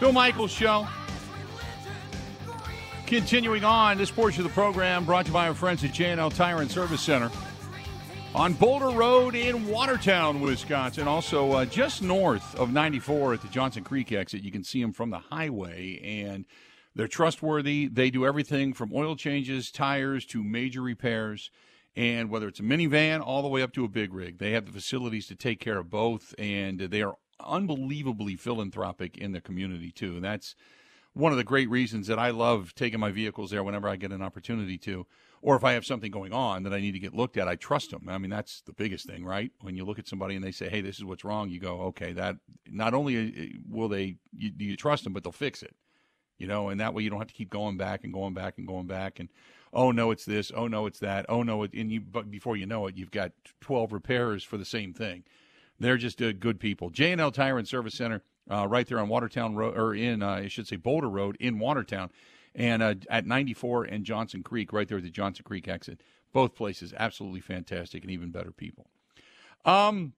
Bill 0.00 0.12
Michaels 0.12 0.50
Show. 0.50 0.88
Continuing 3.04 3.64
on, 3.64 3.98
this 3.98 4.10
portion 4.10 4.46
of 4.46 4.48
the 4.48 4.54
program 4.54 5.04
brought 5.04 5.26
to 5.26 5.28
you 5.28 5.34
by 5.34 5.48
our 5.48 5.52
friends 5.52 5.84
at 5.84 5.92
J&L 5.92 6.30
Tire 6.30 6.62
and 6.62 6.70
Service 6.70 7.02
Center 7.02 7.30
on 8.34 8.54
Boulder 8.54 8.96
Road 8.96 9.34
in 9.34 9.68
Watertown, 9.68 10.40
Wisconsin. 10.40 11.06
Also, 11.06 11.52
uh, 11.52 11.66
just 11.66 12.00
north 12.00 12.58
of 12.58 12.72
94 12.72 13.34
at 13.34 13.42
the 13.42 13.48
Johnson 13.48 13.84
Creek 13.84 14.10
exit. 14.10 14.42
You 14.42 14.52
can 14.52 14.64
see 14.64 14.80
them 14.80 14.94
from 14.94 15.10
the 15.10 15.18
highway, 15.18 16.00
and 16.02 16.46
they're 16.94 17.08
trustworthy. 17.08 17.88
They 17.88 18.08
do 18.08 18.24
everything 18.24 18.72
from 18.72 18.90
oil 18.94 19.16
changes, 19.16 19.70
tires, 19.70 20.24
to 20.28 20.42
major 20.42 20.80
repairs. 20.80 21.50
And 21.96 22.28
whether 22.28 22.46
it's 22.46 22.60
a 22.60 22.62
minivan 22.62 23.24
all 23.24 23.40
the 23.40 23.48
way 23.48 23.62
up 23.62 23.72
to 23.72 23.84
a 23.84 23.88
big 23.88 24.12
rig, 24.12 24.38
they 24.38 24.52
have 24.52 24.66
the 24.66 24.72
facilities 24.72 25.26
to 25.28 25.34
take 25.34 25.60
care 25.60 25.78
of 25.78 25.88
both. 25.90 26.34
And 26.38 26.78
they 26.78 27.02
are 27.02 27.16
unbelievably 27.40 28.36
philanthropic 28.36 29.16
in 29.16 29.32
the 29.32 29.40
community, 29.40 29.90
too. 29.90 30.14
And 30.16 30.24
that's 30.24 30.54
one 31.14 31.32
of 31.32 31.38
the 31.38 31.44
great 31.44 31.70
reasons 31.70 32.06
that 32.08 32.18
I 32.18 32.30
love 32.30 32.74
taking 32.74 33.00
my 33.00 33.10
vehicles 33.10 33.50
there 33.50 33.64
whenever 33.64 33.88
I 33.88 33.96
get 33.96 34.12
an 34.12 34.20
opportunity 34.20 34.76
to. 34.78 35.06
Or 35.40 35.56
if 35.56 35.64
I 35.64 35.72
have 35.72 35.86
something 35.86 36.10
going 36.10 36.32
on 36.32 36.64
that 36.64 36.74
I 36.74 36.80
need 36.80 36.92
to 36.92 36.98
get 36.98 37.14
looked 37.14 37.36
at, 37.36 37.48
I 37.48 37.56
trust 37.56 37.90
them. 37.90 38.08
I 38.08 38.18
mean, 38.18 38.30
that's 38.30 38.62
the 38.62 38.72
biggest 38.72 39.06
thing, 39.06 39.24
right? 39.24 39.50
When 39.60 39.76
you 39.76 39.84
look 39.84 39.98
at 39.98 40.08
somebody 40.08 40.34
and 40.34 40.44
they 40.44 40.50
say, 40.50 40.68
"Hey, 40.68 40.80
this 40.80 40.96
is 40.96 41.04
what's 41.04 41.24
wrong," 41.24 41.48
you 41.48 41.60
go, 41.60 41.80
"Okay, 41.82 42.12
that." 42.12 42.36
Not 42.68 42.94
only 42.94 43.16
uh, 43.16 43.58
will 43.68 43.88
they, 43.88 44.16
you, 44.36 44.50
you 44.58 44.76
trust 44.76 45.04
them, 45.04 45.12
but 45.12 45.22
they'll 45.22 45.32
fix 45.32 45.62
it. 45.62 45.76
You 46.38 46.46
know, 46.46 46.68
and 46.68 46.80
that 46.80 46.92
way 46.92 47.02
you 47.02 47.10
don't 47.10 47.20
have 47.20 47.28
to 47.28 47.34
keep 47.34 47.48
going 47.48 47.76
back 47.76 48.04
and 48.04 48.12
going 48.12 48.34
back 48.34 48.58
and 48.58 48.66
going 48.66 48.86
back 48.86 49.20
and, 49.20 49.28
oh 49.76 49.92
no, 49.92 50.10
it's 50.10 50.24
this, 50.24 50.50
oh 50.56 50.66
no, 50.66 50.86
it's 50.86 50.98
that, 51.00 51.26
oh 51.28 51.42
no, 51.42 51.62
it, 51.62 51.72
and 51.74 51.92
you, 51.92 52.00
but 52.00 52.30
before 52.30 52.56
you 52.56 52.66
know 52.66 52.86
it, 52.86 52.96
you've 52.96 53.10
got 53.10 53.30
twelve 53.60 53.92
repairers 53.92 54.42
for 54.42 54.56
the 54.56 54.64
same 54.64 54.92
thing. 54.92 55.22
They're 55.78 55.98
just 55.98 56.20
uh, 56.22 56.32
good 56.32 56.58
people. 56.58 56.90
J 56.90 57.12
and 57.12 57.20
L 57.20 57.30
Tire 57.30 57.58
and 57.58 57.68
Service 57.68 57.94
Center, 57.94 58.22
uh, 58.50 58.66
right 58.66 58.86
there 58.86 58.98
on 58.98 59.08
Watertown 59.08 59.54
Road, 59.54 59.76
or 59.76 59.94
in 59.94 60.22
uh, 60.22 60.30
I 60.30 60.48
should 60.48 60.66
say 60.66 60.76
Boulder 60.76 61.10
Road 61.10 61.36
in 61.38 61.58
Watertown, 61.58 62.10
and 62.54 62.82
uh, 62.82 62.94
at 63.10 63.26
94 63.26 63.84
and 63.84 64.04
Johnson 64.04 64.42
Creek, 64.42 64.72
right 64.72 64.88
there 64.88 64.98
at 64.98 65.04
the 65.04 65.10
Johnson 65.10 65.44
Creek 65.44 65.68
exit. 65.68 66.00
Both 66.32 66.54
places 66.54 66.92
absolutely 66.96 67.40
fantastic 67.40 68.02
and 68.02 68.10
even 68.10 68.30
better 68.30 68.50
people. 68.50 68.86
Um, 69.64 70.14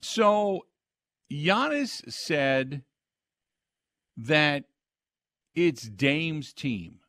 so 0.00 0.66
Giannis 1.30 2.10
said 2.10 2.82
that 4.16 4.64
it's 5.54 5.82
Dame's 5.82 6.52
team. 6.52 6.99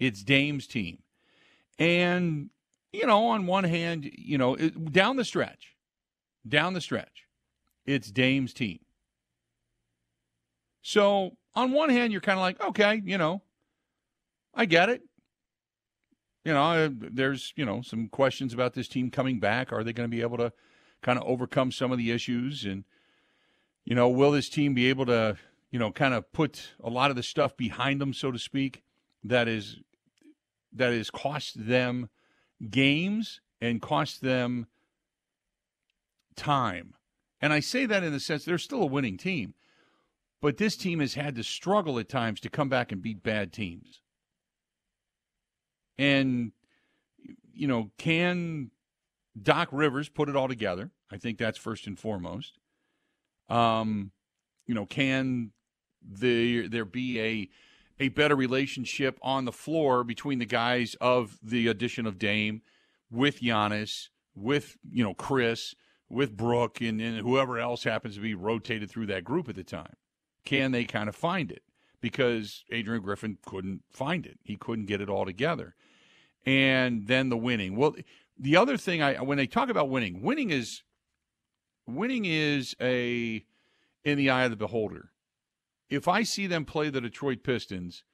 It's 0.00 0.24
Dame's 0.24 0.66
team. 0.66 1.02
And, 1.78 2.50
you 2.92 3.06
know, 3.06 3.26
on 3.26 3.46
one 3.46 3.64
hand, 3.64 4.10
you 4.12 4.38
know, 4.38 4.54
it, 4.54 4.92
down 4.92 5.16
the 5.16 5.24
stretch, 5.24 5.76
down 6.48 6.74
the 6.74 6.80
stretch, 6.80 7.26
it's 7.86 8.10
Dame's 8.10 8.52
team. 8.52 8.80
So 10.82 11.36
on 11.54 11.72
one 11.72 11.90
hand, 11.90 12.12
you're 12.12 12.20
kind 12.22 12.38
of 12.38 12.42
like, 12.42 12.60
okay, 12.60 13.02
you 13.04 13.18
know, 13.18 13.42
I 14.54 14.64
get 14.64 14.88
it. 14.88 15.02
You 16.44 16.54
know, 16.54 16.62
uh, 16.62 16.88
there's, 16.90 17.52
you 17.54 17.66
know, 17.66 17.82
some 17.82 18.08
questions 18.08 18.54
about 18.54 18.72
this 18.72 18.88
team 18.88 19.10
coming 19.10 19.38
back. 19.38 19.72
Are 19.72 19.84
they 19.84 19.92
going 19.92 20.10
to 20.10 20.16
be 20.16 20.22
able 20.22 20.38
to 20.38 20.52
kind 21.02 21.18
of 21.18 21.24
overcome 21.26 21.70
some 21.70 21.92
of 21.92 21.98
the 21.98 22.10
issues? 22.10 22.64
And, 22.64 22.84
you 23.84 23.94
know, 23.94 24.08
will 24.08 24.30
this 24.30 24.48
team 24.48 24.72
be 24.72 24.88
able 24.88 25.04
to, 25.06 25.36
you 25.70 25.78
know, 25.78 25.92
kind 25.92 26.14
of 26.14 26.32
put 26.32 26.70
a 26.82 26.88
lot 26.88 27.10
of 27.10 27.16
the 27.16 27.22
stuff 27.22 27.56
behind 27.56 28.00
them, 28.00 28.14
so 28.14 28.30
to 28.30 28.38
speak, 28.38 28.82
that 29.22 29.48
is 29.48 29.80
that 30.72 30.92
has 30.92 31.10
cost 31.10 31.66
them 31.66 32.08
games 32.70 33.40
and 33.60 33.82
cost 33.82 34.20
them 34.20 34.66
time. 36.36 36.94
And 37.40 37.52
I 37.52 37.60
say 37.60 37.86
that 37.86 38.02
in 38.02 38.12
the 38.12 38.20
sense 38.20 38.44
they're 38.44 38.58
still 38.58 38.82
a 38.82 38.86
winning 38.86 39.16
team, 39.16 39.54
but 40.40 40.58
this 40.58 40.76
team 40.76 41.00
has 41.00 41.14
had 41.14 41.34
to 41.36 41.42
struggle 41.42 41.98
at 41.98 42.08
times 42.08 42.40
to 42.40 42.50
come 42.50 42.68
back 42.68 42.92
and 42.92 43.02
beat 43.02 43.22
bad 43.22 43.52
teams. 43.52 44.02
And 45.98 46.52
you 47.52 47.66
know, 47.66 47.90
can 47.98 48.70
Doc 49.40 49.68
Rivers 49.70 50.08
put 50.08 50.28
it 50.28 50.36
all 50.36 50.48
together? 50.48 50.90
I 51.10 51.18
think 51.18 51.38
that's 51.38 51.58
first 51.58 51.86
and 51.86 51.98
foremost. 51.98 52.58
Um, 53.48 54.12
you 54.66 54.74
know, 54.74 54.86
can 54.86 55.52
there 56.02 56.68
there 56.68 56.84
be 56.84 57.20
a 57.20 57.48
a 58.00 58.08
better 58.08 58.34
relationship 58.34 59.18
on 59.22 59.44
the 59.44 59.52
floor 59.52 60.02
between 60.02 60.38
the 60.38 60.46
guys 60.46 60.96
of 61.00 61.38
the 61.42 61.68
addition 61.68 62.06
of 62.06 62.18
Dame 62.18 62.62
with 63.10 63.40
Giannis, 63.40 64.08
with 64.34 64.78
you 64.90 65.04
know 65.04 65.14
Khris, 65.14 65.74
with 66.08 66.36
Brooke, 66.36 66.80
and, 66.80 67.00
and 67.00 67.18
whoever 67.18 67.58
else 67.58 67.84
happens 67.84 68.14
to 68.14 68.20
be 68.20 68.34
rotated 68.34 68.90
through 68.90 69.06
that 69.06 69.22
group 69.22 69.48
at 69.48 69.54
the 69.54 69.62
time? 69.62 69.96
Can 70.44 70.72
they 70.72 70.84
kind 70.84 71.08
of 71.08 71.14
find 71.14 71.52
it? 71.52 71.62
Because 72.00 72.64
Adrian 72.72 73.02
Griffin 73.02 73.36
couldn't 73.44 73.82
find 73.90 74.24
it; 74.24 74.38
he 74.42 74.56
couldn't 74.56 74.86
get 74.86 75.02
it 75.02 75.10
all 75.10 75.26
together. 75.26 75.74
And 76.46 77.06
then 77.06 77.28
the 77.28 77.36
winning. 77.36 77.76
Well, 77.76 77.94
the 78.38 78.56
other 78.56 78.78
thing 78.78 79.02
I 79.02 79.20
when 79.20 79.36
they 79.36 79.46
talk 79.46 79.68
about 79.68 79.90
winning, 79.90 80.22
winning 80.22 80.48
is 80.48 80.82
winning 81.86 82.24
is 82.24 82.74
a 82.80 83.44
in 84.02 84.16
the 84.16 84.30
eye 84.30 84.44
of 84.44 84.50
the 84.50 84.56
beholder 84.56 85.10
if 85.90 86.08
I 86.08 86.22
see 86.22 86.46
them 86.46 86.64
play 86.64 86.88
the 86.88 87.00
Detroit 87.00 87.42
Pistons 87.42 88.04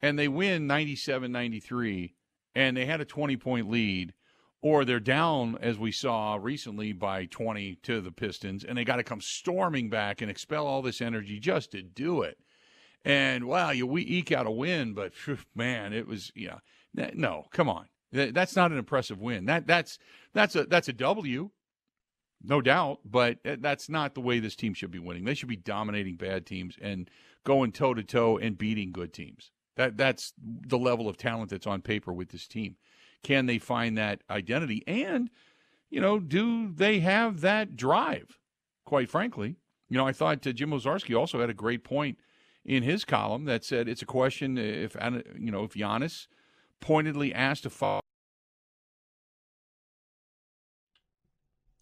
and 0.00 0.18
they 0.18 0.28
win 0.28 0.66
97 0.66 1.30
93 1.30 2.14
and 2.54 2.76
they 2.76 2.86
had 2.86 3.00
a 3.00 3.04
20 3.04 3.36
point 3.36 3.70
lead, 3.70 4.14
or 4.60 4.84
they're 4.84 4.98
down, 4.98 5.56
as 5.60 5.78
we 5.78 5.92
saw 5.92 6.36
recently, 6.40 6.92
by 6.92 7.26
20 7.26 7.76
to 7.82 8.00
the 8.00 8.10
Pistons, 8.10 8.64
and 8.64 8.76
they 8.76 8.84
got 8.84 8.96
to 8.96 9.04
come 9.04 9.20
storming 9.20 9.88
back 9.88 10.20
and 10.20 10.30
expel 10.30 10.66
all 10.66 10.82
this 10.82 11.00
energy 11.00 11.38
just 11.38 11.70
to 11.72 11.82
do 11.82 12.22
it. 12.22 12.38
And 13.04 13.44
wow, 13.44 13.70
you 13.70 13.86
we 13.86 14.02
eke 14.02 14.32
out 14.32 14.46
a 14.46 14.50
win, 14.50 14.94
but 14.94 15.14
phew, 15.14 15.38
man, 15.54 15.92
it 15.92 16.08
was 16.08 16.32
yeah. 16.34 16.58
No, 16.94 17.44
come 17.52 17.68
on, 17.68 17.86
that's 18.10 18.56
not 18.56 18.72
an 18.72 18.78
impressive 18.78 19.20
win. 19.20 19.44
That 19.44 19.68
that's 19.68 19.98
that's 20.34 20.56
a 20.56 20.64
that's 20.64 20.88
a 20.88 20.92
W, 20.92 21.50
no 22.42 22.60
doubt. 22.60 23.00
But 23.04 23.38
uh, 23.44 23.56
that's 23.60 23.88
not 23.88 24.14
the 24.14 24.20
way 24.20 24.38
this 24.38 24.56
team 24.56 24.74
should 24.74 24.90
be 24.90 24.98
winning. 24.98 25.24
They 25.24 25.34
should 25.34 25.48
be 25.48 25.56
dominating 25.56 26.16
bad 26.16 26.46
teams 26.46 26.76
and 26.80 27.10
going 27.44 27.72
toe 27.72 27.94
to 27.94 28.02
toe 28.02 28.38
and 28.38 28.58
beating 28.58 28.92
good 28.92 29.12
teams. 29.12 29.50
That 29.76 29.96
that's 29.96 30.32
the 30.38 30.78
level 30.78 31.08
of 31.08 31.16
talent 31.16 31.50
that's 31.50 31.66
on 31.66 31.82
paper 31.82 32.12
with 32.12 32.30
this 32.30 32.48
team. 32.48 32.76
Can 33.22 33.46
they 33.46 33.58
find 33.58 33.96
that 33.98 34.22
identity? 34.30 34.82
And, 34.86 35.30
you 35.90 36.00
know, 36.00 36.18
do 36.18 36.72
they 36.72 37.00
have 37.00 37.40
that 37.40 37.76
drive? 37.76 38.38
Quite 38.84 39.10
frankly, 39.10 39.56
you 39.88 39.96
know, 39.96 40.06
I 40.06 40.12
thought 40.12 40.46
uh, 40.46 40.52
Jim 40.52 40.70
Owczarski 40.70 41.18
also 41.18 41.40
had 41.40 41.50
a 41.50 41.54
great 41.54 41.84
point 41.84 42.18
in 42.64 42.82
his 42.82 43.04
column 43.04 43.44
that 43.46 43.64
said 43.64 43.88
it's 43.88 44.02
a 44.02 44.06
question 44.06 44.58
if 44.58 44.94
you 45.38 45.50
know 45.50 45.64
if 45.64 45.72
Giannis 45.72 46.26
pointedly 46.80 47.32
asked 47.34 47.62
to 47.64 47.70
follow. 47.70 48.00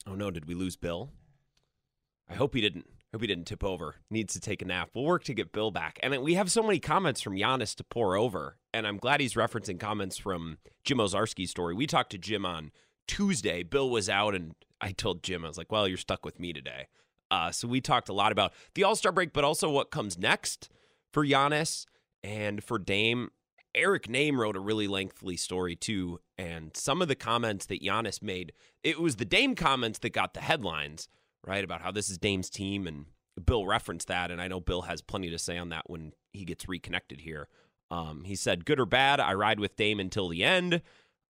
Oh 0.07 0.15
no! 0.15 0.31
Did 0.31 0.47
we 0.47 0.55
lose 0.55 0.77
Bill? 0.77 1.11
I 2.29 2.35
hope 2.35 2.55
he 2.55 2.61
didn't. 2.61 2.87
Hope 3.13 3.23
he 3.23 3.27
didn't 3.29 3.47
tip 3.47 3.65
over. 3.65 3.95
Needs 4.11 4.35
to 4.35 4.41
take 4.41 4.61
a 4.61 4.65
nap. 4.65 4.91
We'll 4.93 5.05
work 5.05 5.25
to 5.25 5.35
get 5.35 5.53
Bill 5.53 5.71
back. 5.71 5.99
And 6.03 6.15
we 6.23 6.35
have 6.35 6.51
so 6.51 6.63
many 6.63 6.79
comments 6.79 7.21
from 7.21 7.37
Giannis 7.37 7.75
to 7.77 7.85
pour 7.85 8.17
over. 8.17 8.59
And 8.75 8.87
I'm 8.87 8.99
glad 8.99 9.21
he's 9.21 9.35
referencing 9.35 9.81
comments 9.81 10.19
from 10.19 10.59
Jim 10.85 10.99
Owczarski's 10.99 11.51
story. 11.51 11.75
We 11.75 11.87
talked 11.87 12.11
to 12.11 12.19
Jim 12.19 12.45
on 12.45 12.73
Tuesday. 13.07 13.63
Bill 13.63 13.89
was 13.89 14.11
out, 14.11 14.35
and 14.35 14.55
I 14.81 14.93
told 14.93 15.23
Jim, 15.23 15.45
I 15.45 15.49
was 15.49 15.57
like, 15.57 15.73
well, 15.73 15.89
you're 15.89 15.97
stuck 15.97 16.25
with 16.27 16.39
me 16.39 16.53
today. 16.53 16.89
Uh, 17.31 17.51
so 17.53 17.67
we 17.67 17.81
talked 17.81 18.09
a 18.09 18.13
lot 18.13 18.33
about 18.33 18.53
the 18.75 18.85
All 18.85 18.97
Star 18.97 19.13
break, 19.13 19.33
but 19.33 19.45
also 19.45 19.71
what 19.71 19.91
comes 19.91 20.19
next 20.19 20.69
for 21.13 21.25
Giannis 21.25 21.87
and 22.23 22.63
for 22.63 22.79
Dame. 22.79 23.31
Eric 23.77 24.09
Nehm 24.09 24.39
wrote 24.39 24.57
a 24.57 24.61
really 24.61 24.89
lengthy 24.89 25.37
story 25.37 25.77
too, 25.77 26.19
and 26.37 26.77
some 26.77 27.03
of 27.03 27.09
the 27.09 27.15
comments 27.15 27.67
that 27.67 27.83
Giannis 27.83 28.23
made, 28.23 28.53
it 28.83 28.99
was 28.99 29.17
the 29.17 29.25
Dame 29.25 29.55
comments 29.55 29.99
that 30.01 30.11
got 30.11 30.35
the 30.35 30.41
headlines 30.41 31.09
right? 31.47 31.65
About 31.65 31.81
how 31.81 31.93
this 31.93 32.11
is 32.11 32.19
Dame's 32.19 32.51
team. 32.51 32.87
And 32.87 33.07
Bill 33.45 33.67
referenced 33.67 34.09
that. 34.09 34.31
And 34.31 34.41
I 34.41 34.49
know 34.49 34.61
Bill 34.61 34.83
has 34.83 35.01
plenty 35.01 35.31
to 35.31 35.39
say 35.39 35.57
on 35.57 35.71
that 35.71 35.89
when 35.89 36.13
he 36.33 36.45
gets 36.45 36.69
reconnected 36.69 37.21
here. 37.21 37.49
Um, 37.91 38.25
he 38.25 38.35
said, 38.35 38.67
Good 38.67 38.81
or 38.81 38.87
bad, 38.87 39.21
I 39.21 39.35
ride 39.35 39.61
with 39.61 39.77
Dame 39.77 40.01
until 40.01 40.29
the 40.29 40.43
end. 40.43 40.83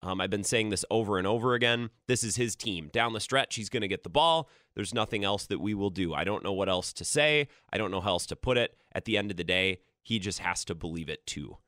Um, 0.03 0.21
I've 0.21 0.31
been 0.31 0.45
saying 0.45 0.71
this 0.71 0.85
over 0.91 1.19
and 1.19 1.27
over 1.27 1.55
again. 1.55 1.91
This 2.07 2.23
is 2.23 2.37
his 2.37 2.55
team. 2.55 2.89
Down 2.93 3.13
the 3.13 3.21
stretch, 3.21 3.57
he's 3.57 3.69
going 3.69 3.81
to 3.83 3.89
get 3.89 4.03
the 4.03 4.11
ball. 4.11 4.49
There's 4.75 4.95
nothing 4.95 5.25
else 5.25 5.47
that 5.47 5.61
we 5.61 5.75
will 5.75 5.91
do. 5.91 6.15
I 6.15 6.25
don't 6.25 6.45
know 6.45 6.53
what 6.53 6.69
else 6.69 6.93
to 6.95 7.05
say. 7.05 7.49
I 7.73 7.79
don't 7.79 7.91
know 7.91 8.01
how 8.01 8.11
else 8.11 8.27
to 8.27 8.37
put 8.37 8.57
it. 8.57 8.77
At 8.93 9.05
the 9.05 9.19
end 9.19 9.31
of 9.31 9.37
the 9.37 9.45
day, 9.45 9.81
he 10.03 10.19
just 10.19 10.39
has 10.41 10.65
to 10.67 10.75
believe 10.75 11.09
it 11.09 11.27
too. 11.27 11.59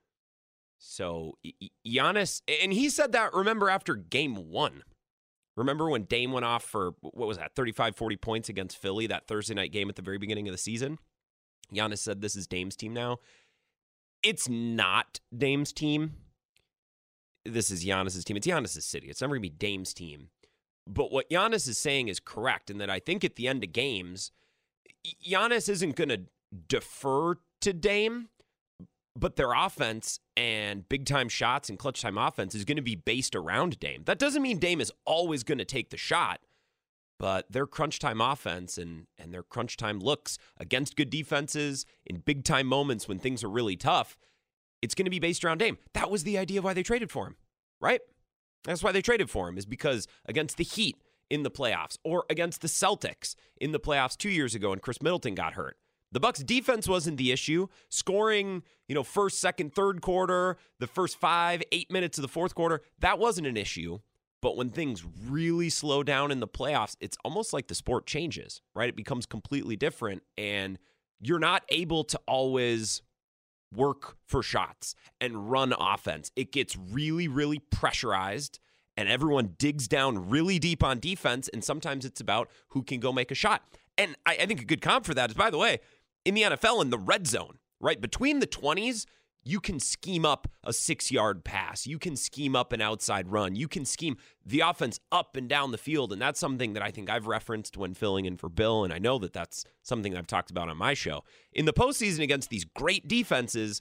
So 0.79 1.37
Giannis, 1.87 2.43
and 2.63 2.73
he 2.73 2.89
said 2.89 3.13
that, 3.13 3.35
remember, 3.35 3.69
after 3.69 3.95
game 3.95 4.51
one, 4.51 4.83
Remember 5.59 5.91
when 5.91 6.05
Dame 6.05 6.31
went 6.31 6.45
off 6.45 6.63
for, 6.63 6.93
what 7.01 7.27
was 7.27 7.37
that, 7.37 7.57
35, 7.57 7.97
40 7.97 8.17
points 8.17 8.49
against 8.49 8.79
Philly, 8.79 9.09
that 9.09 9.27
Thursday 9.27 9.55
night 9.55 9.73
game 9.73 9.89
at 9.89 9.97
the 9.97 10.03
very 10.03 10.17
beginning 10.17 10.47
of 10.47 10.53
the 10.53 10.59
season? 10.59 10.99
Giannis 11.75 11.99
said 11.99 12.21
this 12.21 12.37
is 12.37 12.47
Dame's 12.47 12.77
team 12.77 12.95
now. 12.95 13.19
It's 14.23 14.49
not 14.49 15.19
Dame's 15.37 15.73
team. 15.73 16.15
This 17.45 17.73
is 17.73 17.85
Giannis's 17.85 18.25
team. 18.25 18.37
It's 18.37 18.47
Giannis's 18.47 18.85
city. 18.85 19.09
It's 19.09 19.21
never 19.21 19.35
going 19.35 19.43
to 19.43 19.51
be 19.51 19.57
Dame's 19.57 19.93
team. 19.93 20.29
But 20.87 21.11
what 21.11 21.29
Giannis 21.29 21.69
is 21.69 21.77
saying 21.77 22.07
is 22.07 22.21
correct 22.21 22.71
and 22.71 22.81
that 22.81 22.89
I 22.89 23.01
think 23.01 23.25
at 23.25 23.35
the 23.35 23.49
end 23.49 23.65
of 23.65 23.73
games, 23.73 24.31
Giannis 25.29 25.69
isn't 25.69 25.97
going 25.97 26.11
to 26.11 26.21
defer 26.69 27.35
to 27.63 27.73
Dame 27.73 28.29
but 29.19 29.37
their 29.37 29.53
offense 29.53 30.21
and 30.37 30.89
big 30.89 31.05
time 31.05 31.29
shots 31.29 31.69
and 31.69 31.79
clutch 31.79 32.01
time 32.01 32.17
offense 32.17 32.55
is 32.55 32.65
going 32.65 32.77
to 32.77 32.83
be 32.83 32.95
based 32.95 33.35
around 33.35 33.79
Dame. 33.81 34.03
That 34.05 34.19
doesn't 34.19 34.43
mean 34.43 34.59
Dame 34.59 34.81
is 34.81 34.93
always 35.05 35.43
going 35.43 35.59
to 35.59 35.65
take 35.65 35.91
the 35.91 35.97
shot, 35.97 36.41
but 37.19 37.51
their 37.51 37.67
crunch 37.67 37.99
time 37.99 38.21
offense 38.21 38.79
and 38.79 39.07
and 39.19 39.35
their 39.35 39.43
crunch 39.43 39.77
time 39.77 39.99
looks 39.99 40.39
against 40.59 40.97
good 40.97 41.11
defenses 41.11 41.85
in 42.07 42.19
big 42.19 42.45
time 42.45 42.67
moments 42.67 43.09
when 43.09 43.19
things 43.19 43.43
are 43.43 43.51
really 43.51 43.77
tough, 43.77 44.17
it's 44.83 44.95
going 44.95 45.07
to 45.07 45.11
be 45.11 45.19
based 45.19 45.45
around 45.45 45.59
Dame. 45.59 45.79
That 45.95 46.11
was 46.11 46.25
the 46.25 46.39
idea 46.39 46.63
why 46.63 46.75
they 46.75 46.85
traded 46.85 47.11
for 47.11 47.27
him, 47.27 47.37
right? 47.81 48.01
That's 48.65 48.83
why 48.83 48.93
they 48.93 49.03
traded 49.03 49.31
for 49.31 49.49
him 49.49 49.59
is 49.59 49.67
because 49.67 50.07
against 50.27 50.57
the 50.57 50.65
Heat 50.65 50.97
in 51.31 51.43
the 51.43 51.51
playoffs 51.51 51.99
or 52.05 52.25
against 52.31 52.61
the 52.61 52.69
Celtics 52.69 53.35
in 53.61 53.73
the 53.73 53.81
playoffs 53.81 54.17
2 54.17 54.31
years 54.31 54.55
ago 54.55 54.73
and 54.73 54.81
Khris 54.81 55.03
Middleton 55.03 55.35
got 55.35 55.55
hurt 55.55 55.77
the 56.13 56.21
Bucks 56.21 56.41
defense 56.41 56.89
wasn't 56.89 57.19
the 57.19 57.33
issue. 57.33 57.69
Scoring, 57.89 58.63
you 58.89 58.95
know, 58.95 59.03
first, 59.03 59.41
second, 59.41 59.75
third 59.75 60.01
quarter, 60.01 60.57
the 60.79 60.87
first 60.87 61.19
5, 61.19 61.63
8 61.71 61.91
minutes 61.91 62.19
of 62.19 62.23
the 62.23 62.29
fourth 62.29 62.55
quarter, 62.55 62.83
that 63.01 63.19
wasn't 63.19 63.47
an 63.47 63.57
issue. 63.57 63.99
But 64.41 64.57
when 64.57 64.71
things 64.71 65.05
really 65.27 65.69
slow 65.69 66.03
down 66.03 66.31
in 66.31 66.41
the 66.41 66.47
playoffs, 66.47 66.97
it's 67.01 67.19
almost 67.25 67.53
like 67.53 67.67
the 67.67 67.75
sport 67.75 68.07
changes, 68.07 68.63
right? 68.75 68.89
It 68.89 68.97
becomes 68.97 69.27
completely 69.27 69.77
different 69.77 70.23
and 70.37 70.79
you're 71.21 71.41
not 71.41 71.65
able 71.71 72.05
to 72.05 72.21
always 72.29 73.03
work 73.75 74.17
for 74.27 74.43
shots 74.43 74.95
and 75.21 75.51
run 75.51 75.75
offense. 75.79 76.31
It 76.37 76.53
gets 76.53 76.77
really 76.77 77.29
really 77.29 77.59
pressurized 77.59 78.61
and 78.97 79.09
everyone 79.09 79.55
digs 79.59 79.89
down 79.89 80.31
really 80.31 80.59
deep 80.59 80.83
on 80.83 81.01
defense 81.01 81.49
and 81.49 81.63
sometimes 81.63 82.05
it's 82.05 82.21
about 82.21 82.49
who 82.69 82.83
can 82.83 83.01
go 83.01 83.13
make 83.13 83.31
a 83.31 83.35
shot. 83.35 83.63
And 83.99 84.15
I, 84.25 84.39
I 84.41 84.47
think 84.47 84.63
a 84.63 84.65
good 84.65 84.81
comp 84.81 85.05
for 85.05 85.15
that 85.15 85.31
is, 85.31 85.35
by 85.35 85.51
the 85.51 85.59
way, 85.59 85.81
in 86.29 86.35
the 86.35 86.43
NFL 86.43 86.83
in 86.83 86.91
the 86.91 86.99
red 86.99 87.27
zone, 87.27 87.59
right? 87.81 87.99
Between 87.99 88.41
the 88.41 88.47
20s, 88.47 89.07
you 89.45 89.61
can 89.61 89.81
scheme 89.81 90.27
up 90.27 90.47
a 90.63 90.75
six 90.75 91.11
yard 91.11 91.43
pass. 91.43 91.87
You 91.87 91.99
can 91.99 92.17
scheme 92.17 92.55
up 92.55 92.71
an 92.75 92.83
outside 92.83 93.29
run. 93.29 93.57
You 93.57 93.67
can 93.67 93.87
scheme 93.87 94.19
the 94.45 94.61
offense 94.61 95.01
up 95.11 95.37
and 95.37 95.49
down 95.49 95.71
the 95.71 95.79
field. 95.79 96.13
And 96.13 96.21
that's 96.21 96.39
something 96.39 96.75
that 96.75 96.83
I 96.83 96.91
think 96.91 97.09
I've 97.09 97.27
referenced 97.27 97.79
when 97.79 97.95
filling 97.95 98.27
in 98.27 98.37
for 98.37 98.51
Bill. 98.51 98.85
And 98.85 98.93
I 98.93 98.99
know 98.99 99.19
that 99.21 99.33
that's 99.33 99.65
something 99.83 100.15
I've 100.15 100.27
talked 100.27 100.51
about 100.51 100.69
on 100.69 100.77
my 100.77 100.93
show. 100.93 101.25
In 101.55 101.65
the 101.65 101.73
postseason 101.73 102.23
against 102.23 102.51
these 102.51 102.65
great 102.65 103.09
defenses, 103.09 103.81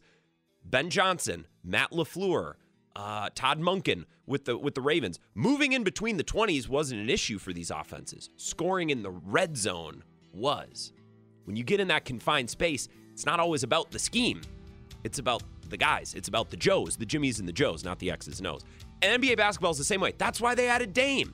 Ben 0.63 0.89
Johnson, 0.89 1.47
Matt 1.65 1.91
LaFleur, 1.91 2.53
uh, 2.95 3.29
Todd 3.35 3.59
Monken 3.59 4.05
with 4.25 4.45
the 4.45 4.57
with 4.57 4.73
the 4.73 4.81
Ravens. 4.81 5.19
Moving 5.35 5.73
in 5.73 5.83
between 5.83 6.15
the 6.15 6.23
20s 6.23 6.69
wasn't 6.69 7.01
an 7.01 7.09
issue 7.09 7.39
for 7.39 7.51
these 7.51 7.71
offenses. 7.71 8.29
Scoring 8.37 8.89
in 8.89 9.03
the 9.03 9.11
red 9.11 9.57
zone 9.57 10.03
was. 10.31 10.93
When 11.47 11.55
you 11.55 11.63
get 11.63 11.79
in 11.79 11.87
that 11.87 12.03
confined 12.03 12.49
space, 12.49 12.89
it's 13.13 13.25
not 13.25 13.39
always 13.39 13.63
about 13.63 13.89
the 13.91 13.99
scheme. 13.99 14.41
It's 15.05 15.17
about 15.17 15.43
the 15.69 15.77
guys. 15.77 16.13
It's 16.13 16.27
about 16.27 16.49
the 16.49 16.57
Joes, 16.57 16.97
the 16.97 17.05
Jimmies 17.05 17.39
and 17.39 17.47
the 17.47 17.53
Joes, 17.53 17.85
not 17.85 17.99
the 17.99 18.11
X's 18.11 18.39
and 18.39 18.47
O's. 18.47 18.65
And 19.01 19.23
NBA 19.23 19.37
basketball 19.37 19.71
is 19.71 19.77
the 19.77 19.85
same 19.85 20.01
way. 20.01 20.13
That's 20.17 20.41
why 20.41 20.55
they 20.55 20.67
added 20.67 20.93
Dame. 20.93 21.33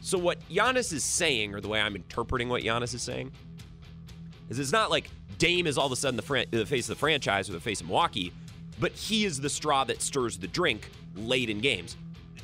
So 0.00 0.16
what 0.16 0.38
Giannis 0.48 0.92
is 0.92 1.02
saying, 1.02 1.54
or 1.54 1.60
the 1.60 1.66
way 1.66 1.80
I'm 1.80 1.96
interpreting 1.96 2.48
what 2.48 2.62
Giannis 2.62 2.94
is 2.94 3.02
saying, 3.02 3.32
is 4.48 4.60
it's 4.60 4.72
not 4.72 4.90
like 4.90 5.10
Dame 5.38 5.66
is 5.66 5.76
all 5.76 5.86
of 5.86 5.92
a 5.92 5.96
sudden 5.96 6.16
the, 6.16 6.22
fran- 6.22 6.46
the 6.52 6.64
face 6.64 6.88
of 6.88 6.94
the 6.94 7.00
franchise 7.00 7.48
or 7.48 7.52
the 7.54 7.60
face 7.60 7.80
of 7.80 7.88
Milwaukee, 7.88 8.32
but 8.78 8.92
he 8.92 9.24
is 9.24 9.40
the 9.40 9.50
straw 9.50 9.82
that 9.84 10.02
stirs 10.02 10.38
the 10.38 10.46
drink 10.46 10.88
late 11.16 11.50
in 11.50 11.58
games. 11.58 11.96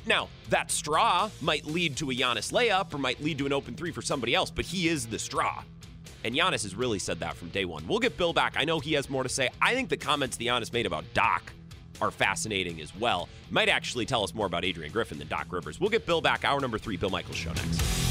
Now, 0.05 0.27
that 0.49 0.71
straw 0.71 1.29
might 1.39 1.65
lead 1.65 1.95
to 1.97 2.09
a 2.09 2.13
Giannis 2.13 2.51
layup 2.51 2.93
or 2.93 2.97
might 2.97 3.21
lead 3.21 3.37
to 3.37 3.45
an 3.45 3.53
open 3.53 3.75
three 3.75 3.91
for 3.91 4.01
somebody 4.01 4.35
else, 4.35 4.49
but 4.49 4.65
he 4.65 4.87
is 4.87 5.07
the 5.07 5.19
straw. 5.19 5.63
And 6.23 6.35
Giannis 6.35 6.63
has 6.63 6.75
really 6.75 6.99
said 6.99 7.19
that 7.19 7.35
from 7.35 7.49
day 7.49 7.65
one. 7.65 7.87
We'll 7.87 7.99
get 7.99 8.17
Bill 8.17 8.33
back. 8.33 8.53
I 8.57 8.63
know 8.63 8.79
he 8.79 8.93
has 8.93 9.09
more 9.09 9.23
to 9.23 9.29
say. 9.29 9.49
I 9.61 9.73
think 9.73 9.89
the 9.89 9.97
comments 9.97 10.37
the 10.37 10.47
Giannis 10.47 10.71
made 10.71 10.85
about 10.85 11.03
Doc 11.13 11.51
are 12.01 12.11
fascinating 12.11 12.81
as 12.81 12.95
well. 12.95 13.29
Might 13.49 13.69
actually 13.69 14.05
tell 14.05 14.23
us 14.23 14.33
more 14.33 14.45
about 14.45 14.65
Adrian 14.65 14.91
Griffin 14.91 15.19
than 15.19 15.27
Doc 15.27 15.47
Rivers. 15.51 15.79
We'll 15.79 15.89
get 15.89 16.05
Bill 16.05 16.21
back. 16.21 16.43
Hour 16.43 16.59
number 16.59 16.77
three, 16.77 16.97
Bill 16.97 17.09
Michaels 17.09 17.37
Show 17.37 17.53
next. 17.53 18.10